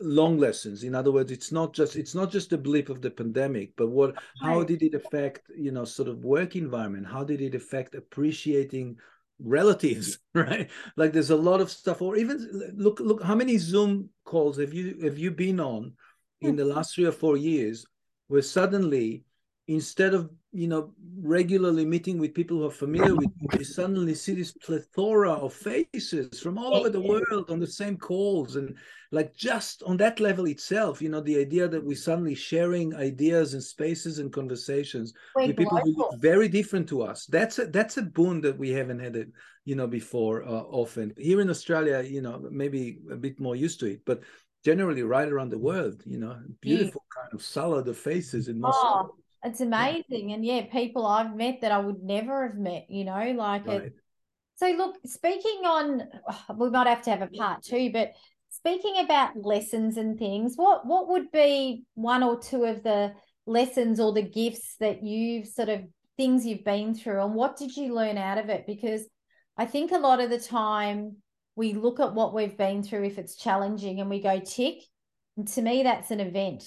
long 0.00 0.38
lessons. 0.38 0.84
In 0.84 0.94
other 0.94 1.12
words 1.12 1.30
it's 1.30 1.52
not 1.52 1.72
just 1.72 1.96
it's 1.96 2.14
not 2.14 2.30
just 2.30 2.52
a 2.52 2.58
blip 2.58 2.88
of 2.88 3.00
the 3.00 3.10
pandemic 3.10 3.72
but 3.76 3.88
what 3.88 4.14
how 4.40 4.62
did 4.62 4.82
it 4.82 4.94
affect 4.94 5.42
you 5.56 5.72
know 5.72 5.84
sort 5.84 6.08
of 6.08 6.24
work 6.24 6.56
environment? 6.56 7.06
How 7.06 7.24
did 7.24 7.40
it 7.40 7.54
affect 7.54 7.94
appreciating 7.94 8.96
relatives 9.40 10.18
right? 10.34 10.70
Like 10.96 11.12
there's 11.12 11.30
a 11.30 11.36
lot 11.36 11.60
of 11.60 11.70
stuff 11.70 12.02
or 12.02 12.16
even 12.16 12.72
look 12.76 13.00
look 13.00 13.22
how 13.22 13.34
many 13.34 13.58
zoom 13.58 14.10
calls 14.24 14.58
have 14.58 14.72
you 14.72 14.98
have 15.02 15.18
you 15.18 15.30
been 15.30 15.60
on 15.60 15.94
in 16.40 16.50
hmm. 16.50 16.56
the 16.56 16.64
last 16.64 16.94
three 16.94 17.06
or 17.06 17.12
four 17.12 17.36
years 17.36 17.84
where 18.28 18.42
suddenly 18.42 19.24
instead 19.66 20.12
of 20.12 20.30
you 20.52 20.68
know 20.68 20.92
regularly 21.18 21.84
meeting 21.84 22.18
with 22.18 22.34
people 22.34 22.58
who 22.58 22.66
are 22.66 22.70
familiar 22.70 23.14
with 23.14 23.30
you, 23.40 23.48
you 23.58 23.64
suddenly 23.64 24.14
see 24.14 24.34
this 24.34 24.52
plethora 24.52 25.32
of 25.32 25.54
faces 25.54 26.38
from 26.40 26.58
all 26.58 26.74
over 26.74 26.90
the 26.90 27.00
world 27.00 27.50
on 27.50 27.58
the 27.58 27.66
same 27.66 27.96
calls 27.96 28.56
and 28.56 28.76
like 29.10 29.34
just 29.34 29.82
on 29.84 29.96
that 29.96 30.20
level 30.20 30.44
itself 30.46 31.00
you 31.00 31.08
know 31.08 31.20
the 31.20 31.38
idea 31.38 31.66
that 31.66 31.82
we're 31.82 31.96
suddenly 31.96 32.34
sharing 32.34 32.94
ideas 32.94 33.54
and 33.54 33.62
spaces 33.62 34.18
and 34.18 34.32
conversations 34.32 35.14
Wait, 35.34 35.48
with 35.48 35.56
people 35.56 35.78
who 35.78 35.96
look 35.96 36.20
very 36.20 36.48
different 36.48 36.88
to 36.88 37.02
us. 37.02 37.26
That's 37.26 37.58
a 37.58 37.66
that's 37.66 37.96
a 37.96 38.02
boon 38.02 38.40
that 38.42 38.58
we 38.58 38.70
haven't 38.70 39.00
had 39.00 39.16
it 39.16 39.28
you 39.64 39.76
know 39.76 39.86
before 39.86 40.44
uh, 40.44 40.64
often. 40.82 41.14
Here 41.16 41.40
in 41.40 41.48
australia 41.48 42.02
you 42.02 42.20
know 42.20 42.46
maybe 42.50 42.98
a 43.10 43.16
bit 43.16 43.40
more 43.40 43.56
used 43.56 43.80
to 43.80 43.86
it 43.86 44.02
but 44.04 44.20
generally 44.64 45.02
right 45.02 45.28
around 45.28 45.50
the 45.50 45.58
world 45.58 46.02
you 46.06 46.18
know 46.18 46.38
beautiful 46.60 47.02
yeah. 47.04 47.22
kind 47.22 47.34
of 47.34 47.42
salad 47.42 47.88
of 47.88 47.98
faces 47.98 48.48
in 48.48 48.60
most 48.60 48.78
oh 48.78 49.14
it's 49.44 49.60
amazing. 49.60 50.32
And 50.32 50.44
yeah, 50.44 50.62
people 50.72 51.06
I've 51.06 51.36
met 51.36 51.60
that 51.60 51.72
I 51.72 51.78
would 51.78 52.02
never 52.02 52.48
have 52.48 52.56
met, 52.56 52.86
you 52.88 53.04
know, 53.04 53.34
like 53.36 53.66
right. 53.66 53.82
it. 53.82 53.92
So 54.56 54.70
look, 54.70 54.96
speaking 55.06 55.64
on 55.64 56.02
we 56.56 56.70
might 56.70 56.86
have 56.86 57.02
to 57.02 57.10
have 57.10 57.22
a 57.22 57.28
part 57.28 57.62
two, 57.62 57.90
but 57.92 58.12
speaking 58.48 59.04
about 59.04 59.36
lessons 59.36 59.96
and 59.96 60.18
things, 60.18 60.54
what 60.56 60.86
what 60.86 61.08
would 61.08 61.30
be 61.30 61.84
one 61.94 62.22
or 62.22 62.38
two 62.40 62.64
of 62.64 62.82
the 62.82 63.12
lessons 63.46 64.00
or 64.00 64.12
the 64.12 64.22
gifts 64.22 64.76
that 64.80 65.02
you've 65.02 65.46
sort 65.46 65.68
of 65.68 65.82
things 66.16 66.46
you've 66.46 66.64
been 66.64 66.94
through 66.94 67.22
and 67.22 67.34
what 67.34 67.56
did 67.56 67.76
you 67.76 67.94
learn 67.94 68.16
out 68.16 68.38
of 68.38 68.48
it? 68.48 68.66
Because 68.66 69.06
I 69.56 69.66
think 69.66 69.92
a 69.92 69.98
lot 69.98 70.20
of 70.20 70.30
the 70.30 70.38
time 70.38 71.16
we 71.56 71.74
look 71.74 72.00
at 72.00 72.14
what 72.14 72.34
we've 72.34 72.56
been 72.56 72.82
through 72.82 73.04
if 73.04 73.18
it's 73.18 73.36
challenging 73.36 74.00
and 74.00 74.08
we 74.08 74.20
go 74.20 74.40
tick. 74.40 74.78
And 75.36 75.46
to 75.48 75.62
me, 75.62 75.82
that's 75.82 76.10
an 76.10 76.20
event 76.20 76.64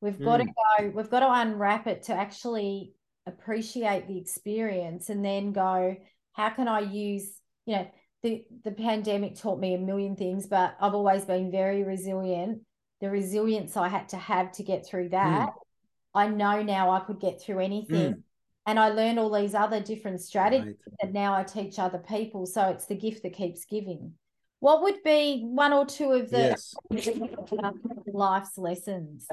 We've 0.00 0.18
got 0.20 0.40
mm. 0.40 0.46
to 0.46 0.52
go, 0.52 0.90
we've 0.94 1.10
got 1.10 1.20
to 1.20 1.32
unwrap 1.32 1.86
it 1.86 2.04
to 2.04 2.14
actually 2.14 2.92
appreciate 3.26 4.06
the 4.06 4.18
experience 4.18 5.10
and 5.10 5.24
then 5.24 5.52
go, 5.52 5.96
how 6.32 6.50
can 6.50 6.68
I 6.68 6.80
use, 6.80 7.40
you 7.66 7.76
know, 7.76 7.90
the, 8.22 8.44
the 8.64 8.72
pandemic 8.72 9.36
taught 9.36 9.60
me 9.60 9.74
a 9.74 9.78
million 9.78 10.16
things, 10.16 10.46
but 10.46 10.76
I've 10.80 10.94
always 10.94 11.24
been 11.24 11.50
very 11.50 11.82
resilient. 11.82 12.60
The 13.00 13.10
resilience 13.10 13.76
I 13.76 13.88
had 13.88 14.08
to 14.10 14.16
have 14.16 14.52
to 14.52 14.62
get 14.62 14.86
through 14.86 15.10
that, 15.10 15.50
mm. 15.50 15.52
I 16.14 16.28
know 16.28 16.62
now 16.62 16.90
I 16.90 17.00
could 17.00 17.20
get 17.20 17.40
through 17.40 17.60
anything. 17.60 18.14
Mm. 18.14 18.22
And 18.66 18.78
I 18.78 18.90
learned 18.90 19.18
all 19.18 19.32
these 19.32 19.54
other 19.54 19.80
different 19.80 20.20
strategies 20.20 20.66
right. 20.86 20.96
that 21.00 21.12
now 21.12 21.34
I 21.34 21.42
teach 21.42 21.78
other 21.78 21.98
people. 21.98 22.44
So 22.44 22.68
it's 22.68 22.86
the 22.86 22.96
gift 22.96 23.22
that 23.22 23.32
keeps 23.32 23.64
giving. 23.64 24.12
What 24.60 24.82
would 24.82 25.02
be 25.04 25.42
one 25.42 25.72
or 25.72 25.86
two 25.86 26.10
of 26.12 26.30
the 26.30 26.56
yes. 26.56 26.74
life's 28.12 28.58
lessons? 28.58 29.26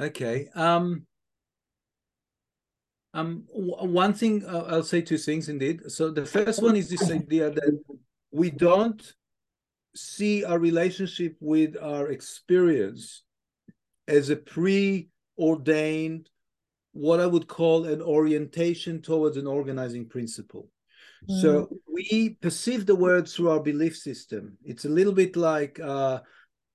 Okay. 0.00 0.48
Um, 0.54 1.06
Um, 3.16 3.44
one 3.48 4.12
thing 4.12 4.44
uh, 4.44 4.64
I'll 4.68 4.82
say 4.82 5.00
two 5.00 5.16
things 5.16 5.48
indeed. 5.48 5.90
So 5.90 6.10
the 6.10 6.26
first 6.26 6.62
one 6.62 6.76
is 6.76 6.90
this 6.90 7.10
idea 7.10 7.50
that 7.50 7.72
we 8.30 8.50
don't 8.50 9.00
see 9.94 10.44
our 10.44 10.58
relationship 10.58 11.34
with 11.40 11.78
our 11.80 12.10
experience 12.10 13.22
as 14.06 14.28
a 14.28 14.36
preordained, 14.36 16.28
what 16.92 17.20
I 17.20 17.26
would 17.26 17.48
call 17.48 17.86
an 17.86 18.02
orientation 18.02 19.00
towards 19.00 19.38
an 19.38 19.46
organizing 19.46 20.06
principle. 20.06 20.68
Mm. 21.28 21.40
So 21.40 21.68
we 21.92 22.36
perceive 22.40 22.86
the 22.86 22.94
world 22.94 23.28
through 23.28 23.50
our 23.50 23.60
belief 23.60 23.96
system. 23.96 24.56
It's 24.64 24.84
a 24.84 24.88
little 24.90 25.12
bit 25.12 25.36
like 25.36 25.80
uh, 25.80 26.20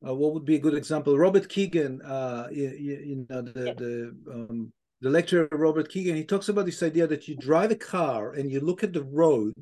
uh, 0.05 0.15
what 0.15 0.33
would 0.33 0.45
be 0.45 0.55
a 0.55 0.59
good 0.59 0.73
example? 0.73 1.17
Robert 1.17 1.47
Kegan, 1.47 2.01
uh, 2.01 2.47
you, 2.51 2.69
you, 2.69 3.25
know, 3.29 3.41
the 3.41 3.65
yeah. 3.65 3.73
the 3.73 4.15
um, 4.31 4.73
the 5.01 5.09
lecturer 5.09 5.47
Robert 5.51 5.89
Kegan, 5.89 6.15
He 6.15 6.23
talks 6.23 6.49
about 6.49 6.65
this 6.65 6.83
idea 6.83 7.07
that 7.07 7.27
you 7.27 7.35
drive 7.37 7.71
a 7.71 7.75
car 7.75 8.33
and 8.33 8.51
you 8.51 8.59
look 8.59 8.83
at 8.83 8.93
the 8.93 9.03
road, 9.03 9.53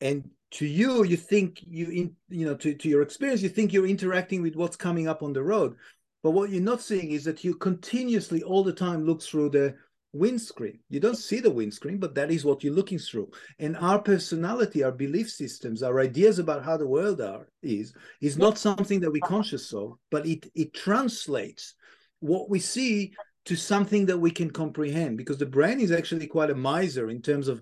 and 0.00 0.28
to 0.52 0.66
you, 0.66 1.04
you 1.04 1.16
think 1.16 1.60
you 1.66 1.86
in 1.88 2.16
you 2.28 2.46
know 2.46 2.56
to 2.56 2.74
to 2.74 2.88
your 2.88 3.02
experience, 3.02 3.42
you 3.42 3.48
think 3.48 3.72
you're 3.72 3.86
interacting 3.86 4.42
with 4.42 4.56
what's 4.56 4.76
coming 4.76 5.08
up 5.08 5.22
on 5.22 5.32
the 5.32 5.42
road. 5.42 5.76
But 6.22 6.30
what 6.30 6.50
you're 6.50 6.62
not 6.62 6.80
seeing 6.80 7.10
is 7.10 7.24
that 7.24 7.44
you 7.44 7.54
continuously 7.54 8.42
all 8.42 8.64
the 8.64 8.72
time 8.72 9.04
look 9.04 9.22
through 9.22 9.50
the 9.50 9.74
windscreen. 10.14 10.78
You 10.88 11.00
don't 11.00 11.16
see 11.16 11.40
the 11.40 11.50
windscreen, 11.50 11.98
but 11.98 12.14
that 12.14 12.30
is 12.30 12.44
what 12.44 12.62
you're 12.62 12.72
looking 12.72 12.98
through. 12.98 13.30
And 13.58 13.76
our 13.76 14.00
personality, 14.00 14.82
our 14.82 14.92
belief 14.92 15.30
systems, 15.30 15.82
our 15.82 16.00
ideas 16.00 16.38
about 16.38 16.64
how 16.64 16.76
the 16.76 16.86
world 16.86 17.20
are 17.20 17.48
is 17.62 17.92
is 18.20 18.38
not 18.38 18.56
something 18.56 19.00
that 19.00 19.10
we're 19.10 19.26
conscious 19.26 19.72
of, 19.72 19.94
but 20.10 20.26
it 20.26 20.50
it 20.54 20.72
translates 20.72 21.74
what 22.20 22.48
we 22.48 22.60
see 22.60 23.12
to 23.46 23.56
something 23.56 24.06
that 24.06 24.18
we 24.18 24.30
can 24.30 24.50
comprehend 24.50 25.18
because 25.18 25.38
the 25.38 25.46
brain 25.46 25.80
is 25.80 25.92
actually 25.92 26.26
quite 26.26 26.50
a 26.50 26.54
miser 26.54 27.10
in 27.10 27.20
terms 27.20 27.48
of 27.48 27.60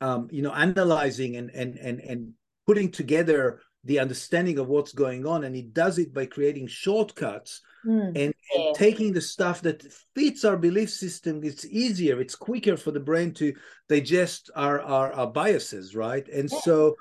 um, 0.00 0.28
you 0.30 0.42
know 0.42 0.52
analyzing 0.52 1.36
and 1.36 1.50
and 1.50 1.76
and 1.78 2.00
and 2.00 2.32
putting 2.66 2.90
together 2.90 3.60
the 3.84 3.98
understanding 3.98 4.58
of 4.58 4.68
what's 4.68 4.92
going 4.92 5.26
on 5.26 5.44
and 5.44 5.56
it 5.56 5.72
does 5.72 5.98
it 5.98 6.12
by 6.12 6.26
creating 6.26 6.66
shortcuts 6.66 7.62
mm, 7.86 8.08
and, 8.16 8.34
yeah. 8.54 8.72
taking 8.74 9.12
the 9.12 9.20
stuff 9.20 9.62
that 9.62 9.82
fits 10.14 10.44
our 10.44 10.56
belief 10.56 10.90
system 10.90 11.40
it's 11.44 11.64
easier 11.66 12.20
it's 12.20 12.34
quicker 12.34 12.76
for 12.76 12.90
the 12.90 13.00
brain 13.00 13.32
to 13.32 13.54
digest 13.88 14.50
our 14.56 14.80
our, 14.80 15.12
our 15.12 15.26
biases 15.26 15.94
right 15.94 16.28
and 16.28 16.50
yeah. 16.50 16.58
so 16.60 16.96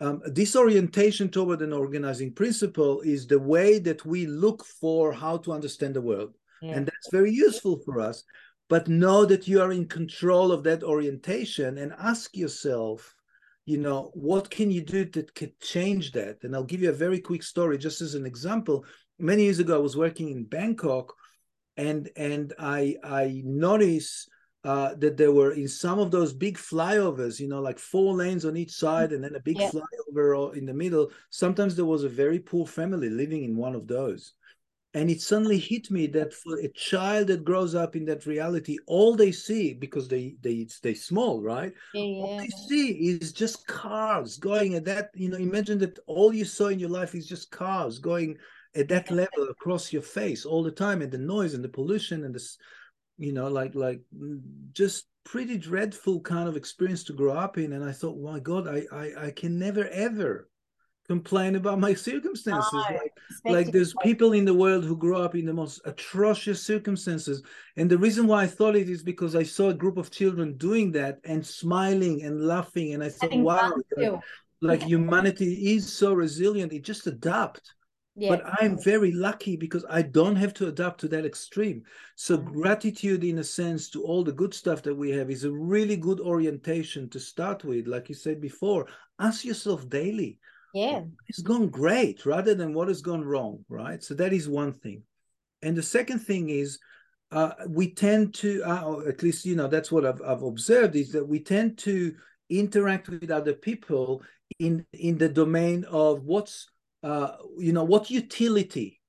um, 0.00 0.20
this 0.26 0.54
orientation 0.54 1.28
toward 1.28 1.60
an 1.60 1.72
organizing 1.72 2.32
principle 2.32 3.00
is 3.00 3.26
the 3.26 3.38
way 3.38 3.78
that 3.80 4.04
we 4.04 4.26
look 4.26 4.64
for 4.64 5.12
how 5.12 5.36
to 5.38 5.52
understand 5.52 5.94
the 5.94 6.00
world 6.00 6.36
yeah. 6.62 6.72
and 6.72 6.86
that's 6.86 7.10
very 7.12 7.32
useful 7.32 7.80
for 7.84 8.00
us 8.00 8.24
but 8.68 8.88
know 8.88 9.24
that 9.24 9.48
you 9.48 9.60
are 9.60 9.72
in 9.72 9.86
control 9.86 10.52
of 10.52 10.62
that 10.64 10.82
orientation 10.82 11.78
and 11.78 11.92
ask 11.98 12.36
yourself 12.36 13.14
you 13.68 13.76
know 13.76 14.10
what 14.14 14.48
can 14.48 14.70
you 14.70 14.80
do 14.80 15.04
that 15.04 15.34
could 15.34 15.58
change 15.60 16.12
that 16.12 16.42
and 16.42 16.54
i'll 16.54 16.64
give 16.64 16.80
you 16.80 16.88
a 16.88 17.04
very 17.04 17.20
quick 17.20 17.42
story 17.42 17.76
just 17.76 18.00
as 18.00 18.14
an 18.14 18.24
example 18.24 18.84
many 19.18 19.44
years 19.44 19.58
ago 19.58 19.76
i 19.76 19.82
was 19.82 19.96
working 19.96 20.30
in 20.30 20.44
bangkok 20.44 21.14
and 21.76 22.10
and 22.16 22.52
i 22.58 22.96
i 23.04 23.42
noticed 23.44 24.28
uh, 24.64 24.94
that 24.96 25.16
there 25.16 25.32
were 25.32 25.52
in 25.52 25.68
some 25.68 26.00
of 26.00 26.10
those 26.10 26.32
big 26.32 26.58
flyovers, 26.58 27.38
you 27.38 27.46
know, 27.48 27.60
like 27.60 27.78
four 27.78 28.12
lanes 28.12 28.44
on 28.44 28.56
each 28.56 28.72
side 28.72 29.12
and 29.12 29.22
then 29.22 29.36
a 29.36 29.40
big 29.40 29.58
yeah. 29.58 29.70
flyover 29.70 30.54
in 30.56 30.66
the 30.66 30.74
middle. 30.74 31.10
Sometimes 31.30 31.76
there 31.76 31.84
was 31.84 32.02
a 32.02 32.08
very 32.08 32.40
poor 32.40 32.66
family 32.66 33.08
living 33.08 33.44
in 33.44 33.56
one 33.56 33.76
of 33.76 33.86
those 33.86 34.34
and 34.94 35.10
it 35.10 35.20
suddenly 35.20 35.58
hit 35.58 35.90
me 35.90 36.06
that 36.06 36.32
for 36.32 36.58
a 36.58 36.68
child 36.68 37.26
that 37.26 37.44
grows 37.44 37.74
up 37.74 37.94
in 37.94 38.04
that 38.06 38.26
reality 38.26 38.78
all 38.86 39.14
they 39.14 39.30
see 39.30 39.74
because 39.74 40.08
they 40.08 40.34
they 40.40 40.64
stay 40.66 40.94
small 40.94 41.42
right 41.42 41.72
yeah, 41.92 42.02
all 42.02 42.38
they 42.38 42.48
see 42.48 42.92
is 42.92 43.32
just 43.32 43.66
cars 43.66 44.38
going 44.38 44.74
at 44.74 44.84
that 44.84 45.10
you 45.14 45.28
know 45.28 45.36
imagine 45.36 45.78
that 45.78 45.98
all 46.06 46.32
you 46.32 46.44
saw 46.44 46.68
in 46.68 46.78
your 46.78 46.88
life 46.88 47.14
is 47.14 47.26
just 47.26 47.50
cars 47.50 47.98
going 47.98 48.36
at 48.74 48.88
that 48.88 49.10
level 49.10 49.48
across 49.50 49.92
your 49.92 50.02
face 50.02 50.44
all 50.44 50.62
the 50.62 50.70
time 50.70 51.02
and 51.02 51.10
the 51.10 51.18
noise 51.18 51.54
and 51.54 51.64
the 51.64 51.68
pollution 51.68 52.24
and 52.24 52.34
this 52.34 52.58
you 53.16 53.32
know 53.32 53.48
like 53.48 53.74
like 53.74 54.00
mm, 54.16 54.40
just 54.72 55.06
pretty 55.24 55.58
dreadful 55.58 56.20
kind 56.20 56.48
of 56.48 56.56
experience 56.56 57.04
to 57.04 57.12
grow 57.12 57.32
up 57.32 57.58
in 57.58 57.72
and 57.72 57.84
i 57.84 57.92
thought 57.92 58.18
my 58.18 58.38
god 58.40 58.68
i 58.68 58.84
i, 58.92 59.26
I 59.26 59.30
can 59.30 59.58
never 59.58 59.86
ever 59.88 60.48
complain 61.08 61.56
about 61.56 61.80
my 61.80 61.94
circumstances. 61.94 62.70
Oh, 62.72 62.84
like, 62.90 63.12
like 63.44 63.72
there's 63.72 63.94
people 64.02 64.34
in 64.34 64.44
the 64.44 64.54
world 64.54 64.84
who 64.84 64.96
grew 64.96 65.16
up 65.16 65.34
in 65.34 65.46
the 65.46 65.54
most 65.54 65.80
atrocious 65.86 66.62
circumstances. 66.62 67.42
And 67.76 67.90
the 67.90 67.98
reason 67.98 68.26
why 68.26 68.42
I 68.42 68.46
thought 68.46 68.76
it 68.76 68.90
is 68.90 69.02
because 69.02 69.34
I 69.34 69.42
saw 69.42 69.70
a 69.70 69.74
group 69.74 69.96
of 69.96 70.10
children 70.10 70.56
doing 70.58 70.92
that 70.92 71.18
and 71.24 71.44
smiling 71.44 72.22
and 72.22 72.46
laughing. 72.46 72.92
And 72.92 73.02
I 73.02 73.08
thought, 73.08 73.34
wow, 73.34 73.72
like, 73.96 74.20
like 74.60 74.82
humanity 74.82 75.74
is 75.74 75.90
so 75.90 76.12
resilient. 76.12 76.74
It 76.74 76.84
just 76.84 77.06
adapt. 77.06 77.74
Yeah. 78.18 78.30
But 78.30 78.42
I'm 78.60 78.76
very 78.82 79.12
lucky 79.12 79.56
because 79.56 79.84
I 79.88 80.02
don't 80.02 80.36
have 80.36 80.52
to 80.54 80.66
adapt 80.66 81.00
to 81.00 81.08
that 81.08 81.24
extreme. 81.24 81.84
So 82.16 82.36
mm-hmm. 82.36 82.52
gratitude, 82.52 83.22
in 83.22 83.38
a 83.38 83.44
sense, 83.44 83.88
to 83.90 84.02
all 84.02 84.24
the 84.24 84.32
good 84.32 84.52
stuff 84.52 84.82
that 84.82 84.94
we 84.94 85.10
have 85.10 85.30
is 85.30 85.44
a 85.44 85.52
really 85.52 85.96
good 85.96 86.20
orientation 86.20 87.08
to 87.10 87.20
start 87.20 87.64
with. 87.64 87.86
Like 87.86 88.08
you 88.08 88.16
said 88.16 88.40
before, 88.40 88.86
ask 89.20 89.44
yourself 89.44 89.88
daily, 89.88 90.38
yeah 90.74 91.00
it's 91.26 91.40
gone 91.40 91.68
great 91.68 92.26
rather 92.26 92.54
than 92.54 92.74
what 92.74 92.88
has 92.88 93.00
gone 93.00 93.24
wrong 93.24 93.64
right 93.68 94.02
so 94.02 94.14
that 94.14 94.32
is 94.32 94.48
one 94.48 94.72
thing 94.72 95.02
and 95.62 95.76
the 95.76 95.82
second 95.82 96.18
thing 96.18 96.50
is 96.50 96.78
uh, 97.30 97.52
we 97.68 97.92
tend 97.92 98.32
to 98.32 98.62
uh, 98.62 99.00
at 99.06 99.22
least 99.22 99.44
you 99.44 99.54
know 99.54 99.68
that's 99.68 99.92
what 99.92 100.06
I've, 100.06 100.22
I've 100.22 100.42
observed 100.42 100.96
is 100.96 101.12
that 101.12 101.26
we 101.26 101.40
tend 101.40 101.76
to 101.78 102.14
interact 102.48 103.08
with 103.08 103.30
other 103.30 103.52
people 103.52 104.22
in 104.58 104.86
in 104.94 105.18
the 105.18 105.28
domain 105.28 105.84
of 105.90 106.24
what's 106.24 106.68
uh, 107.02 107.36
you 107.58 107.72
know 107.72 107.84
what 107.84 108.10
utility 108.10 109.00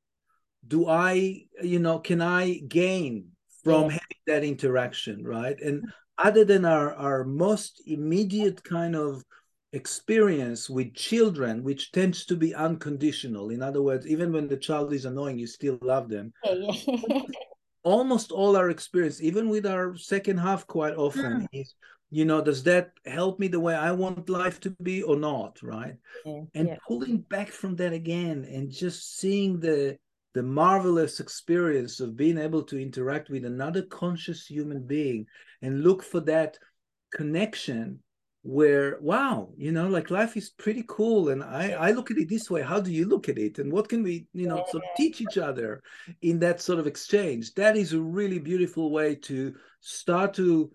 do 0.67 0.87
i 0.87 1.41
you 1.63 1.79
know 1.79 1.99
can 1.99 2.21
i 2.21 2.59
gain 2.67 3.27
from 3.63 3.85
yeah. 3.85 3.91
having 3.91 4.23
that 4.27 4.43
interaction 4.43 5.23
right 5.23 5.59
and 5.61 5.83
other 6.17 6.43
than 6.43 6.65
our 6.65 6.93
our 6.95 7.23
most 7.23 7.81
immediate 7.85 8.63
kind 8.63 8.95
of 8.95 9.23
experience 9.71 10.69
with 10.69 10.93
children 10.95 11.63
which 11.63 11.91
tends 11.91 12.25
to 12.25 12.35
be 12.35 12.55
unconditional 12.55 13.51
in 13.51 13.61
other 13.61 13.81
words 13.81 14.07
even 14.07 14.31
when 14.33 14.47
the 14.47 14.57
child 14.57 14.91
is 14.93 15.05
annoying 15.05 15.37
you 15.37 15.47
still 15.47 15.77
love 15.81 16.09
them 16.09 16.33
yeah, 16.43 16.71
yeah. 16.87 17.21
almost 17.83 18.31
all 18.31 18.57
our 18.57 18.69
experience 18.69 19.21
even 19.21 19.47
with 19.47 19.65
our 19.65 19.95
second 19.95 20.37
half 20.37 20.67
quite 20.67 20.95
often 20.95 21.41
mm. 21.41 21.47
is 21.53 21.75
you 22.12 22.26
know 22.26 22.41
does 22.41 22.64
that 22.64 22.91
help 23.05 23.39
me 23.39 23.47
the 23.47 23.60
way 23.60 23.76
i 23.76 23.91
want 23.91 24.30
life 24.30 24.60
to 24.60 24.72
be 24.82 25.03
or 25.03 25.16
not 25.16 25.62
right? 25.62 25.95
Yeah, 26.26 26.41
and 26.55 26.78
pulling 26.88 27.20
back 27.20 27.49
from 27.49 27.76
that 27.78 27.93
again 27.93 28.47
and 28.51 28.72
just 28.72 29.18
seeing 29.18 29.60
the 29.60 29.97
the 30.34 30.43
marvelous 30.43 31.20
experience 31.20 31.99
of 31.99 32.16
being 32.16 32.38
able 32.38 32.64
to 32.64 32.82
interact 32.82 33.30
with 33.30 33.45
another 33.45 33.82
conscious 33.84 34.45
human 34.45 34.86
being 34.86 35.26
and 35.62 35.84
look 35.84 36.03
for 36.03 36.20
that 36.22 36.57
connection 37.12 37.99
where 38.43 38.97
wow 39.01 39.49
you 39.57 39.72
know 39.72 39.88
like 39.88 40.10
life 40.10 40.38
is 40.38 40.51
pretty 40.51 40.84
cool 40.88 41.30
and 41.30 41.43
i 41.43 41.72
i 41.72 41.91
look 41.91 42.10
at 42.10 42.18
it 42.18 42.30
this 42.30 42.49
way. 42.49 42.62
How 42.62 42.80
do 42.80 42.91
you 42.91 43.05
look 43.05 43.28
at 43.28 43.38
it? 43.38 43.60
And 43.60 43.72
what 43.72 43.89
can 43.89 44.01
we 44.01 44.28
you 44.34 44.47
know 44.47 44.64
sort 44.70 44.84
of 44.84 44.89
teach 44.95 45.20
each 45.20 45.38
other 45.38 45.82
in 46.22 46.39
that 46.39 46.62
sort 46.62 46.80
of 46.80 46.88
exchange? 46.88 47.53
That 47.55 47.76
is 47.76 47.91
a 47.91 47.99
really 47.99 48.39
beautiful 48.39 48.91
way 48.91 49.16
to 49.16 49.53
start 49.82 50.34
to 50.36 50.72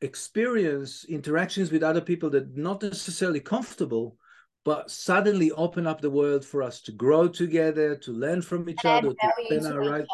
experience 0.00 1.04
interactions 1.08 1.72
with 1.72 1.82
other 1.82 2.00
people 2.00 2.30
that 2.30 2.56
not 2.56 2.82
necessarily 2.82 3.40
comfortable 3.40 4.16
but 4.64 4.90
suddenly 4.90 5.50
open 5.52 5.86
up 5.86 6.00
the 6.00 6.10
world 6.10 6.44
for 6.44 6.62
us 6.62 6.80
to 6.82 6.92
grow 6.92 7.26
together 7.26 7.96
to 7.96 8.12
learn 8.12 8.42
from 8.42 8.68
each 8.68 8.84
other 8.84 9.12
to 9.12 9.72
our 9.72 9.90
right 9.90 10.06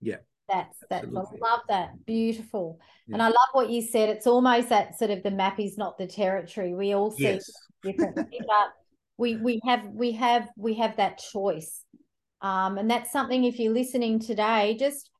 yeah 0.00 0.16
that's 0.48 0.78
that's 0.90 1.04
Absolutely. 1.04 1.38
I 1.42 1.50
love 1.50 1.60
that. 1.68 2.06
Beautiful. 2.06 2.78
Yeah. 3.06 3.14
And 3.14 3.22
I 3.22 3.28
love 3.28 3.48
what 3.52 3.70
you 3.70 3.80
said. 3.80 4.08
It's 4.08 4.26
almost 4.26 4.68
that 4.68 4.98
sort 4.98 5.10
of 5.10 5.22
the 5.22 5.30
map 5.30 5.58
is 5.58 5.78
not 5.78 5.96
the 5.96 6.06
territory. 6.06 6.74
We 6.74 6.94
all 6.94 7.10
see 7.10 7.24
yes. 7.24 7.50
different 7.82 8.14
but 8.16 8.72
we 9.16 9.36
we 9.36 9.60
have 9.64 9.86
we 9.88 10.12
have 10.12 10.48
we 10.56 10.74
have 10.74 10.96
that 10.96 11.18
choice. 11.18 11.82
Um, 12.42 12.76
and 12.76 12.90
that's 12.90 13.10
something 13.10 13.44
if 13.44 13.58
you're 13.58 13.72
listening 13.72 14.18
today, 14.18 14.76
just 14.78 15.10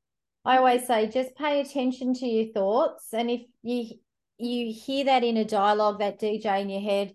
I 0.45 0.59
always 0.59 0.87
say 0.87 1.09
just 1.09 1.35
pay 1.37 1.61
attention 1.61 2.15
to 2.15 2.27
your 2.27 2.53
thoughts. 2.53 3.13
And 3.13 3.31
if 3.31 3.43
you 3.63 3.99
you 4.39 4.73
hear 4.73 5.07
that 5.07 5.25
in 5.25 5.37
a 5.37 5.45
dialogue, 5.45 6.01
that 6.01 6.21
DJ 6.21 6.61
in 6.61 6.69
your 6.69 6.81
head, 6.81 7.15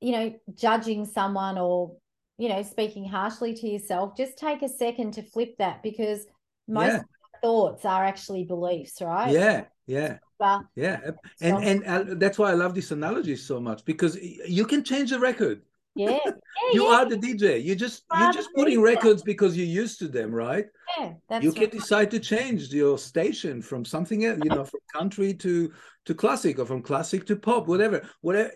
you 0.00 0.12
know, 0.12 0.34
judging 0.54 1.06
someone 1.06 1.58
or 1.58 1.96
you 2.38 2.48
know, 2.48 2.62
speaking 2.62 3.04
harshly 3.04 3.54
to 3.54 3.68
yourself, 3.68 4.16
just 4.16 4.36
take 4.36 4.62
a 4.62 4.68
second 4.68 5.12
to 5.12 5.22
flip 5.22 5.56
that 5.58 5.82
because 5.82 6.26
most 6.66 6.92
yeah 6.92 7.02
thoughts 7.42 7.84
are 7.84 8.04
actually 8.04 8.44
beliefs, 8.44 9.02
right? 9.02 9.32
Yeah, 9.32 9.64
yeah. 9.86 10.18
Well, 10.38 10.68
yeah, 10.74 11.00
and 11.40 11.84
and 11.84 12.20
that's 12.20 12.38
why 12.38 12.50
I 12.50 12.54
love 12.54 12.74
this 12.74 12.90
analogy 12.90 13.36
so 13.36 13.60
much 13.60 13.84
because 13.84 14.16
you 14.16 14.64
can 14.64 14.82
change 14.82 15.10
the 15.10 15.18
record. 15.18 15.62
Yeah. 15.94 16.18
yeah 16.24 16.32
you 16.72 16.84
yeah. 16.84 16.96
are 16.96 17.08
the 17.08 17.16
DJ. 17.16 17.62
You 17.62 17.74
just 17.74 18.04
you're 18.18 18.32
just 18.32 18.50
putting 18.54 18.80
records 18.80 19.22
because 19.22 19.56
you're 19.56 19.66
used 19.66 19.98
to 19.98 20.08
them, 20.08 20.30
right? 20.32 20.66
Yeah, 20.98 21.12
that's 21.28 21.44
you 21.44 21.50
right. 21.50 21.70
can 21.70 21.78
decide 21.78 22.10
to 22.12 22.20
change 22.20 22.70
your 22.70 22.98
station 22.98 23.60
from 23.62 23.84
something 23.84 24.24
else, 24.24 24.38
you 24.42 24.50
know, 24.50 24.64
from 24.64 24.80
country 24.92 25.34
to 25.34 25.72
to 26.06 26.14
classic 26.14 26.58
or 26.58 26.66
from 26.66 26.82
classic 26.82 27.26
to 27.26 27.36
pop, 27.36 27.68
whatever. 27.68 28.02
Whatever. 28.20 28.52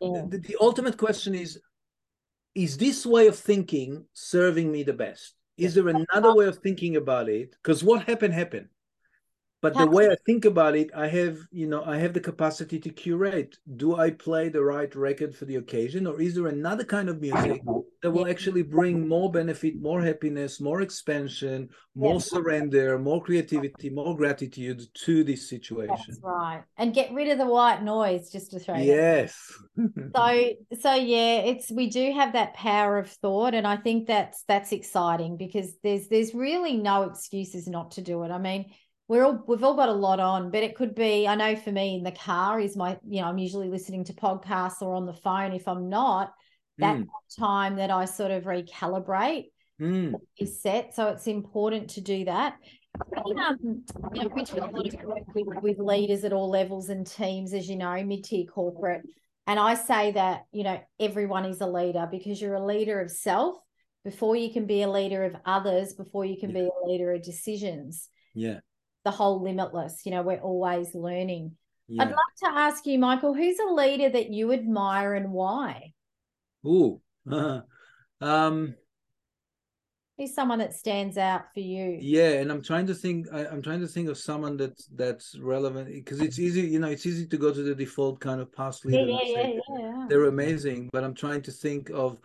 Yeah. 0.00 0.24
The, 0.28 0.38
the 0.38 0.56
ultimate 0.60 0.96
question 0.96 1.34
is: 1.34 1.60
Is 2.54 2.76
this 2.76 3.04
way 3.04 3.26
of 3.26 3.36
thinking 3.36 4.04
serving 4.12 4.70
me 4.70 4.82
the 4.82 4.92
best? 4.92 5.34
Is 5.56 5.74
there 5.74 5.88
another 5.88 6.34
way 6.34 6.46
of 6.46 6.58
thinking 6.58 6.96
about 6.96 7.28
it? 7.28 7.56
Because 7.62 7.82
what 7.82 8.04
happened 8.04 8.34
happened 8.34 8.68
but 9.60 9.74
the 9.74 9.86
way 9.86 10.08
i 10.08 10.16
think 10.26 10.44
about 10.44 10.76
it 10.76 10.90
i 10.94 11.06
have 11.06 11.38
you 11.50 11.66
know 11.66 11.82
i 11.84 11.96
have 11.96 12.12
the 12.12 12.20
capacity 12.20 12.78
to 12.78 12.90
curate. 12.90 13.56
Do 13.76 13.96
i 13.96 14.10
play 14.10 14.48
the 14.48 14.62
right 14.62 14.94
record 14.94 15.34
for 15.34 15.44
the 15.44 15.56
occasion 15.56 16.06
or 16.06 16.20
is 16.20 16.34
there 16.34 16.46
another 16.46 16.84
kind 16.84 17.08
of 17.08 17.20
music 17.20 17.62
that 18.02 18.10
will 18.10 18.28
actually 18.28 18.62
bring 18.62 19.08
more 19.08 19.30
benefit 19.30 19.80
more 19.80 20.00
happiness 20.00 20.60
more 20.60 20.82
expansion 20.82 21.68
more 21.94 22.14
yes. 22.14 22.30
surrender 22.30 22.98
more 22.98 23.22
creativity 23.22 23.90
more 23.90 24.16
gratitude 24.16 24.82
to 24.94 25.24
this 25.24 25.48
situation? 25.48 25.96
That's 26.08 26.20
right. 26.22 26.62
And 26.76 26.94
get 26.94 27.12
rid 27.12 27.28
of 27.28 27.38
the 27.38 27.46
white 27.46 27.82
noise 27.82 28.30
just 28.30 28.52
to 28.52 28.60
throw 28.60 28.76
yes. 28.76 29.36
So 30.14 30.50
so 30.80 30.94
yeah 30.94 31.38
it's 31.38 31.70
we 31.70 31.88
do 31.88 32.12
have 32.12 32.32
that 32.34 32.54
power 32.54 32.98
of 32.98 33.10
thought 33.10 33.54
and 33.54 33.66
i 33.66 33.76
think 33.76 34.06
that's 34.06 34.44
that's 34.46 34.72
exciting 34.72 35.36
because 35.36 35.74
there's 35.82 36.08
there's 36.08 36.34
really 36.34 36.76
no 36.76 37.02
excuses 37.02 37.66
not 37.66 37.92
to 37.92 38.02
do 38.02 38.22
it. 38.22 38.30
I 38.30 38.38
mean 38.38 38.66
we're 39.08 39.24
all 39.24 39.42
we've 39.48 39.64
all 39.64 39.74
got 39.74 39.88
a 39.88 39.92
lot 39.92 40.20
on 40.20 40.50
but 40.50 40.62
it 40.62 40.76
could 40.76 40.94
be 40.94 41.26
i 41.26 41.34
know 41.34 41.56
for 41.56 41.72
me 41.72 41.96
in 41.96 42.04
the 42.04 42.12
car 42.12 42.60
is 42.60 42.76
my 42.76 42.98
you 43.08 43.20
know 43.20 43.26
i'm 43.26 43.38
usually 43.38 43.68
listening 43.68 44.04
to 44.04 44.12
podcasts 44.12 44.82
or 44.82 44.94
on 44.94 45.06
the 45.06 45.12
phone 45.12 45.52
if 45.52 45.66
i'm 45.66 45.88
not 45.88 46.32
that 46.78 46.96
mm. 46.96 47.06
time 47.38 47.76
that 47.76 47.90
i 47.90 48.04
sort 48.04 48.30
of 48.30 48.44
recalibrate 48.44 49.46
mm. 49.80 50.14
is 50.38 50.62
set 50.62 50.94
so 50.94 51.08
it's 51.08 51.26
important 51.26 51.90
to 51.90 52.00
do 52.00 52.24
that 52.24 52.56
um, 53.16 53.84
you 54.14 54.22
know, 54.22 54.30
with, 54.32 55.62
with 55.62 55.78
leaders 55.78 56.24
at 56.24 56.32
all 56.32 56.50
levels 56.50 56.88
and 56.88 57.06
teams 57.06 57.52
as 57.52 57.68
you 57.68 57.76
know 57.76 58.02
mid-tier 58.04 58.44
corporate 58.44 59.02
and 59.46 59.58
i 59.58 59.74
say 59.74 60.10
that 60.12 60.42
you 60.52 60.64
know 60.64 60.80
everyone 60.98 61.44
is 61.44 61.60
a 61.60 61.66
leader 61.66 62.08
because 62.10 62.40
you're 62.40 62.54
a 62.54 62.64
leader 62.64 63.00
of 63.00 63.10
self 63.10 63.56
before 64.04 64.36
you 64.36 64.52
can 64.52 64.66
be 64.66 64.82
a 64.82 64.90
leader 64.90 65.24
of 65.24 65.36
others 65.44 65.94
before 65.94 66.24
you 66.24 66.38
can 66.38 66.50
yeah. 66.50 66.62
be 66.62 66.68
a 66.68 66.88
leader 66.88 67.12
of 67.12 67.22
decisions 67.22 68.08
yeah 68.34 68.58
the 69.04 69.10
whole 69.10 69.42
limitless. 69.42 70.02
You 70.04 70.12
know, 70.12 70.22
we're 70.22 70.40
always 70.40 70.94
learning. 70.94 71.52
Yeah. 71.88 72.02
I'd 72.02 72.08
love 72.08 72.16
to 72.44 72.50
ask 72.50 72.86
you, 72.86 72.98
Michael, 72.98 73.34
who's 73.34 73.58
a 73.58 73.72
leader 73.72 74.10
that 74.10 74.30
you 74.30 74.52
admire 74.52 75.14
and 75.14 75.32
why? 75.32 75.92
Ooh, 76.66 77.00
uh, 77.30 77.60
um, 78.20 78.74
who's 80.18 80.34
someone 80.34 80.58
that 80.58 80.74
stands 80.74 81.16
out 81.16 81.44
for 81.54 81.60
you? 81.60 81.96
Yeah, 82.00 82.32
and 82.32 82.50
I'm 82.50 82.62
trying 82.62 82.86
to 82.88 82.94
think. 82.94 83.26
I, 83.32 83.46
am 83.46 83.62
trying 83.62 83.80
to 83.80 83.88
think 83.88 84.08
of 84.08 84.18
someone 84.18 84.56
that's 84.56 84.86
that's 84.94 85.38
relevant 85.38 85.88
because 85.88 86.20
it's 86.20 86.38
easy. 86.38 86.62
You 86.62 86.80
know, 86.80 86.88
it's 86.88 87.06
easy 87.06 87.26
to 87.26 87.36
go 87.38 87.52
to 87.54 87.62
the 87.62 87.74
default 87.74 88.20
kind 88.20 88.40
of 88.40 88.52
past 88.52 88.84
leader. 88.84 89.06
Yeah, 89.06 89.18
yeah, 89.24 89.46
yeah, 89.46 89.60
yeah, 89.78 90.06
They're 90.08 90.24
amazing, 90.26 90.90
but 90.92 91.04
I'm 91.04 91.14
trying 91.14 91.42
to 91.42 91.52
think 91.52 91.90
of 91.90 92.18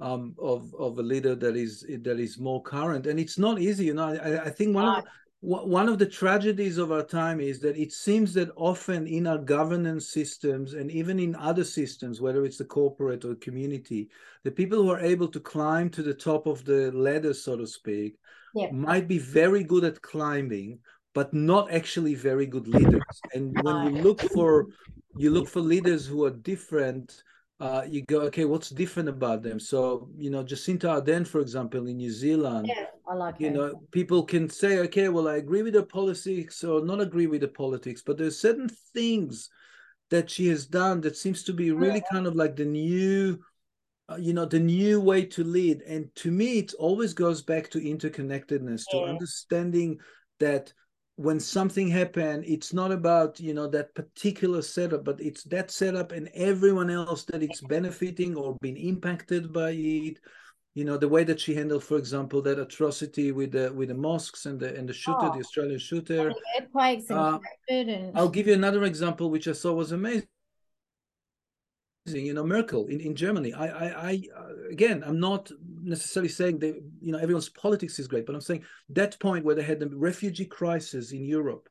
um 0.00 0.34
of 0.38 0.74
of 0.78 0.98
a 0.98 1.02
leader 1.02 1.34
that 1.34 1.56
is 1.56 1.84
that 2.02 2.18
is 2.18 2.38
more 2.38 2.62
current 2.62 3.06
and 3.06 3.20
it's 3.20 3.38
not 3.38 3.60
easy 3.60 3.84
you 3.84 3.94
know 3.94 4.08
i, 4.08 4.46
I 4.46 4.50
think 4.50 4.74
one 4.74 4.88
of 4.88 5.04
one 5.42 5.88
of 5.88 5.98
the 5.98 6.06
tragedies 6.06 6.76
of 6.76 6.92
our 6.92 7.02
time 7.02 7.40
is 7.40 7.60
that 7.60 7.78
it 7.78 7.92
seems 7.92 8.34
that 8.34 8.50
often 8.56 9.06
in 9.06 9.26
our 9.26 9.38
governance 9.38 10.10
systems 10.10 10.74
and 10.74 10.90
even 10.90 11.18
in 11.18 11.34
other 11.34 11.64
systems, 11.64 12.20
whether 12.20 12.44
it's 12.44 12.58
the 12.58 12.64
corporate 12.64 13.24
or 13.24 13.34
community, 13.36 14.10
the 14.44 14.50
people 14.50 14.82
who 14.82 14.90
are 14.90 15.00
able 15.00 15.28
to 15.28 15.40
climb 15.40 15.88
to 15.90 16.02
the 16.02 16.12
top 16.12 16.46
of 16.46 16.64
the 16.66 16.92
ladder, 16.92 17.32
so 17.32 17.56
to 17.56 17.66
speak, 17.66 18.16
yeah. 18.54 18.70
might 18.70 19.08
be 19.08 19.18
very 19.18 19.64
good 19.64 19.82
at 19.82 20.02
climbing, 20.02 20.78
but 21.14 21.32
not 21.32 21.72
actually 21.72 22.14
very 22.14 22.44
good 22.44 22.68
leaders. 22.68 23.00
And 23.32 23.56
when 23.62 23.94
you 23.94 24.02
look 24.02 24.20
for 24.20 24.66
you 25.16 25.30
look 25.30 25.48
for 25.54 25.60
leaders 25.60 26.06
who 26.06 26.24
are 26.24 26.30
different, 26.30 27.22
uh, 27.60 27.84
you 27.86 28.02
go, 28.02 28.22
okay, 28.22 28.46
what's 28.46 28.70
different 28.70 29.08
about 29.08 29.42
them? 29.42 29.60
So, 29.60 30.08
you 30.16 30.30
know, 30.30 30.42
Jacinda 30.42 31.02
Ardern, 31.02 31.26
for 31.26 31.40
example, 31.40 31.86
in 31.86 31.98
New 31.98 32.10
Zealand, 32.10 32.66
yeah, 32.66 32.86
I 33.06 33.14
like 33.14 33.38
you 33.38 33.48
her. 33.48 33.54
know, 33.54 33.82
people 33.90 34.22
can 34.22 34.48
say, 34.48 34.78
okay, 34.78 35.10
well, 35.10 35.28
I 35.28 35.36
agree 35.36 35.62
with 35.62 35.74
the 35.74 35.82
politics 35.82 36.64
or 36.64 36.82
not 36.82 37.02
agree 37.02 37.26
with 37.26 37.42
the 37.42 37.48
politics, 37.48 38.02
but 38.04 38.16
there's 38.16 38.38
certain 38.38 38.70
things 38.94 39.50
that 40.08 40.30
she 40.30 40.48
has 40.48 40.66
done 40.66 41.02
that 41.02 41.18
seems 41.18 41.42
to 41.44 41.52
be 41.52 41.70
really 41.70 41.96
yeah. 41.96 42.10
kind 42.10 42.26
of 42.26 42.34
like 42.34 42.56
the 42.56 42.64
new, 42.64 43.38
uh, 44.08 44.16
you 44.16 44.32
know, 44.32 44.46
the 44.46 44.58
new 44.58 44.98
way 44.98 45.26
to 45.26 45.44
lead. 45.44 45.82
And 45.82 46.12
to 46.16 46.30
me, 46.30 46.60
it 46.60 46.72
always 46.78 47.12
goes 47.12 47.42
back 47.42 47.70
to 47.70 47.80
interconnectedness, 47.80 48.84
yeah. 48.90 49.00
to 49.00 49.06
understanding 49.06 49.98
that 50.40 50.72
when 51.20 51.38
something 51.38 51.86
happened 51.86 52.42
it's 52.46 52.72
not 52.72 52.90
about 52.90 53.38
you 53.38 53.52
know 53.52 53.66
that 53.66 53.94
particular 53.94 54.62
setup 54.62 55.04
but 55.04 55.20
it's 55.20 55.44
that 55.44 55.70
setup 55.70 56.12
and 56.12 56.30
everyone 56.32 56.88
else 56.88 57.24
that 57.24 57.42
it's 57.42 57.60
benefiting 57.60 58.34
or 58.34 58.56
been 58.62 58.78
impacted 58.78 59.52
by 59.52 59.72
it. 59.72 60.18
You 60.74 60.86
know 60.86 60.96
the 60.96 61.08
way 61.08 61.24
that 61.24 61.38
she 61.38 61.54
handled 61.54 61.84
for 61.84 61.98
example 61.98 62.40
that 62.42 62.58
atrocity 62.58 63.32
with 63.32 63.52
the 63.52 63.70
with 63.70 63.88
the 63.88 63.94
mosques 63.94 64.46
and 64.46 64.58
the 64.58 64.74
and 64.74 64.88
the 64.88 64.94
shooter 64.94 65.28
oh, 65.28 65.34
the 65.34 65.40
australian 65.40 65.78
shooter. 65.78 66.32
Uh, 67.10 67.38
i'll 68.14 68.30
give 68.30 68.46
you 68.46 68.54
another 68.54 68.84
example 68.84 69.30
which 69.30 69.46
i 69.46 69.52
saw 69.52 69.74
was 69.74 69.92
amazing 69.92 70.26
you 72.14 72.34
know 72.34 72.44
merkel 72.44 72.86
in, 72.86 73.00
in 73.00 73.14
germany. 73.14 73.52
I, 73.52 73.66
I 73.66 74.10
i 74.10 74.22
again 74.70 75.02
i'm 75.06 75.20
not 75.20 75.50
necessarily 75.82 76.28
saying 76.28 76.58
that 76.60 76.82
you 77.00 77.12
know 77.12 77.18
everyone's 77.18 77.48
politics 77.48 77.98
is 77.98 78.08
great 78.08 78.26
but 78.26 78.34
i'm 78.34 78.40
saying 78.40 78.64
that 78.90 79.18
point 79.20 79.44
where 79.44 79.54
they 79.54 79.62
had 79.62 79.80
the 79.80 79.88
refugee 79.88 80.46
crisis 80.46 81.12
in 81.12 81.24
europe. 81.24 81.68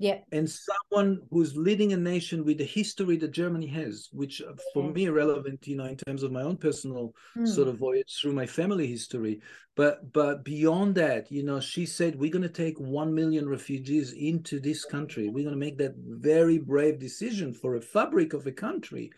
Yeah. 0.00 0.20
And 0.32 0.50
someone 0.50 1.20
who's 1.30 1.54
leading 1.54 1.92
a 1.92 1.96
nation 1.96 2.42
with 2.42 2.56
the 2.56 2.64
history 2.64 3.18
that 3.18 3.32
germany 3.32 3.66
has 3.66 4.08
which 4.12 4.40
uh, 4.40 4.54
for 4.72 4.84
yeah. 4.84 4.92
me 4.92 5.08
relevant 5.10 5.66
you 5.66 5.76
know 5.76 5.84
in 5.84 5.98
terms 5.98 6.22
of 6.22 6.32
my 6.32 6.40
own 6.40 6.56
personal 6.56 7.12
mm. 7.36 7.46
sort 7.46 7.68
of 7.68 7.76
voyage 7.76 8.18
through 8.18 8.32
my 8.32 8.46
family 8.46 8.86
history. 8.86 9.42
But 9.76 10.10
but 10.14 10.42
beyond 10.42 10.94
that 10.94 11.30
you 11.30 11.42
know 11.42 11.60
she 11.60 11.84
said 11.84 12.16
we're 12.16 12.30
going 12.30 12.50
to 12.50 12.62
take 12.64 12.80
1 12.80 13.14
million 13.14 13.46
refugees 13.46 14.14
into 14.14 14.58
this 14.58 14.86
country. 14.86 15.28
We're 15.28 15.44
going 15.44 15.60
to 15.60 15.66
make 15.66 15.76
that 15.78 15.96
very 15.98 16.56
brave 16.56 16.98
decision 16.98 17.52
for 17.52 17.76
a 17.76 17.82
fabric 17.82 18.32
of 18.32 18.46
a 18.46 18.52
country 18.52 19.10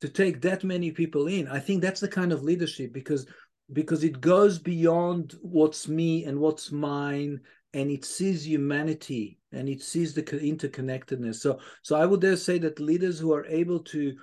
to 0.00 0.08
take 0.08 0.40
that 0.40 0.64
many 0.64 0.90
people 0.90 1.26
in 1.26 1.48
i 1.48 1.58
think 1.58 1.82
that's 1.82 2.00
the 2.00 2.08
kind 2.08 2.32
of 2.32 2.42
leadership 2.42 2.92
because 2.92 3.26
because 3.72 4.04
it 4.04 4.20
goes 4.20 4.58
beyond 4.58 5.34
what's 5.42 5.88
me 5.88 6.24
and 6.24 6.38
what's 6.38 6.70
mine 6.70 7.40
and 7.74 7.90
it 7.90 8.04
sees 8.04 8.46
humanity 8.46 9.38
and 9.52 9.68
it 9.68 9.82
sees 9.82 10.14
the 10.14 10.22
interconnectedness 10.22 11.36
so 11.36 11.58
so 11.82 11.96
i 11.96 12.06
would 12.06 12.20
dare 12.20 12.36
say 12.36 12.58
that 12.58 12.80
leaders 12.80 13.18
who 13.18 13.32
are 13.32 13.46
able 13.46 13.80
to 13.80 14.14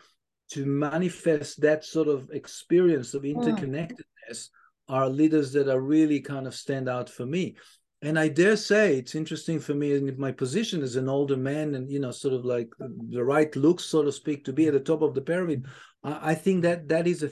to 0.49 0.65
manifest 0.65 1.61
that 1.61 1.84
sort 1.84 2.07
of 2.07 2.30
experience 2.32 3.13
of 3.13 3.24
hmm. 3.24 3.30
interconnectedness 3.30 4.03
mm. 4.30 4.49
are 4.89 5.09
leaders 5.09 5.51
that 5.53 5.67
are 5.67 5.82
really 5.82 6.19
kind 6.19 6.45
of 6.45 6.53
stand 6.53 6.88
out 6.88 7.09
for 7.09 7.26
me 7.26 7.55
and 8.04 8.20
I 8.20 8.28
dare 8.28 8.58
say 8.58 8.97
it's 8.97 9.16
interesting 9.16 9.60
for 9.60 9.74
me 9.74 9.95
in 9.95 10.20
my 10.20 10.32
position 10.32 10.84
as 10.84 10.97
an 10.97 11.08
older 11.08 11.38
man 11.38 11.76
and 11.76 11.89
you 11.89 11.99
know 11.99 12.12
sort 12.12 12.34
of 12.34 12.45
like 12.45 12.70
the 13.10 13.24
right 13.24 13.56
looks 13.56 13.86
so 13.86 14.04
to 14.04 14.12
speak 14.12 14.43
to 14.45 14.54
be 14.54 14.68
at 14.68 14.74
the 14.74 14.80
top 14.80 15.01
of 15.01 15.16
the 15.16 15.22
pyramid 15.22 15.66
I, 16.04 16.32
I 16.32 16.36
think 16.36 16.62
that 16.64 16.89
that 16.89 17.08
is 17.08 17.24
a 17.24 17.32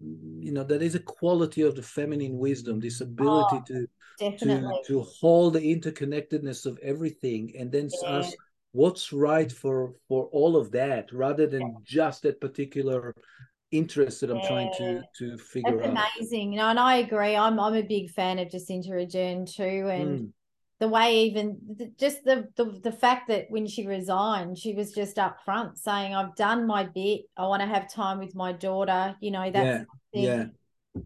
you 0.00 0.52
know 0.52 0.64
that 0.64 0.82
is 0.82 0.94
a 0.94 1.00
quality 1.00 1.62
of 1.62 1.76
the 1.76 1.82
feminine 1.82 2.38
wisdom 2.38 2.80
this 2.80 3.02
ability 3.02 3.58
oh, 3.58 3.64
to 3.66 3.86
definitely. 4.18 4.80
to 4.86 4.92
to 4.92 5.00
hold 5.02 5.52
the 5.52 5.60
interconnectedness 5.60 6.64
of 6.64 6.78
everything 6.82 7.52
and 7.58 7.70
then 7.70 7.90
yeah. 8.02 8.18
ask 8.18 8.32
what's 8.72 9.12
right 9.12 9.52
for 9.52 9.94
for 10.08 10.26
all 10.32 10.56
of 10.56 10.70
that 10.70 11.12
rather 11.12 11.46
than 11.46 11.62
yeah. 11.62 11.74
just 11.84 12.22
that 12.22 12.40
particular 12.40 13.14
interest 13.72 14.20
that 14.20 14.30
I'm 14.30 14.38
yeah. 14.38 14.48
trying 14.48 14.72
to 14.78 15.02
to 15.18 15.38
figure 15.38 15.76
That's 15.76 15.88
out. 15.88 16.08
Amazing, 16.18 16.52
you 16.52 16.58
know, 16.58 16.68
and 16.68 16.78
I 16.78 16.96
agree. 16.96 17.36
I'm 17.36 17.58
I'm 17.58 17.74
a 17.74 17.82
big 17.82 18.10
fan 18.10 18.38
of 18.38 18.48
Jacinda 18.48 18.88
Ardern 18.90 19.52
too, 19.52 19.88
and 19.88 20.20
mm. 20.20 20.28
the 20.78 20.88
way 20.88 21.26
even 21.26 21.58
just 21.98 22.24
the, 22.24 22.48
the 22.56 22.80
the 22.82 22.92
fact 22.92 23.28
that 23.28 23.46
when 23.48 23.66
she 23.66 23.86
resigned, 23.86 24.58
she 24.58 24.74
was 24.74 24.92
just 24.92 25.18
up 25.18 25.38
front 25.44 25.78
saying, 25.78 26.14
"I've 26.14 26.36
done 26.36 26.66
my 26.66 26.84
bit. 26.84 27.22
I 27.36 27.46
want 27.46 27.62
to 27.62 27.68
have 27.68 27.92
time 27.92 28.18
with 28.18 28.34
my 28.34 28.52
daughter." 28.52 29.16
You 29.20 29.32
know, 29.32 29.50
that 29.50 29.86
yeah. 30.12 30.22
yeah. 30.22 30.44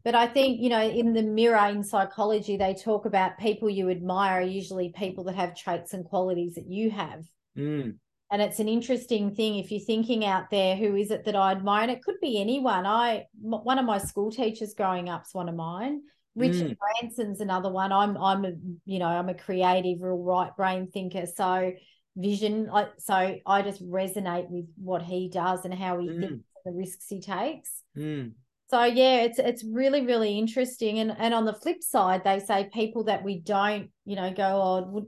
But 0.04 0.14
I 0.14 0.28
think, 0.28 0.60
you 0.60 0.68
know, 0.68 0.80
in 0.80 1.14
the 1.14 1.22
mirror 1.24 1.68
in 1.68 1.82
psychology, 1.82 2.56
they 2.56 2.74
talk 2.74 3.06
about 3.06 3.38
people 3.38 3.68
you 3.68 3.90
admire 3.90 4.38
are 4.38 4.40
usually 4.40 4.90
people 4.90 5.24
that 5.24 5.34
have 5.34 5.56
traits 5.56 5.94
and 5.94 6.04
qualities 6.04 6.54
that 6.54 6.68
you 6.68 6.90
have. 6.90 7.24
Mm 7.58 7.96
and 8.30 8.40
it's 8.40 8.60
an 8.60 8.68
interesting 8.68 9.34
thing 9.34 9.58
if 9.58 9.70
you're 9.70 9.80
thinking 9.80 10.24
out 10.24 10.50
there 10.50 10.76
who 10.76 10.94
is 10.96 11.10
it 11.10 11.24
that 11.24 11.36
i 11.36 11.52
admire 11.52 11.82
and 11.82 11.90
it 11.90 12.02
could 12.02 12.20
be 12.20 12.40
anyone 12.40 12.86
i 12.86 13.24
one 13.40 13.78
of 13.78 13.84
my 13.84 13.98
school 13.98 14.30
teachers 14.30 14.74
growing 14.74 15.08
up 15.08 15.24
is 15.26 15.34
one 15.34 15.48
of 15.48 15.54
mine 15.54 16.00
richard 16.36 16.70
mm. 16.70 16.76
branson's 16.78 17.40
another 17.40 17.70
one 17.70 17.92
i'm 17.92 18.16
i'm 18.16 18.44
a 18.44 18.52
you 18.84 18.98
know 18.98 19.06
i'm 19.06 19.28
a 19.28 19.34
creative 19.34 20.00
real 20.02 20.18
right 20.18 20.56
brain 20.56 20.86
thinker 20.86 21.26
so 21.26 21.72
vision 22.16 22.70
so 22.98 23.36
i 23.46 23.62
just 23.62 23.82
resonate 23.88 24.48
with 24.50 24.66
what 24.76 25.02
he 25.02 25.28
does 25.28 25.64
and 25.64 25.74
how 25.74 25.98
he 25.98 26.08
mm. 26.08 26.20
thinks 26.20 26.44
the 26.64 26.72
risks 26.72 27.06
he 27.08 27.20
takes 27.20 27.82
mm. 27.96 28.30
So 28.70 28.84
yeah, 28.84 29.22
it's 29.22 29.40
it's 29.40 29.64
really 29.64 30.06
really 30.06 30.38
interesting. 30.38 31.00
And 31.00 31.12
and 31.18 31.34
on 31.34 31.44
the 31.44 31.52
flip 31.52 31.82
side, 31.82 32.22
they 32.22 32.38
say 32.38 32.70
people 32.72 33.02
that 33.04 33.24
we 33.24 33.40
don't, 33.40 33.90
you 34.04 34.14
know, 34.14 34.32
go 34.32 34.44
oh, 34.44 34.88
would 34.90 35.06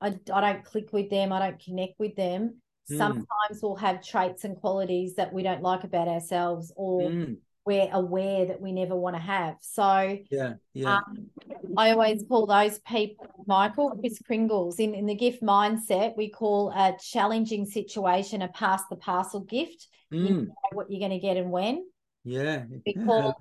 I, 0.00 0.18
I 0.32 0.40
don't 0.40 0.64
click 0.64 0.92
with 0.92 1.10
them, 1.10 1.32
I 1.32 1.38
don't 1.38 1.62
connect 1.62 1.98
with 1.98 2.16
them. 2.16 2.60
Mm. 2.90 2.98
Sometimes 2.98 3.62
we'll 3.62 3.76
have 3.76 4.04
traits 4.04 4.44
and 4.44 4.56
qualities 4.56 5.14
that 5.14 5.32
we 5.32 5.42
don't 5.42 5.62
like 5.62 5.84
about 5.84 6.08
ourselves, 6.08 6.72
or 6.76 7.02
mm. 7.02 7.36
we're 7.64 7.88
aware 7.92 8.46
that 8.46 8.60
we 8.60 8.72
never 8.72 8.94
want 8.94 9.16
to 9.16 9.22
have. 9.22 9.56
So 9.60 10.18
yeah, 10.30 10.54
yeah. 10.74 10.96
Um, 10.96 11.30
I 11.76 11.92
always 11.92 12.24
call 12.28 12.46
those 12.46 12.78
people, 12.80 13.26
Michael, 13.46 13.96
Kris 13.98 14.20
Kringles. 14.22 14.78
In 14.78 14.94
in 14.94 15.06
the 15.06 15.14
gift 15.14 15.42
mindset, 15.42 16.16
we 16.16 16.28
call 16.28 16.70
a 16.70 16.96
challenging 17.02 17.64
situation 17.66 18.42
a 18.42 18.48
pass 18.48 18.82
the 18.90 18.96
parcel 18.96 19.40
gift. 19.40 19.88
Mm. 20.12 20.28
You 20.28 20.34
know 20.46 20.54
what 20.72 20.90
you're 20.90 21.00
going 21.00 21.18
to 21.18 21.18
get 21.18 21.36
and 21.36 21.50
when. 21.50 21.84
Yeah, 22.24 22.64
we 22.86 22.94
call 23.06 23.38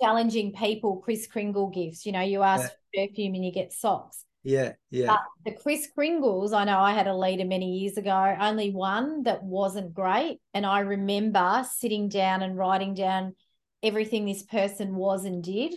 challenging 0.00 0.52
people 0.52 0.96
Kris 0.96 1.26
Kringle 1.26 1.68
gifts. 1.68 2.04
You 2.04 2.12
know, 2.12 2.20
you 2.22 2.42
ask 2.42 2.72
yeah. 2.92 3.04
for 3.06 3.08
perfume 3.08 3.34
and 3.34 3.44
you 3.44 3.52
get 3.52 3.72
socks. 3.72 4.24
Yeah, 4.44 4.72
yeah. 4.90 5.06
But 5.06 5.20
the 5.46 5.62
Kris 5.62 5.88
Kringles, 5.96 6.52
I 6.52 6.64
know 6.64 6.78
I 6.78 6.92
had 6.92 7.06
a 7.06 7.16
leader 7.16 7.46
many 7.46 7.78
years 7.78 7.96
ago, 7.96 8.36
only 8.38 8.70
one 8.70 9.22
that 9.22 9.42
wasn't 9.42 9.94
great. 9.94 10.38
And 10.52 10.66
I 10.66 10.80
remember 10.80 11.64
sitting 11.78 12.10
down 12.10 12.42
and 12.42 12.56
writing 12.56 12.92
down 12.92 13.34
everything 13.82 14.26
this 14.26 14.42
person 14.42 14.94
was 14.94 15.24
and 15.24 15.42
did. 15.42 15.74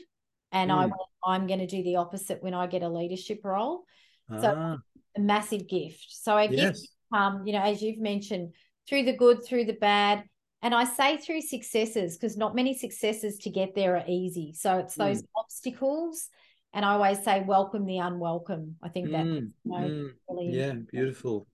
And 0.51 0.69
mm. 0.69 0.75
I 0.75 0.83
hmm. 0.83 0.91
went, 0.91 1.01
I'm 1.23 1.47
going 1.47 1.59
to 1.59 1.67
do 1.67 1.81
the 1.81 1.95
opposite 1.95 2.43
when 2.43 2.53
I 2.53 2.67
get 2.67 2.83
a 2.83 2.89
leadership 2.89 3.39
role. 3.43 3.83
Ah. 4.29 4.41
So 4.41 4.77
a 5.17 5.19
massive 5.19 5.67
gift. 5.67 6.05
So 6.09 6.35
a 6.35 6.49
yes. 6.49 6.81
gift, 6.81 6.89
um, 7.13 7.43
you 7.45 7.53
know, 7.53 7.61
as 7.61 7.81
you've 7.81 7.99
mentioned, 7.99 8.53
through 8.87 9.03
the 9.03 9.15
good, 9.15 9.45
through 9.45 9.65
the 9.65 9.73
bad. 9.73 10.23
And 10.61 10.75
I 10.75 10.83
say 10.83 11.17
through 11.17 11.41
successes 11.41 12.17
because 12.17 12.35
not 12.35 12.55
many 12.55 12.77
successes 12.77 13.37
to 13.39 13.49
get 13.49 13.75
there 13.75 13.95
are 13.95 14.03
easy. 14.07 14.53
So 14.53 14.79
it's 14.79 14.95
those 14.95 15.21
mm. 15.21 15.27
obstacles 15.37 16.29
and 16.73 16.85
I 16.85 16.93
always 16.93 17.23
say 17.23 17.43
welcome 17.45 17.85
the 17.85 17.99
unwelcome. 17.99 18.75
I 18.81 18.89
think 18.89 19.11
that 19.11 19.25
mm, 19.25 19.51
you 19.63 19.71
know, 19.71 19.77
mm, 19.77 20.09
really 20.29 20.57
yeah, 20.57 20.73
beautiful. 20.73 21.47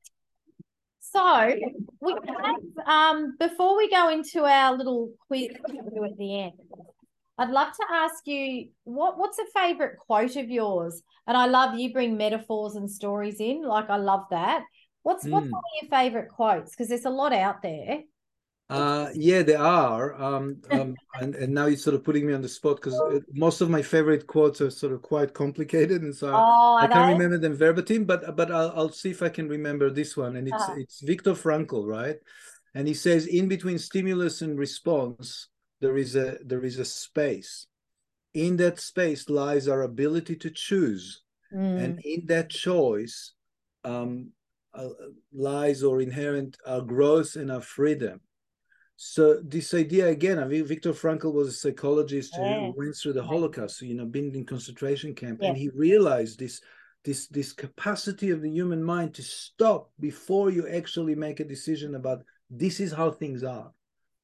So 0.99 1.53
we 1.99 2.11
have, 2.13 2.87
um 2.87 3.35
before 3.39 3.77
we 3.77 3.89
go 3.89 4.09
into 4.09 4.43
our 4.43 4.75
little 4.75 5.11
quiz 5.27 5.49
at 5.51 6.17
the 6.17 6.41
end, 6.41 6.53
I'd 7.37 7.49
love 7.49 7.73
to 7.75 7.85
ask 7.91 8.25
you 8.25 8.69
what 8.83 9.17
what's 9.17 9.39
a 9.39 9.45
favorite 9.53 9.97
quote 9.97 10.35
of 10.35 10.49
yours? 10.49 11.01
And 11.27 11.37
I 11.37 11.45
love 11.45 11.79
you 11.79 11.93
bring 11.93 12.17
metaphors 12.17 12.75
and 12.75 12.89
stories 12.89 13.39
in. 13.39 13.63
Like 13.63 13.89
I 13.89 13.97
love 13.97 14.25
that. 14.31 14.63
What's 15.03 15.25
mm. 15.25 15.31
what's 15.31 15.49
one 15.49 15.61
of 15.61 15.81
your 15.81 15.89
favorite 15.89 16.29
quotes? 16.29 16.71
Because 16.71 16.89
there's 16.89 17.05
a 17.05 17.09
lot 17.09 17.33
out 17.33 17.61
there. 17.61 18.01
Uh, 18.69 19.09
yeah, 19.13 19.43
there 19.43 19.61
are. 19.61 20.13
Um, 20.21 20.61
um, 20.71 20.95
and, 21.19 21.35
and 21.35 21.53
now 21.53 21.65
you're 21.65 21.77
sort 21.77 21.95
of 21.95 22.03
putting 22.03 22.25
me 22.25 22.33
on 22.33 22.41
the 22.41 22.49
spot 22.49 22.77
because 22.77 22.99
most 23.33 23.61
of 23.61 23.69
my 23.69 23.81
favorite 23.81 24.25
quotes 24.25 24.61
are 24.61 24.71
sort 24.71 24.93
of 24.93 25.01
quite 25.01 25.33
complicated, 25.33 26.01
and 26.01 26.15
so 26.15 26.31
oh, 26.33 26.77
I, 26.79 26.87
can't 26.87 27.13
remember 27.13 27.37
them 27.37 27.55
verbatim. 27.55 28.05
But 28.05 28.35
but 28.35 28.51
I'll, 28.51 28.73
I'll 28.75 28.91
see 28.91 29.11
if 29.11 29.21
I 29.21 29.29
can 29.29 29.49
remember 29.49 29.89
this 29.89 30.15
one. 30.15 30.37
And 30.37 30.47
it's 30.47 30.63
uh-huh. 30.63 30.75
it's 30.77 31.01
Viktor 31.01 31.33
Frankl, 31.33 31.85
right? 31.85 32.17
And 32.73 32.87
he 32.87 32.93
says, 32.93 33.27
in 33.27 33.47
between 33.47 33.77
stimulus 33.77 34.41
and 34.41 34.57
response, 34.57 35.49
there 35.81 35.97
is 35.97 36.15
a 36.15 36.37
there 36.43 36.63
is 36.63 36.79
a 36.79 36.85
space. 36.85 37.67
In 38.33 38.57
that 38.57 38.79
space 38.79 39.29
lies 39.29 39.67
our 39.67 39.83
ability 39.83 40.37
to 40.37 40.49
choose, 40.49 41.21
mm. 41.53 41.83
and 41.83 41.99
in 42.03 42.25
that 42.27 42.49
choice 42.49 43.33
um, 43.83 44.31
uh, 44.73 44.89
lies 45.31 45.83
or 45.83 46.01
inherent 46.01 46.57
our 46.65 46.81
growth 46.81 47.35
and 47.35 47.51
our 47.51 47.61
freedom 47.61 48.21
so 48.95 49.39
this 49.43 49.73
idea 49.73 50.07
again, 50.07 50.39
I 50.39 50.45
mean, 50.45 50.65
Viktor 50.65 50.93
Frankl 50.93 51.33
was 51.33 51.47
a 51.47 51.53
psychologist 51.53 52.35
yeah. 52.37 52.59
who 52.59 52.73
went 52.77 52.95
through 52.95 53.13
the 53.13 53.23
Holocaust, 53.23 53.81
you 53.81 53.95
know, 53.95 54.05
been 54.05 54.33
in 54.35 54.45
concentration 54.45 55.15
camp, 55.15 55.39
yeah. 55.41 55.49
and 55.49 55.57
he 55.57 55.69
realized 55.75 56.39
this 56.39 56.61
this 57.03 57.27
this 57.27 57.53
capacity 57.53 58.29
of 58.29 58.41
the 58.41 58.49
human 58.49 58.83
mind 58.83 59.13
to 59.15 59.23
stop 59.23 59.91
before 59.99 60.51
you 60.51 60.67
actually 60.67 61.15
make 61.15 61.39
a 61.39 61.45
decision 61.45 61.95
about 61.95 62.23
this 62.49 62.79
is 62.79 62.93
how 62.93 63.11
things 63.11 63.43
are. 63.43 63.71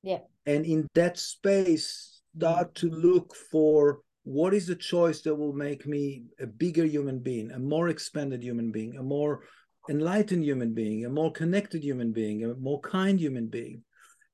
Yeah. 0.04 0.20
And 0.46 0.66
in 0.66 0.88
that 0.94 1.18
space, 1.18 2.22
start 2.38 2.76
to 2.76 2.90
look 2.90 3.36
for 3.36 4.02
what 4.24 4.54
is 4.54 4.68
the 4.68 4.76
choice 4.76 5.22
that 5.22 5.36
will 5.36 5.54
make 5.54 5.88
me 5.88 6.24
a 6.40 6.46
bigger 6.46 6.86
human 6.86 7.20
being, 7.20 7.52
a 7.52 7.60
more 7.60 7.90
expanded 7.90 8.44
human 8.44 8.72
being, 8.72 8.98
a 8.98 9.04
more 9.04 9.42
enlightened 9.90 10.44
human 10.44 10.74
being, 10.74 11.06
a 11.06 11.10
more 11.10 11.32
connected 11.32 11.84
human 11.84 12.12
being, 12.12 12.46
a 12.46 12.54
more 12.56 12.80
kind 12.82 13.20
human 13.20 13.48
being 13.48 13.84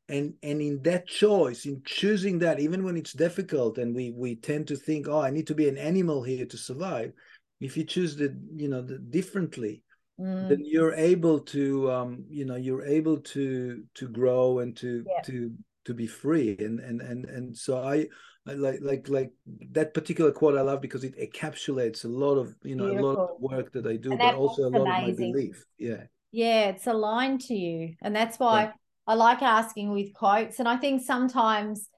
and 0.10 0.34
and 0.44 0.62
in 0.62 0.82
that 0.84 1.08
choice 1.08 1.66
in 1.66 1.82
choosing 1.86 2.40
that 2.40 2.60
even 2.60 2.84
when 2.84 2.96
it's 2.96 3.14
difficult 3.14 3.78
and 3.78 3.96
we 3.96 4.12
we 4.12 4.36
tend 4.36 4.68
to 4.68 4.76
think 4.76 5.08
oh 5.08 5.22
i 5.22 5.32
need 5.32 5.48
to 5.48 5.56
be 5.56 5.68
an 5.68 5.78
animal 5.78 6.22
here 6.22 6.46
to 6.46 6.58
survive 6.58 7.12
if 7.60 7.76
you 7.76 7.84
choose 7.84 8.16
the 8.16 8.36
you 8.56 8.68
know 8.68 8.82
the 8.82 9.00
differently 9.00 9.82
mm. 10.20 10.50
then 10.50 10.60
you're 10.64 10.94
able 10.94 11.40
to 11.40 11.92
um 11.92 12.24
you 12.30 12.46
know 12.46 12.56
you're 12.56 12.86
able 12.86 13.18
to 13.18 13.84
to 13.96 14.08
grow 14.08 14.60
and 14.60 14.78
to 14.78 15.04
yeah. 15.08 15.22
to 15.24 15.52
to 15.86 15.94
be 15.94 16.08
free 16.08 16.56
and 16.60 16.80
and 16.80 17.02
and 17.02 17.26
and 17.26 17.58
so 17.58 17.84
i 17.84 18.06
I 18.48 18.54
like 18.54 18.80
like 18.82 19.10
like 19.10 19.32
that 19.72 19.96
particular 19.96 20.32
quote 20.32 20.56
I 20.56 20.62
love 20.62 20.80
because 20.80 21.04
it 21.04 21.18
encapsulates 21.18 22.06
a 22.06 22.08
lot 22.08 22.36
of 22.36 22.54
you 22.62 22.76
know 22.76 22.86
Beautiful. 22.86 23.10
a 23.10 23.14
lot 23.14 23.30
of 23.32 23.42
work 23.42 23.74
that 23.74 23.88
I 23.88 23.96
do, 23.96 24.12
and 24.12 24.20
but 24.20 24.36
also 24.36 24.68
a 24.68 24.70
lot 24.70 24.82
of 24.82 24.88
my 24.88 25.12
belief. 25.14 25.66
Yeah. 25.80 26.04
Yeah, 26.32 26.68
it's 26.68 26.86
aligned 26.86 27.42
to 27.42 27.56
you. 27.56 27.96
And 28.02 28.16
that's 28.16 28.38
why 28.38 28.64
yeah. 28.64 28.72
I 29.08 29.14
like 29.14 29.42
asking 29.42 29.92
with 29.92 30.14
quotes. 30.14 30.60
And 30.60 30.68
I 30.68 30.78
think 30.78 31.04
sometimes, 31.04 31.90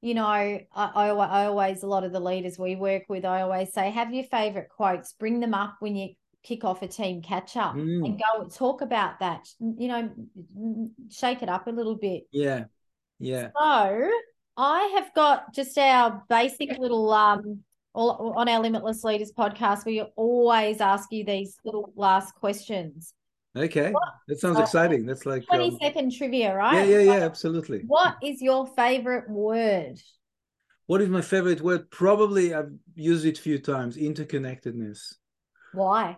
you 0.00 0.14
know, 0.14 0.26
I, 0.26 0.66
I, 0.74 1.10
I 1.10 1.46
always, 1.46 1.82
a 1.82 1.86
lot 1.86 2.04
of 2.04 2.12
the 2.12 2.20
leaders 2.20 2.58
we 2.58 2.76
work 2.76 3.04
with, 3.08 3.24
I 3.24 3.42
always 3.42 3.72
say, 3.72 3.90
have 3.90 4.12
your 4.12 4.24
favorite 4.24 4.68
quotes, 4.68 5.12
bring 5.12 5.40
them 5.40 5.54
up 5.54 5.76
when 5.80 5.96
you 5.96 6.14
kick 6.42 6.64
off 6.64 6.82
a 6.82 6.86
team 6.86 7.22
catch 7.22 7.56
up 7.56 7.74
mm. 7.74 8.04
and 8.04 8.20
go 8.20 8.48
talk 8.48 8.80
about 8.80 9.18
that, 9.20 9.48
you 9.58 9.88
know, 9.88 10.10
shake 11.10 11.42
it 11.42 11.48
up 11.48 11.66
a 11.66 11.70
little 11.70 11.96
bit. 11.96 12.24
Yeah. 12.30 12.64
Yeah. 13.18 13.48
So 13.58 14.10
I 14.56 14.92
have 14.96 15.12
got 15.14 15.54
just 15.54 15.76
our 15.78 16.22
basic 16.28 16.78
little, 16.78 17.12
um, 17.12 17.60
all, 17.94 18.34
on 18.36 18.48
our 18.48 18.60
Limitless 18.60 19.02
Leaders 19.04 19.32
podcast, 19.32 19.86
we 19.86 20.02
always 20.16 20.80
ask 20.80 21.10
you 21.10 21.24
these 21.24 21.56
little 21.64 21.92
last 21.96 22.34
questions. 22.34 23.14
Okay, 23.56 23.92
that 24.28 24.38
sounds 24.38 24.58
uh, 24.58 24.62
exciting. 24.62 25.06
That's 25.06 25.24
like 25.24 25.46
twenty 25.46 25.70
um, 25.70 25.78
second 25.80 26.12
trivia, 26.12 26.54
right? 26.54 26.74
Yeah, 26.74 26.98
yeah, 26.98 27.14
yeah, 27.14 27.24
absolutely. 27.24 27.82
What 27.86 28.16
is 28.22 28.42
your 28.42 28.66
favorite 28.66 29.30
word? 29.30 29.98
What 30.86 31.00
is 31.00 31.08
my 31.08 31.22
favorite 31.22 31.62
word? 31.62 31.90
Probably 31.90 32.54
I've 32.54 32.72
used 32.94 33.24
it 33.24 33.38
a 33.38 33.42
few 33.42 33.58
times. 33.58 33.96
Interconnectedness. 33.96 35.14
Why? 35.72 36.16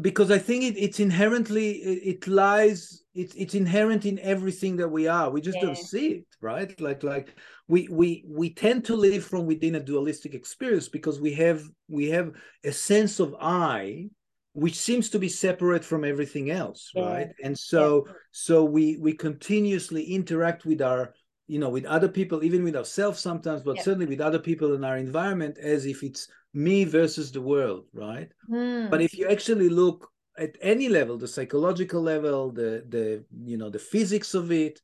Because 0.00 0.30
I 0.30 0.38
think 0.38 0.64
it, 0.64 0.78
it's 0.78 1.00
inherently 1.00 1.72
it, 1.72 2.16
it 2.16 2.28
lies 2.28 3.02
it's 3.14 3.34
it's 3.34 3.54
inherent 3.54 4.06
in 4.06 4.18
everything 4.20 4.76
that 4.76 4.88
we 4.88 5.06
are. 5.06 5.30
We 5.30 5.40
just 5.40 5.58
yeah. 5.58 5.66
don't 5.66 5.78
see 5.78 6.08
it, 6.08 6.26
right? 6.40 6.78
Like 6.80 7.02
like 7.02 7.36
we 7.68 7.88
we 7.90 8.24
we 8.26 8.54
tend 8.54 8.86
to 8.86 8.96
live 8.96 9.24
from 9.24 9.46
within 9.46 9.74
a 9.74 9.80
dualistic 9.80 10.34
experience 10.34 10.88
because 10.88 11.20
we 11.20 11.34
have 11.34 11.62
we 11.88 12.08
have 12.10 12.32
a 12.64 12.72
sense 12.72 13.20
of 13.20 13.34
I 13.40 14.08
which 14.56 14.78
seems 14.78 15.10
to 15.10 15.18
be 15.18 15.28
separate 15.28 15.84
from 15.84 16.02
everything 16.02 16.50
else 16.50 16.90
yeah. 16.94 17.04
right 17.04 17.28
and 17.44 17.56
so 17.58 18.04
yeah. 18.06 18.12
so 18.32 18.64
we 18.64 18.96
we 18.96 19.12
continuously 19.12 20.02
interact 20.02 20.64
with 20.64 20.80
our 20.80 21.12
you 21.46 21.58
know 21.58 21.68
with 21.68 21.84
other 21.84 22.08
people 22.08 22.42
even 22.42 22.64
with 22.64 22.74
ourselves 22.74 23.20
sometimes 23.20 23.62
but 23.62 23.76
yeah. 23.76 23.82
certainly 23.82 24.06
with 24.06 24.20
other 24.20 24.38
people 24.38 24.74
in 24.74 24.82
our 24.82 24.96
environment 24.96 25.58
as 25.58 25.84
if 25.84 26.02
it's 26.02 26.28
me 26.54 26.84
versus 26.84 27.30
the 27.30 27.40
world 27.40 27.84
right 27.92 28.30
mm. 28.50 28.90
but 28.90 29.02
if 29.02 29.12
you 29.16 29.28
actually 29.28 29.68
look 29.68 30.10
at 30.38 30.56
any 30.62 30.88
level 30.88 31.18
the 31.18 31.28
psychological 31.28 32.00
level 32.00 32.50
the 32.50 32.82
the 32.88 33.22
you 33.44 33.58
know 33.58 33.68
the 33.68 33.78
physics 33.78 34.32
of 34.32 34.50
it 34.50 34.80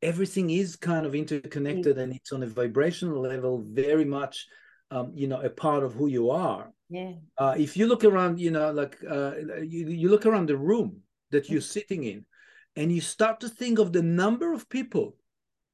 everything 0.00 0.50
is 0.50 0.76
kind 0.76 1.04
of 1.04 1.16
interconnected 1.16 1.96
mm. 1.96 2.02
and 2.02 2.12
it's 2.12 2.32
on 2.32 2.44
a 2.44 2.46
vibrational 2.46 3.20
level 3.20 3.64
very 3.66 4.04
much 4.04 4.46
um, 4.92 5.10
you 5.12 5.26
know 5.26 5.40
a 5.40 5.50
part 5.50 5.82
of 5.82 5.92
who 5.92 6.06
you 6.06 6.30
are 6.30 6.72
yeah. 6.88 7.12
Uh, 7.36 7.54
if 7.58 7.76
you 7.76 7.86
look 7.86 8.04
around 8.04 8.40
you 8.40 8.50
know 8.50 8.70
like 8.72 8.96
uh, 9.08 9.32
you, 9.62 9.88
you 9.88 10.08
look 10.08 10.26
around 10.26 10.48
the 10.48 10.56
room 10.56 11.00
that 11.30 11.48
you're 11.48 11.60
sitting 11.60 12.04
in 12.04 12.24
and 12.76 12.90
you 12.90 13.00
start 13.00 13.40
to 13.40 13.48
think 13.48 13.78
of 13.78 13.92
the 13.92 14.02
number 14.02 14.52
of 14.52 14.68
people 14.68 15.16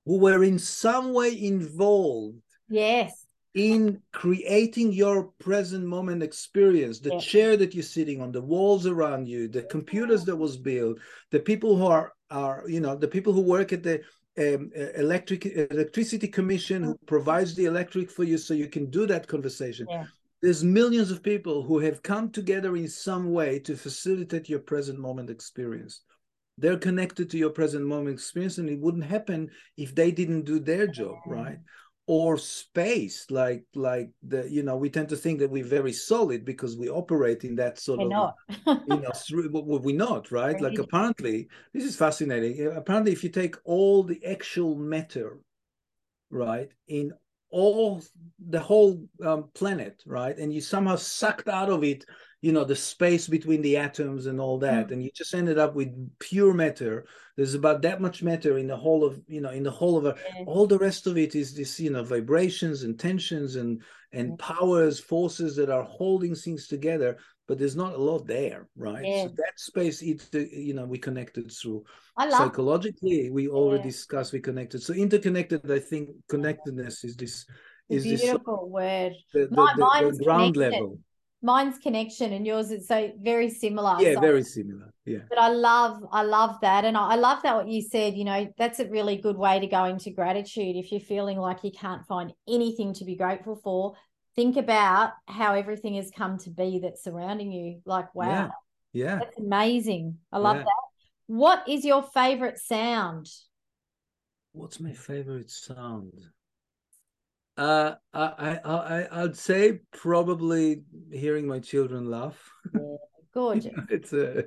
who 0.06 0.18
were 0.18 0.42
in 0.42 0.58
some 0.58 1.12
way 1.12 1.30
involved 1.44 2.38
yes. 2.68 3.26
in 3.54 4.00
creating 4.12 4.92
your 4.92 5.30
present 5.38 5.84
moment 5.84 6.22
experience. 6.22 6.98
The 6.98 7.18
chair 7.20 7.56
that 7.56 7.74
you're 7.74 7.82
sitting 7.82 8.20
on 8.20 8.32
the 8.32 8.42
walls 8.42 8.86
around 8.86 9.28
you 9.28 9.48
the 9.48 9.62
computers 9.62 10.24
that 10.24 10.36
was 10.36 10.56
built 10.56 10.98
the 11.30 11.40
people 11.40 11.76
who 11.76 11.86
are 11.86 12.12
are 12.30 12.64
you 12.66 12.80
know 12.80 12.96
the 12.96 13.08
people 13.08 13.32
who 13.32 13.42
work 13.42 13.72
at 13.72 13.82
the 13.82 14.02
um, 14.36 14.72
electric 14.96 15.46
electricity 15.46 16.26
commission 16.26 16.82
who 16.82 16.98
provides 17.06 17.54
the 17.54 17.66
electric 17.66 18.10
for 18.10 18.24
you 18.24 18.36
so 18.36 18.52
you 18.52 18.68
can 18.68 18.90
do 18.90 19.06
that 19.06 19.28
conversation. 19.28 19.86
Yeah. 19.88 20.06
There's 20.44 20.62
millions 20.62 21.10
of 21.10 21.22
people 21.22 21.62
who 21.62 21.78
have 21.78 22.02
come 22.02 22.28
together 22.28 22.76
in 22.76 22.86
some 22.86 23.32
way 23.32 23.58
to 23.58 23.74
facilitate 23.74 24.46
your 24.46 24.58
present 24.58 24.98
moment 24.98 25.30
experience. 25.30 26.02
They're 26.58 26.76
connected 26.76 27.30
to 27.30 27.38
your 27.38 27.48
present 27.48 27.86
moment 27.86 28.12
experience 28.12 28.58
and 28.58 28.68
it 28.68 28.78
wouldn't 28.78 29.06
happen 29.06 29.48
if 29.78 29.94
they 29.94 30.10
didn't 30.10 30.44
do 30.44 30.58
their 30.58 30.86
job 30.86 31.16
mm. 31.26 31.32
right? 31.32 31.58
Or 32.06 32.36
space 32.36 33.24
like 33.30 33.64
like 33.74 34.10
the 34.22 34.46
you 34.50 34.62
know 34.62 34.76
we 34.76 34.90
tend 34.90 35.08
to 35.08 35.16
think 35.16 35.38
that 35.38 35.50
we're 35.50 35.64
very 35.64 35.94
solid 35.94 36.44
because 36.44 36.76
we 36.76 36.90
operate 36.90 37.44
in 37.44 37.56
that 37.56 37.80
sort 37.80 38.00
We're 38.00 38.14
of 38.14 38.34
you 38.66 39.00
know 39.00 39.12
through, 39.26 39.48
well, 39.50 39.80
we're 39.80 39.96
not 39.96 40.30
right? 40.30 40.60
Like 40.60 40.78
apparently 40.78 41.48
this 41.72 41.84
is 41.84 41.96
fascinating. 41.96 42.66
Apparently 42.76 43.12
if 43.12 43.24
you 43.24 43.30
take 43.30 43.56
all 43.64 44.02
the 44.02 44.22
actual 44.26 44.74
matter 44.74 45.38
right 46.28 46.68
in 46.86 47.14
all 47.60 48.02
the 48.54 48.60
whole 48.68 48.92
um, 49.28 49.42
planet 49.54 50.02
right? 50.06 50.36
And 50.40 50.52
you 50.52 50.60
somehow 50.60 50.96
sucked 50.96 51.48
out 51.48 51.70
of 51.70 51.82
it 51.84 52.04
you 52.44 52.52
know 52.52 52.64
the 52.64 52.76
space 52.76 53.26
between 53.26 53.62
the 53.62 53.76
atoms 53.88 54.26
and 54.26 54.38
all 54.38 54.58
that. 54.58 54.88
Mm. 54.88 54.92
and 54.92 55.02
you 55.04 55.10
just 55.20 55.34
ended 55.34 55.58
up 55.64 55.74
with 55.74 55.90
pure 56.18 56.52
matter. 56.52 57.06
There's 57.36 57.54
about 57.54 57.80
that 57.82 58.02
much 58.06 58.22
matter 58.22 58.58
in 58.58 58.66
the 58.66 58.76
whole 58.84 59.02
of 59.08 59.14
you 59.34 59.40
know 59.40 59.50
in 59.58 59.62
the 59.62 59.76
whole 59.80 59.96
of 59.96 60.18
all 60.46 60.66
the 60.66 60.82
rest 60.88 61.06
of 61.06 61.16
it 61.16 61.34
is 61.34 61.54
this 61.54 61.80
you 61.80 61.90
know 61.94 62.04
vibrations 62.04 62.82
and 62.82 62.98
tensions 62.98 63.56
and 63.56 63.82
and 64.12 64.28
Yeah. 64.28 64.36
powers 64.52 65.00
forces 65.00 65.56
that 65.56 65.70
are 65.70 65.84
holding 66.00 66.34
things 66.34 66.66
together 66.74 67.16
but 67.46 67.58
there's 67.58 67.76
not 67.76 67.94
a 67.94 67.98
lot 67.98 68.26
there 68.26 68.68
right 68.76 69.04
Yeah. 69.04 69.24
so 69.24 69.28
that 69.36 69.54
space 69.56 70.02
it 70.02 70.20
uh, 70.34 70.38
you 70.68 70.74
know 70.74 70.84
we 70.86 70.98
connected 70.98 71.50
through 71.52 71.84
psychologically 72.30 73.30
we 73.30 73.48
already 73.48 73.84
Yeah. 73.84 73.90
discussed 73.90 74.32
we 74.32 74.40
connected 74.40 74.82
so 74.82 74.92
interconnected 74.94 75.70
i 75.70 75.78
think 75.78 76.10
connectedness 76.28 77.04
is 77.04 77.16
this 77.16 77.46
the 77.88 77.96
is 77.96 78.04
this 78.04 78.22
beautiful 78.22 78.68
word. 78.70 79.12
the, 79.34 79.46
the, 79.46 79.54
My- 79.54 79.72
the- 79.76 79.80
the 79.82 79.86
mine's 80.02 80.18
ground 80.20 80.54
connected. 80.54 80.80
level 80.80 80.98
Mine's 81.54 81.76
connection 81.76 82.32
and 82.32 82.46
yours 82.46 82.70
is 82.70 82.88
so 82.88 83.12
very 83.20 83.50
similar. 83.50 83.96
yeah 84.00 84.14
So- 84.14 84.20
very 84.20 84.42
similar 84.42 84.88
yeah 85.04 85.24
but 85.28 85.38
I 85.38 85.48
love, 85.48 85.94
I 86.10 86.22
love 86.22 86.52
that. 86.62 86.86
And 86.86 86.96
I, 86.96 87.04
I 87.14 87.16
love 87.16 87.42
that 87.42 87.54
what 87.56 87.68
you 87.68 87.82
said, 87.82 88.14
you 88.14 88.24
know, 88.24 88.40
that's 88.56 88.80
a 88.80 88.88
really 88.88 89.16
good 89.18 89.36
way 89.36 89.60
to 89.60 89.66
go 89.66 89.84
into 89.84 90.10
gratitude. 90.10 90.74
If 90.76 90.90
you're 90.90 91.00
feeling 91.14 91.36
like 91.38 91.58
you 91.62 91.70
can't 91.70 92.02
find 92.06 92.32
anything 92.48 92.94
to 92.94 93.04
be 93.04 93.14
grateful 93.14 93.56
for, 93.62 93.92
think 94.36 94.56
about 94.56 95.12
how 95.26 95.54
everything 95.54 95.94
has 95.94 96.10
come 96.10 96.38
to 96.38 96.50
be 96.50 96.80
that's 96.80 97.02
surrounding 97.04 97.52
you. 97.52 97.80
Like, 97.84 98.14
wow, 98.14 98.28
Yeah. 98.28 98.50
yeah 98.92 99.18
that's 99.20 99.38
amazing. 99.38 100.18
I 100.32 100.38
love 100.38 100.56
Yeah. 100.56 100.64
that. 100.64 100.82
What 101.26 101.68
is 101.68 101.84
your 101.84 102.02
favorite 102.02 102.58
sound? 102.58 103.28
what's 104.52 104.78
my 104.78 104.92
favorite 104.92 105.50
sound 105.50 106.12
uh 107.56 107.94
i 108.12 108.58
i 108.64 108.70
i 109.02 109.22
i'd 109.22 109.36
say 109.36 109.80
probably 109.92 110.82
hearing 111.12 111.46
my 111.46 111.58
children 111.58 112.10
laugh 112.10 112.50
Gorgeous. 113.32 113.72
it's 113.90 114.12
a 114.12 114.44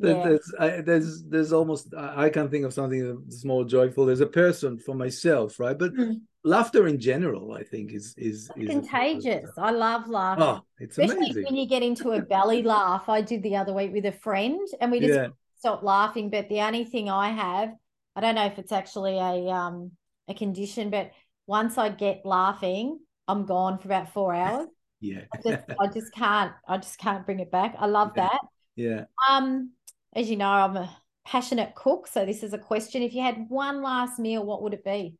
Yeah. 0.00 0.14
there's 0.24 0.54
I, 0.58 0.80
there's 0.80 1.24
there's 1.24 1.52
almost 1.52 1.92
I 1.96 2.30
can't 2.30 2.50
think 2.50 2.64
of 2.64 2.72
something 2.74 3.22
that's 3.26 3.44
more 3.44 3.64
joyful 3.64 4.08
as 4.08 4.20
a 4.20 4.26
person 4.26 4.78
for 4.78 4.94
myself 4.94 5.58
right 5.58 5.76
but 5.78 5.92
Mm. 5.92 6.20
laughter 6.44 6.86
in 6.86 7.00
general 7.00 7.52
i 7.52 7.62
think 7.64 7.92
is 7.92 8.14
is, 8.16 8.48
is 8.56 8.66
contagious. 8.70 9.50
I 9.58 9.70
love 9.72 10.08
laughter. 10.08 10.42
oh 10.44 10.60
it's 10.78 10.98
Especially 10.98 11.26
amazing 11.26 11.44
when 11.44 11.56
you 11.56 11.66
get 11.66 11.82
into 11.82 12.12
a 12.12 12.20
belly 12.20 12.62
laugh. 12.62 13.08
I 13.08 13.20
did 13.22 13.42
the 13.42 13.56
other 13.56 13.72
week 13.74 13.92
with 13.92 14.06
a 14.06 14.12
friend 14.12 14.60
and 14.80 14.90
we 14.90 15.00
just 15.00 15.14
yeah 15.14 15.28
stop 15.58 15.82
laughing. 15.82 16.30
But 16.30 16.48
the 16.48 16.60
only 16.60 16.84
thing 16.84 17.10
I 17.10 17.30
have, 17.30 17.70
I 18.16 18.20
don't 18.20 18.34
know 18.36 18.46
if 18.46 18.58
it's 18.58 18.72
actually 18.72 19.16
a 19.18 19.50
um 19.50 19.92
a 20.28 20.34
condition, 20.34 20.90
but 20.90 21.10
once 21.46 21.78
I 21.78 21.88
get 21.88 22.24
laughing, 22.24 23.00
I'm 23.26 23.46
gone 23.46 23.78
for 23.78 23.88
about 23.88 24.12
four 24.12 24.34
hours. 24.34 24.68
yeah 25.00 25.22
I 25.32 25.38
just 25.44 25.64
I 25.80 25.86
just 25.88 26.12
can't 26.14 26.52
I 26.68 26.78
just 26.78 26.98
can't 26.98 27.24
bring 27.26 27.40
it 27.40 27.50
back. 27.50 27.74
I 27.78 27.86
love 27.86 28.12
Yeah. 28.16 28.28
that. 28.28 28.40
yeah 28.76 29.04
Um, 29.28 29.72
as 30.14 30.28
you 30.30 30.36
know, 30.36 30.48
I'm 30.48 30.76
a 30.76 30.96
passionate 31.24 31.74
cook, 31.74 32.06
so 32.06 32.24
this 32.24 32.42
is 32.42 32.52
a 32.52 32.58
question. 32.58 33.02
If 33.02 33.14
you 33.14 33.22
had 33.22 33.46
one 33.48 33.82
last 33.82 34.18
meal, 34.18 34.44
what 34.44 34.62
would 34.62 34.74
it 34.74 34.84
be? 34.84 35.16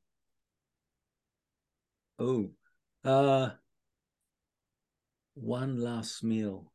oh 2.19 2.51
uh 3.05 3.51
one 5.35 5.81
last 5.81 6.25
meal 6.25 6.73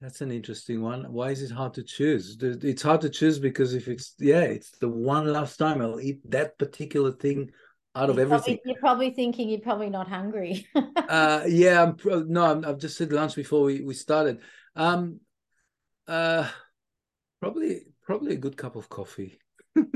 That's 0.00 0.22
an 0.22 0.32
interesting 0.32 0.80
one. 0.80 1.12
Why 1.12 1.30
is 1.30 1.42
it 1.42 1.50
hard 1.50 1.74
to 1.74 1.82
choose? 1.82 2.38
It's 2.40 2.80
hard 2.80 3.02
to 3.02 3.10
choose 3.10 3.38
because 3.38 3.74
if 3.74 3.86
it's 3.86 4.14
yeah, 4.18 4.40
it's 4.40 4.70
the 4.78 4.88
one 4.88 5.30
last 5.30 5.58
time 5.58 5.82
I'll 5.82 6.00
eat 6.00 6.20
that 6.30 6.58
particular 6.58 7.12
thing 7.12 7.50
out 7.94 8.08
of 8.10 8.16
You're 8.16 8.26
probably- 8.26 8.44
everything. 8.52 8.58
you're 8.64 8.78
probably 8.80 9.10
thinking 9.10 9.48
you're 9.48 9.60
probably 9.60 9.90
not 9.90 10.08
hungry. 10.08 10.66
Uh, 11.10 11.42
yeah, 11.48 11.82
I'm 11.82 11.96
pro- 11.96 12.22
no, 12.22 12.44
I'm, 12.44 12.64
I've 12.64 12.78
just 12.78 12.96
had 12.98 13.12
lunch 13.12 13.34
before 13.34 13.64
we, 13.64 13.80
we 13.80 13.94
started. 13.94 14.40
Um, 14.76 15.18
uh, 16.06 16.46
probably 17.40 17.86
probably 18.02 18.34
a 18.34 18.38
good 18.38 18.56
cup 18.56 18.76
of 18.76 18.88
coffee. 18.88 19.40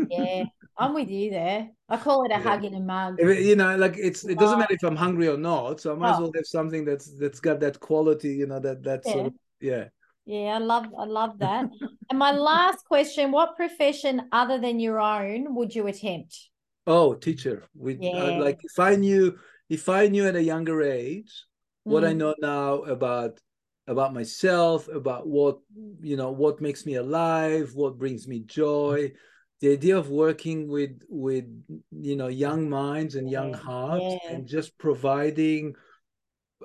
yeah, 0.08 0.42
I'm 0.76 0.92
with 0.92 1.08
you 1.08 1.30
there. 1.30 1.70
I 1.88 1.96
call 1.98 2.24
it 2.24 2.32
a 2.32 2.34
Yeah. 2.34 2.42
hug 2.42 2.64
in 2.64 2.74
a 2.74 2.80
mug. 2.80 3.20
You 3.20 3.54
know, 3.54 3.76
like 3.76 3.94
it's 3.96 4.24
it 4.24 4.38
doesn't 4.40 4.58
matter 4.58 4.74
if 4.74 4.82
I'm 4.82 4.96
hungry 4.96 5.28
or 5.28 5.36
not, 5.36 5.80
so 5.80 5.92
I 5.92 5.94
might 5.96 6.10
as 6.14 6.16
Oh. 6.18 6.22
well 6.22 6.32
have 6.34 6.46
something 6.46 6.84
that's 6.84 7.16
that's 7.16 7.38
got 7.38 7.60
that 7.60 7.78
quality, 7.78 8.34
you 8.34 8.46
know, 8.48 8.58
that 8.58 8.82
that 8.82 9.04
sort 9.04 9.26
of 9.26 9.34
yeah. 9.60 9.84
Yeah, 10.26 10.56
I 10.56 10.58
love 10.58 10.86
I 10.98 11.04
love 11.04 11.38
that. 11.38 11.66
And 12.10 12.18
my 12.18 12.32
last 12.32 12.84
question, 12.86 13.30
what 13.30 13.54
profession 13.56 14.22
other 14.32 14.58
than 14.58 14.80
your 14.80 14.98
own 14.98 15.54
would 15.54 15.74
you 15.76 15.86
attempt? 15.86 16.48
Oh, 16.86 17.14
teacher. 17.14 17.64
We 17.74 18.02
uh, 18.12 18.32
like 18.36 18.60
if 18.62 18.78
I 18.78 18.96
knew 18.96 19.38
if 19.68 19.88
I 19.88 20.08
knew 20.08 20.26
at 20.26 20.36
a 20.36 20.42
younger 20.42 20.82
age 20.82 21.44
what 21.86 22.04
I 22.04 22.12
Mm, 22.12 22.18
know 22.18 22.34
now 22.40 22.82
about 22.82 23.40
about 23.86 24.12
myself, 24.14 24.88
about 24.88 25.26
what 25.26 25.58
you 26.00 26.16
know, 26.16 26.30
what 26.30 26.60
makes 26.60 26.84
me 26.84 26.96
alive, 26.96 27.74
what 27.74 27.98
brings 27.98 28.28
me 28.28 28.40
joy, 28.40 29.12
the 29.60 29.72
idea 29.72 29.96
of 29.96 30.10
working 30.10 30.68
with 30.68 31.00
with 31.08 31.46
you 31.92 32.16
know 32.16 32.28
young 32.28 32.68
minds 32.68 33.14
and 33.14 33.30
young 33.30 33.52
hearts 33.54 34.18
yeah. 34.22 34.30
and 34.30 34.46
just 34.46 34.76
providing 34.78 35.74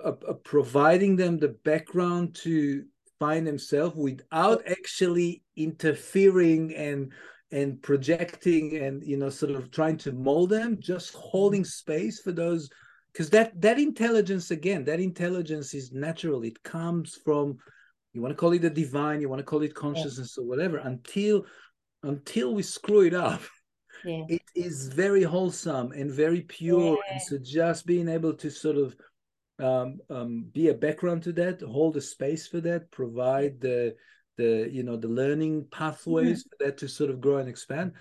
uh, 0.04 0.14
uh, 0.28 0.34
providing 0.44 1.16
them 1.16 1.38
the 1.38 1.50
background 1.50 2.36
to 2.36 2.86
find 3.20 3.46
themselves 3.46 3.96
without 3.96 4.62
actually 4.68 5.44
interfering 5.56 6.74
and 6.76 7.12
and 7.52 7.82
projecting 7.82 8.78
and 8.78 9.04
you 9.04 9.18
know 9.18 9.30
sort 9.30 9.52
of 9.52 9.72
trying 9.72 9.98
to 9.98 10.12
mold 10.12 10.50
them 10.50 10.78
just 10.80 11.14
holding 11.14 11.66
space 11.66 12.22
for 12.22 12.32
those 12.32 12.70
because 13.12 13.30
that 13.30 13.60
that 13.60 13.80
intelligence 13.80 14.52
again 14.52 14.84
that 14.84 15.00
intelligence 15.00 15.74
is 15.74 15.92
natural. 15.92 16.44
It 16.44 16.62
comes 16.64 17.16
from 17.24 17.58
you 18.14 18.22
want 18.22 18.32
to 18.32 18.38
call 18.38 18.54
it 18.54 18.62
the 18.62 18.70
divine 18.70 19.22
you 19.22 19.30
want 19.30 19.40
to 19.40 19.46
call 19.46 19.64
it 19.64 19.76
consciousness 19.76 20.38
or 20.38 20.46
whatever 20.46 20.78
until 20.78 21.46
until 22.04 22.54
we 22.54 22.64
screw 22.64 23.02
it 23.02 23.14
up 23.14 23.42
yeah. 24.06 24.24
it 24.30 24.42
is 24.56 24.88
very 24.88 25.24
wholesome 25.24 25.92
and 25.92 26.12
very 26.12 26.42
pure. 26.42 26.98
Yeah. 27.08 27.14
and 27.14 27.22
so 27.22 27.38
just 27.38 27.86
being 27.86 28.08
able 28.08 28.34
to 28.34 28.50
sort 28.50 28.78
of 28.78 28.96
um, 29.60 30.00
um, 30.10 30.46
be 30.54 30.70
a 30.70 30.74
background 30.74 31.24
to 31.24 31.34
that 31.34 31.62
hold 31.62 31.98
a 31.98 32.02
space 32.02 32.48
for 32.48 32.62
that 32.62 32.92
provide 32.92 33.60
the 33.60 33.96
the 34.40 34.70
you 34.72 34.84
know 34.84 34.96
the 34.96 35.08
learning 35.08 35.66
pathways 35.70 36.44
mm-hmm. 36.44 36.50
for 36.50 36.66
that 36.66 36.78
to 36.78 36.88
sort 36.88 37.10
of 37.10 37.20
grow 37.20 37.38
and 37.38 37.50
expand 37.50 37.92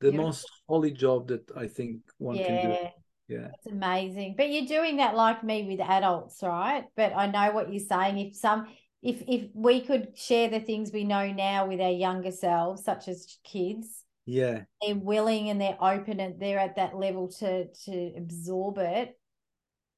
the 0.00 0.10
Beautiful. 0.10 0.26
most 0.26 0.50
holy 0.68 0.90
job 0.90 1.28
that 1.28 1.48
i 1.56 1.66
think 1.66 2.00
one 2.18 2.36
can 2.36 2.62
do 2.66 2.68
Yeah, 2.68 2.90
yeah 3.28 3.48
it's 3.54 3.66
amazing. 3.72 4.34
But 4.36 4.50
you're 4.50 4.66
doing 4.66 4.96
that 4.98 5.14
like 5.14 5.42
me 5.42 5.62
with 5.66 5.80
adults, 5.80 6.42
right? 6.42 6.84
But 6.96 7.16
I 7.16 7.26
know 7.28 7.52
what 7.52 7.72
you're 7.72 7.90
saying. 7.94 8.18
If 8.18 8.36
some 8.36 8.66
if 9.02 9.22
if 9.28 9.42
we 9.54 9.80
could 9.80 10.18
share 10.18 10.48
the 10.50 10.60
things 10.60 10.90
we 10.92 11.04
know 11.04 11.30
now 11.32 11.66
with 11.66 11.80
our 11.80 11.96
younger 12.06 12.32
selves, 12.32 12.84
such 12.84 13.08
as 13.08 13.38
kids, 13.44 13.86
yeah 14.26 14.64
they're 14.80 14.96
willing 15.12 15.50
and 15.50 15.60
they're 15.60 15.82
open 15.94 16.18
and 16.20 16.40
they're 16.40 16.58
at 16.58 16.76
that 16.76 16.96
level 16.96 17.28
to 17.40 17.68
to 17.86 18.12
absorb 18.16 18.78
it. 18.78 19.16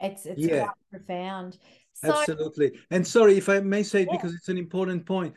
It's 0.01 0.27
it's 0.27 0.41
Yeah. 0.41 0.65
quite 0.65 0.85
profound. 0.93 1.59
So 1.95 2.13
absolutely 2.13 2.79
and 2.91 3.07
sorry 3.07 3.39
if 3.39 3.49
i 3.49 3.59
may 3.61 3.83
say 3.83 4.03
it 4.03 4.09
Yeah. 4.09 4.17
because 4.17 4.35
it's 4.35 4.51
an 4.51 4.59
important 4.59 5.07
point 5.07 5.33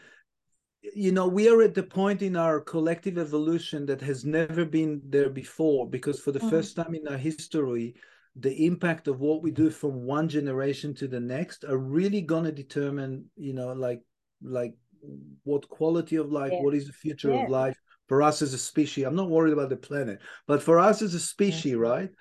you 0.81 1.11
know 1.11 1.27
we 1.27 1.49
are 1.49 1.61
at 1.61 1.73
the 1.73 1.83
point 1.83 2.21
in 2.21 2.35
our 2.35 2.59
collective 2.61 3.17
evolution 3.17 3.85
that 3.85 4.01
has 4.01 4.23
never 4.23 4.65
been 4.65 5.01
there 5.05 5.29
before 5.29 5.89
because 5.89 6.19
for 6.19 6.31
the 6.31 6.39
Mhm. 6.39 6.49
first 6.49 6.75
time 6.75 6.95
in 6.95 7.07
our 7.07 7.17
history 7.17 7.95
the 8.35 8.65
impact 8.65 9.07
of 9.07 9.19
what 9.19 9.41
we 9.41 9.51
do 9.51 9.69
from 9.69 10.03
one 10.05 10.29
generation 10.29 10.93
to 10.93 11.07
the 11.07 11.19
next 11.19 11.65
are 11.65 11.77
really 11.77 12.21
going 12.21 12.45
to 12.45 12.51
determine 12.51 13.25
you 13.35 13.53
know 13.53 13.73
like 13.73 14.01
like 14.41 14.73
what 15.43 15.67
quality 15.67 16.15
of 16.15 16.31
life 16.31 16.53
Yeah. 16.53 16.61
what 16.61 16.75
is 16.75 16.87
the 16.87 16.93
future 16.93 17.33
Yeah. 17.33 17.43
of 17.43 17.49
life 17.49 17.77
for 18.07 18.21
us 18.21 18.41
as 18.41 18.53
a 18.53 18.57
species 18.57 19.05
i'm 19.05 19.15
not 19.15 19.29
worried 19.29 19.53
about 19.53 19.69
the 19.69 19.75
planet 19.75 20.19
but 20.47 20.63
for 20.63 20.79
us 20.79 21.01
as 21.01 21.13
a 21.13 21.19
species 21.19 21.75
right 21.75 22.11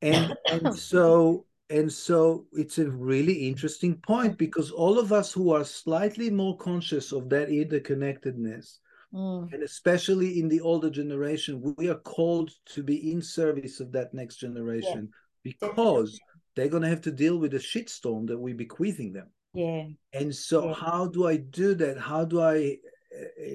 and 0.00 0.32
and 0.48 0.74
so 0.78 1.44
and 1.70 1.92
so 1.92 2.46
it's 2.52 2.78
a 2.78 2.90
really 2.90 3.46
interesting 3.46 3.94
point 3.96 4.38
because 4.38 4.70
all 4.70 4.98
of 4.98 5.12
us 5.12 5.32
who 5.32 5.52
are 5.52 5.64
slightly 5.64 6.30
more 6.30 6.56
conscious 6.56 7.12
of 7.12 7.28
that 7.28 7.48
interconnectedness 7.48 8.78
Mm, 9.14 9.50
and 9.54 9.62
especially 9.62 10.38
in 10.38 10.50
the 10.50 10.60
older 10.60 10.90
generation 10.90 11.74
we 11.78 11.88
are 11.88 11.94
called 12.00 12.50
to 12.66 12.82
be 12.82 13.10
in 13.10 13.22
service 13.22 13.80
of 13.80 13.90
that 13.92 14.12
next 14.12 14.36
generation 14.36 15.08
because 15.42 16.20
they're 16.54 16.68
going 16.68 16.82
to 16.82 16.90
have 16.90 17.00
to 17.00 17.10
deal 17.10 17.38
with 17.38 17.52
the 17.52 17.58
shitstorm 17.58 18.26
that 18.26 18.38
we're 18.38 18.54
bequeathing 18.54 19.14
them 19.14 19.28
yeah. 19.54 19.86
and 20.12 20.34
so 20.34 20.66
Yeah. 20.66 20.74
how 20.74 21.06
do 21.06 21.26
i 21.26 21.38
do 21.38 21.72
that 21.76 21.96
how 21.98 22.26
do 22.26 22.42
i 22.42 22.76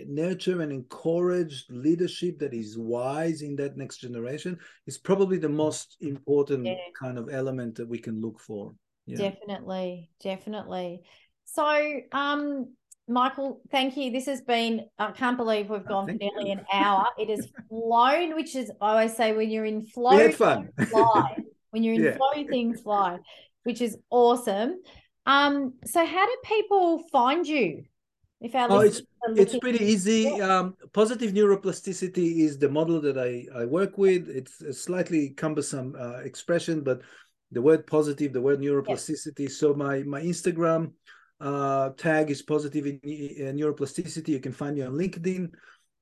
nurture 0.08 0.62
and 0.62 0.72
encourage 0.72 1.66
leadership 1.70 2.40
that 2.40 2.54
is 2.54 2.78
wise 2.78 3.42
in 3.42 3.56
that 3.56 3.78
next 3.78 3.98
generation 3.98 4.58
is 4.88 4.98
probably 4.98 5.38
the 5.38 5.50
most 5.50 5.98
important 6.02 6.66
yeah. 6.66 6.76
kind 7.00 7.18
of 7.18 7.30
element 7.32 7.76
that 7.76 7.88
we 7.88 7.98
can 7.98 8.22
look 8.22 8.40
for 8.40 8.74
yeah. 9.06 9.18
definitely 9.18 10.10
definitely 10.22 11.02
so 11.46 12.00
um 12.12 12.68
Michael, 13.08 13.60
thank 13.70 13.98
you. 13.98 14.12
This 14.12 14.28
has 14.28 14.42
been, 14.42 14.86
I 14.98 15.12
can't 15.12 15.36
believe 15.36 15.70
we've 15.70 15.86
gone 15.86 16.08
for 16.08 16.14
nearly 16.14 16.52
you. 16.52 16.52
an 16.54 16.66
hour. 16.72 17.06
It 17.18 17.30
has 17.30 17.50
flown, 17.70 18.34
which 18.34 18.56
is, 18.56 18.72
I 18.80 18.92
always 18.92 19.16
say, 19.16 19.34
when 19.34 19.50
you're 19.50 19.66
in 19.66 19.86
flow, 19.86 20.16
we 20.16 20.32
fun. 20.32 20.70
fly. 20.90 21.38
when 21.72 21.84
you're 21.84 21.96
in 21.96 22.04
yeah. 22.04 22.16
flow, 22.16 22.46
things 22.50 22.80
fly, 22.80 23.20
which 23.64 23.82
is 23.82 23.98
awesome. 24.10 24.82
Um, 25.26 25.74
so 25.86 26.06
how 26.06 26.26
do 26.26 26.38
people 26.46 27.04
find 27.12 27.46
you? 27.46 27.84
If 28.44 28.54
oh, 28.56 28.82
it's 28.82 29.02
it's 29.38 29.58
pretty 29.58 29.86
easy. 29.86 30.42
Um, 30.42 30.76
positive 30.92 31.32
neuroplasticity 31.32 32.40
is 32.40 32.58
the 32.58 32.68
model 32.68 33.00
that 33.00 33.18
I 33.18 33.48
I 33.58 33.64
work 33.64 33.98
with. 33.98 34.28
It's 34.28 34.60
a 34.60 34.74
slightly 34.74 35.30
cumbersome 35.30 35.96
uh, 35.98 36.18
expression, 36.26 36.82
but 36.82 37.02
the 37.54 37.62
word 37.62 37.88
positive, 37.88 38.34
the 38.34 38.42
word 38.42 38.60
neuroplasticity. 38.60 39.50
So 39.50 39.74
my 39.74 40.04
my 40.04 40.22
Instagram 40.22 40.92
uh, 41.40 41.92
tag 41.92 42.32
is 42.32 42.42
positive 42.42 42.86
in, 42.86 43.00
in 43.00 43.56
neuroplasticity. 43.56 44.28
You 44.28 44.42
can 44.42 44.52
find 44.52 44.76
me 44.76 44.82
on 44.82 44.94
LinkedIn. 44.94 45.50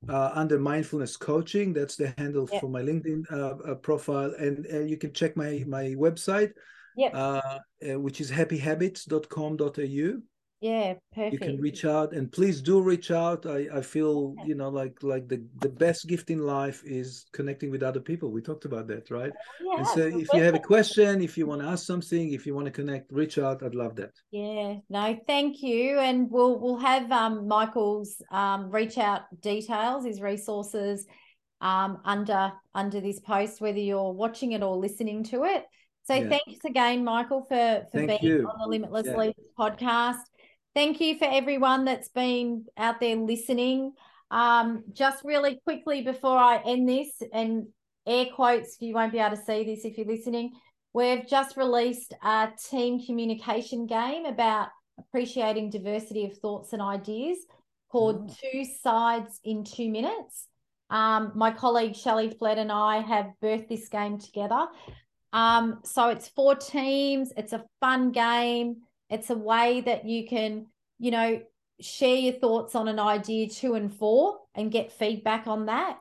Uh, 0.09 0.31
under 0.33 0.57
mindfulness 0.57 1.15
coaching 1.15 1.73
that's 1.73 1.95
the 1.95 2.11
handle 2.17 2.47
for 2.47 2.67
my 2.67 2.81
linkedin 2.81 3.21
uh, 3.31 3.53
uh, 3.69 3.75
profile 3.75 4.33
and 4.39 4.65
and 4.65 4.89
you 4.89 4.97
can 4.97 5.13
check 5.13 5.37
my 5.37 5.63
my 5.67 5.93
website 5.93 6.53
yep. 6.97 7.13
Uh, 7.13 7.59
uh, 7.87 7.99
which 7.99 8.19
is 8.19 8.31
happyhabits.com.au 8.31 10.21
yeah 10.61 10.93
perfect 11.11 11.33
you 11.33 11.39
can 11.39 11.59
reach 11.59 11.85
out 11.85 12.13
and 12.13 12.31
please 12.31 12.61
do 12.61 12.79
reach 12.81 13.09
out. 13.09 13.47
I 13.47 13.67
i 13.73 13.81
feel 13.81 14.35
you 14.45 14.53
know 14.53 14.69
like 14.69 15.01
like 15.01 15.27
the 15.27 15.43
the 15.59 15.69
best 15.69 16.07
gift 16.07 16.29
in 16.29 16.39
life 16.39 16.83
is 16.85 17.25
connecting 17.33 17.71
with 17.71 17.81
other 17.81 17.99
people. 17.99 18.31
We 18.31 18.41
talked 18.41 18.65
about 18.65 18.87
that 18.87 19.09
right? 19.09 19.33
Yeah, 19.59 19.77
and 19.77 19.87
so 19.87 20.01
if 20.01 20.31
you 20.33 20.43
have 20.43 20.53
a 20.53 20.59
question 20.59 21.21
if 21.21 21.35
you 21.37 21.47
want 21.47 21.61
to 21.61 21.67
ask 21.67 21.85
something 21.85 22.31
if 22.31 22.45
you 22.45 22.53
want 22.53 22.65
to 22.65 22.71
connect 22.71 23.11
reach 23.11 23.39
out. 23.39 23.63
I'd 23.63 23.73
love 23.73 23.95
that. 23.95 24.11
Yeah. 24.29 24.75
No 24.89 25.17
thank 25.25 25.63
you. 25.63 25.97
And 25.97 26.29
we'll 26.29 26.59
we'll 26.59 26.77
have 26.77 27.11
um 27.11 27.47
michael's 27.47 28.21
um 28.31 28.69
reach 28.69 28.99
out 28.99 29.21
details 29.41 30.05
his 30.05 30.21
resources 30.21 31.07
um 31.59 31.99
under 32.05 32.51
under 32.75 33.01
this 33.01 33.19
post 33.19 33.61
whether 33.61 33.79
you're 33.79 34.13
watching 34.13 34.51
it 34.51 34.61
or 34.61 34.77
listening 34.77 35.23
to 35.25 35.45
it. 35.45 35.65
So 36.03 36.15
yeah. 36.15 36.29
thanks 36.29 36.65
again 36.65 37.03
michael 37.03 37.41
for 37.41 37.85
for 37.91 38.05
Thank 38.05 38.21
being 38.21 38.33
you. 38.33 38.47
on 38.47 38.59
the 38.59 38.67
limitless 38.67 39.07
yeah. 39.07 39.17
leaders 39.17 39.45
podcast 39.57 40.17
Thank 40.73 41.01
you 41.01 41.17
for 41.17 41.25
everyone 41.25 41.83
that's 41.83 42.07
been 42.07 42.65
out 42.77 43.01
there 43.01 43.17
listening. 43.17 43.93
Um, 44.29 44.85
just 44.93 45.23
really 45.25 45.59
quickly 45.65 46.01
before 46.01 46.37
I 46.37 46.61
end 46.65 46.87
this, 46.87 47.21
and 47.33 47.67
air 48.07 48.27
quotes, 48.33 48.77
you 48.79 48.93
won't 48.93 49.11
be 49.11 49.19
able 49.19 49.35
to 49.35 49.43
see 49.43 49.65
this 49.65 49.83
if 49.83 49.97
you're 49.97 50.07
listening. 50.07 50.53
We've 50.93 51.27
just 51.27 51.57
released 51.57 52.13
a 52.23 52.49
team 52.69 53.05
communication 53.05 53.85
game 53.85 54.25
about 54.25 54.69
appreciating 54.97 55.71
diversity 55.71 56.25
of 56.25 56.37
thoughts 56.37 56.71
and 56.71 56.81
ideas 56.81 57.39
called 57.89 58.29
oh. 58.29 58.35
Two 58.41 58.63
Sides 58.63 59.41
in 59.43 59.65
Two 59.65 59.89
Minutes. 59.89 60.47
Um, 60.89 61.33
my 61.35 61.51
colleague 61.51 61.95
Shelley 61.95 62.29
Flett 62.29 62.57
and 62.57 62.71
I 62.71 63.01
have 63.01 63.31
birthed 63.43 63.67
this 63.67 63.89
game 63.89 64.19
together. 64.19 64.67
Um, 65.33 65.79
so 65.83 66.09
it's 66.09 66.29
four 66.29 66.55
teams, 66.55 67.33
it's 67.35 67.53
a 67.53 67.65
fun 67.81 68.11
game 68.11 68.77
it's 69.11 69.29
a 69.29 69.35
way 69.35 69.81
that 69.81 70.05
you 70.05 70.25
can, 70.25 70.67
you 70.97 71.11
know, 71.11 71.41
share 71.81 72.15
your 72.15 72.33
thoughts 72.33 72.75
on 72.75 72.87
an 72.87 72.99
idea 72.99 73.49
two 73.49 73.75
and 73.75 73.93
four 73.93 74.39
and 74.55 74.71
get 74.71 74.91
feedback 74.91 75.47
on 75.47 75.65
that. 75.65 75.97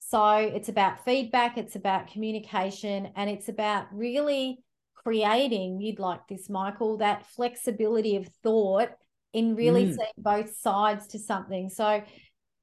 So 0.00 0.36
it's 0.36 0.68
about 0.68 1.04
feedback, 1.04 1.58
it's 1.58 1.76
about 1.76 2.08
communication, 2.08 3.10
and 3.16 3.28
it's 3.28 3.48
about 3.48 3.86
really 3.92 4.58
creating, 4.94 5.80
you'd 5.80 5.98
like 5.98 6.26
this, 6.28 6.48
Michael, 6.48 6.98
that 6.98 7.26
flexibility 7.26 8.16
of 8.16 8.28
thought 8.42 8.90
in 9.32 9.56
really 9.56 9.86
mm. 9.86 9.94
seeing 9.94 10.12
both 10.16 10.56
sides 10.56 11.08
to 11.08 11.18
something. 11.18 11.68
So 11.68 12.02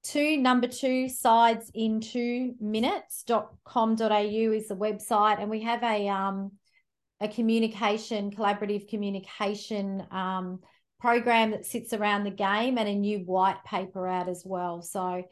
two 0.04 0.38
number 0.38 0.68
two 0.68 1.10
sides 1.10 1.72
in 1.76 2.02
two 2.02 2.56
minutes.com.au 2.60 3.96
is 4.02 4.68
the 4.68 4.76
website 4.76 5.40
and 5.40 5.50
we 5.50 5.62
have 5.62 5.84
a 5.84 6.08
um 6.08 6.52
a 7.22 7.28
communication, 7.28 8.32
collaborative 8.32 8.90
communication 8.90 10.06
um, 10.12 10.60
program 11.00 11.52
that 11.52 11.66
sits 11.66 11.94
around 11.94 12.24
the 12.24 12.32
game 12.32 12.78
and 12.78 12.90
a 12.90 12.96
new 12.96 13.20
white 13.20 13.64
paper 13.64 14.08
out 14.08 14.28
as 14.28 14.44
well. 14.46 14.82
So, 14.82 15.24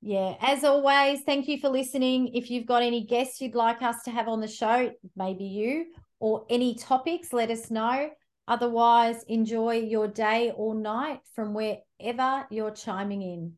yeah, 0.00 0.34
as 0.40 0.64
always, 0.64 1.20
thank 1.22 1.46
you 1.46 1.58
for 1.58 1.68
listening. 1.68 2.28
If 2.34 2.50
you've 2.50 2.66
got 2.66 2.82
any 2.82 3.04
guests 3.04 3.40
you'd 3.40 3.54
like 3.54 3.82
us 3.82 3.96
to 4.04 4.10
have 4.10 4.28
on 4.28 4.40
the 4.40 4.48
show, 4.48 4.90
maybe 5.16 5.44
you, 5.44 5.86
or 6.18 6.46
any 6.48 6.74
topics, 6.74 7.32
let 7.32 7.50
us 7.50 7.70
know. 7.70 8.10
Otherwise, 8.46 9.22
enjoy 9.28 9.74
your 9.74 10.08
day 10.08 10.52
or 10.56 10.74
night 10.74 11.20
from 11.34 11.52
wherever 11.52 12.46
you're 12.50 12.70
chiming 12.70 13.22
in. 13.22 13.52